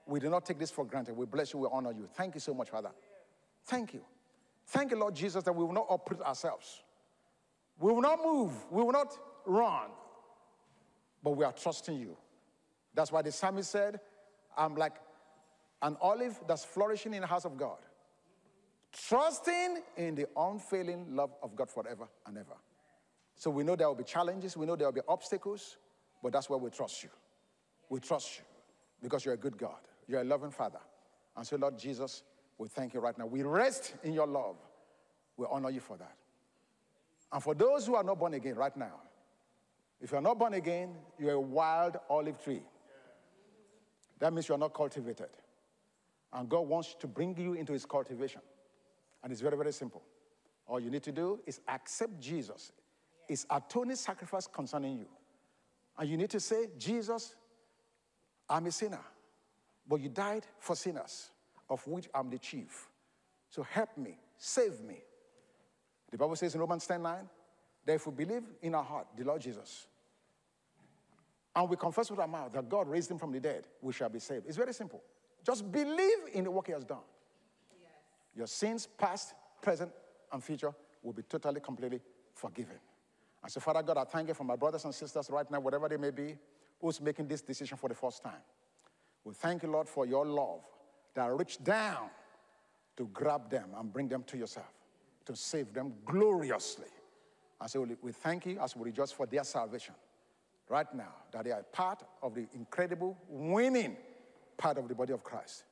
We 0.05 0.19
do 0.19 0.29
not 0.29 0.45
take 0.45 0.59
this 0.59 0.71
for 0.71 0.85
granted. 0.85 1.17
We 1.17 1.25
bless 1.25 1.53
you, 1.53 1.59
we 1.59 1.67
honor 1.71 1.91
you. 1.91 2.07
Thank 2.13 2.35
you 2.35 2.39
so 2.39 2.53
much, 2.53 2.69
Father. 2.69 2.91
Thank 3.65 3.93
you. 3.93 4.01
Thank 4.67 4.91
you, 4.91 4.97
Lord 4.97 5.15
Jesus, 5.15 5.43
that 5.43 5.53
we 5.53 5.63
will 5.63 5.73
not 5.73 5.87
uproot 5.89 6.21
ourselves. 6.21 6.83
We 7.79 7.91
will 7.91 8.01
not 8.01 8.19
move. 8.23 8.51
We 8.71 8.83
will 8.83 8.91
not 8.91 9.17
run. 9.45 9.89
But 11.23 11.31
we 11.31 11.43
are 11.43 11.51
trusting 11.51 11.97
you. 11.97 12.15
That's 12.93 13.11
why 13.11 13.21
the 13.21 13.31
psalmist 13.31 13.71
said, 13.71 13.99
I'm 14.57 14.75
like 14.75 14.93
an 15.81 15.97
olive 16.01 16.39
that's 16.47 16.63
flourishing 16.63 17.13
in 17.13 17.21
the 17.21 17.27
house 17.27 17.45
of 17.45 17.57
God, 17.57 17.77
trusting 19.07 19.81
in 19.97 20.15
the 20.15 20.27
unfailing 20.37 21.15
love 21.15 21.35
of 21.43 21.55
God 21.55 21.69
forever 21.69 22.07
and 22.25 22.37
ever. 22.37 22.55
So 23.35 23.49
we 23.49 23.63
know 23.63 23.75
there 23.75 23.87
will 23.87 23.95
be 23.95 24.03
challenges, 24.03 24.55
we 24.55 24.65
know 24.65 24.75
there 24.75 24.87
will 24.87 24.93
be 24.93 25.01
obstacles, 25.07 25.77
but 26.25 26.33
that's 26.33 26.49
where 26.49 26.57
we 26.57 26.71
trust 26.71 27.03
you. 27.03 27.09
We 27.87 27.99
trust 27.99 28.39
you 28.39 28.45
because 28.99 29.23
you're 29.23 29.35
a 29.35 29.37
good 29.37 29.59
God, 29.59 29.77
you're 30.07 30.21
a 30.21 30.23
loving 30.23 30.49
Father. 30.49 30.79
And 31.37 31.45
so, 31.45 31.55
Lord 31.55 31.77
Jesus, 31.77 32.23
we 32.57 32.67
thank 32.67 32.95
you 32.95 32.99
right 32.99 33.15
now. 33.15 33.27
We 33.27 33.43
rest 33.43 33.93
in 34.03 34.11
your 34.11 34.25
love. 34.25 34.55
We 35.37 35.45
honor 35.51 35.69
you 35.69 35.81
for 35.81 35.97
that. 35.97 36.15
And 37.31 37.43
for 37.43 37.53
those 37.53 37.85
who 37.85 37.93
are 37.93 38.03
not 38.03 38.17
born 38.17 38.33
again 38.33 38.55
right 38.55 38.75
now, 38.75 39.01
if 40.01 40.13
you're 40.13 40.19
not 40.19 40.39
born 40.39 40.55
again, 40.55 40.95
you're 41.19 41.33
a 41.33 41.39
wild 41.39 41.97
olive 42.09 42.43
tree. 42.43 42.63
That 44.17 44.33
means 44.33 44.47
you're 44.47 44.57
not 44.57 44.73
cultivated. 44.73 45.29
And 46.33 46.49
God 46.49 46.61
wants 46.61 46.95
to 47.01 47.07
bring 47.07 47.37
you 47.37 47.53
into 47.53 47.73
his 47.73 47.85
cultivation. 47.85 48.41
And 49.23 49.31
it's 49.31 49.41
very, 49.41 49.57
very 49.57 49.73
simple. 49.73 50.01
All 50.65 50.79
you 50.79 50.89
need 50.89 51.03
to 51.03 51.11
do 51.11 51.39
is 51.45 51.61
accept 51.67 52.19
Jesus, 52.19 52.71
his 53.27 53.45
atoning 53.51 53.95
sacrifice 53.95 54.47
concerning 54.47 54.97
you. 54.97 55.05
And 55.97 56.09
you 56.09 56.17
need 56.17 56.29
to 56.31 56.39
say, 56.39 56.67
Jesus, 56.77 57.35
I'm 58.49 58.65
a 58.65 58.71
sinner, 58.71 58.99
but 59.87 60.01
you 60.01 60.09
died 60.09 60.45
for 60.59 60.75
sinners, 60.75 61.29
of 61.69 61.85
which 61.87 62.09
I'm 62.13 62.29
the 62.29 62.37
chief. 62.37 62.87
So 63.49 63.63
help 63.63 63.97
me, 63.97 64.17
save 64.37 64.81
me. 64.81 65.01
The 66.11 66.17
Bible 66.17 66.35
says 66.35 66.53
in 66.53 66.61
Romans 66.61 66.85
10 66.85 67.01
9, 67.01 67.29
that 67.85 67.93
if 67.93 68.07
we 68.07 68.25
believe 68.25 68.43
in 68.61 68.75
our 68.75 68.83
heart 68.83 69.07
the 69.17 69.23
Lord 69.23 69.41
Jesus, 69.41 69.87
and 71.55 71.69
we 71.69 71.77
confess 71.77 72.11
with 72.11 72.19
our 72.19 72.27
mouth 72.27 72.51
that 72.51 72.67
God 72.67 72.89
raised 72.89 73.09
him 73.09 73.17
from 73.17 73.31
the 73.31 73.39
dead, 73.39 73.63
we 73.81 73.93
shall 73.93 74.09
be 74.09 74.19
saved. 74.19 74.45
It's 74.47 74.57
very 74.57 74.73
simple. 74.73 75.01
Just 75.45 75.71
believe 75.71 76.17
in 76.33 76.43
the 76.43 76.51
work 76.51 76.67
he 76.67 76.73
has 76.73 76.83
done. 76.83 76.97
Your 78.35 78.47
sins, 78.47 78.87
past, 78.97 79.33
present, 79.61 79.91
and 80.31 80.43
future, 80.43 80.73
will 81.01 81.13
be 81.13 81.21
totally, 81.21 81.61
completely 81.61 82.01
forgiven. 82.33 82.75
And 83.45 83.51
so, 83.51 83.59
Father 83.59 83.83
God, 83.83 83.97
I 83.99 84.05
thank 84.05 84.27
you 84.27 84.33
for 84.33 84.43
my 84.43 84.55
brothers 84.55 84.85
and 84.85 84.95
sisters 84.95 85.29
right 85.29 85.49
now, 85.51 85.59
whatever 85.59 85.87
they 85.87 85.97
may 85.97 86.09
be, 86.09 86.35
who's 86.81 86.99
making 86.99 87.27
this 87.27 87.43
decision 87.43 87.77
for 87.77 87.87
the 87.87 87.93
first 87.93 88.23
time. 88.23 88.41
We 89.23 89.35
thank 89.35 89.61
you, 89.61 89.69
Lord, 89.69 89.87
for 89.87 90.07
your 90.07 90.25
love 90.25 90.63
that 91.13 91.31
reached 91.31 91.63
down 91.63 92.09
to 92.97 93.07
grab 93.13 93.51
them 93.51 93.69
and 93.77 93.93
bring 93.93 94.07
them 94.07 94.23
to 94.23 94.37
yourself, 94.37 94.73
to 95.25 95.35
save 95.35 95.75
them 95.75 95.93
gloriously. 96.05 96.87
And 97.61 97.69
so 97.69 97.87
we 98.01 98.11
thank 98.11 98.47
you 98.47 98.59
as 98.59 98.75
we 98.75 98.85
rejoice 98.85 99.11
for 99.11 99.27
their 99.27 99.43
salvation 99.43 99.93
right 100.67 100.91
now, 100.95 101.13
that 101.31 101.43
they 101.43 101.51
are 101.51 101.61
part 101.71 102.01
of 102.23 102.33
the 102.33 102.47
incredible 102.55 103.15
winning 103.29 103.95
part 104.57 104.79
of 104.79 104.87
the 104.87 104.95
body 104.95 105.13
of 105.13 105.23
Christ. 105.23 105.65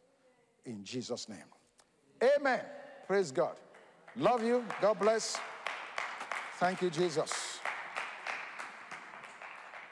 In 0.65 0.83
Jesus' 0.83 1.27
name. 1.27 1.39
Amen. 2.37 2.61
Praise 3.07 3.31
God. 3.31 3.55
Love 4.15 4.43
you. 4.43 4.63
God 4.79 4.99
bless. 4.99 5.39
Thank 6.59 6.81
you, 6.81 6.89
Jesus. 6.89 7.59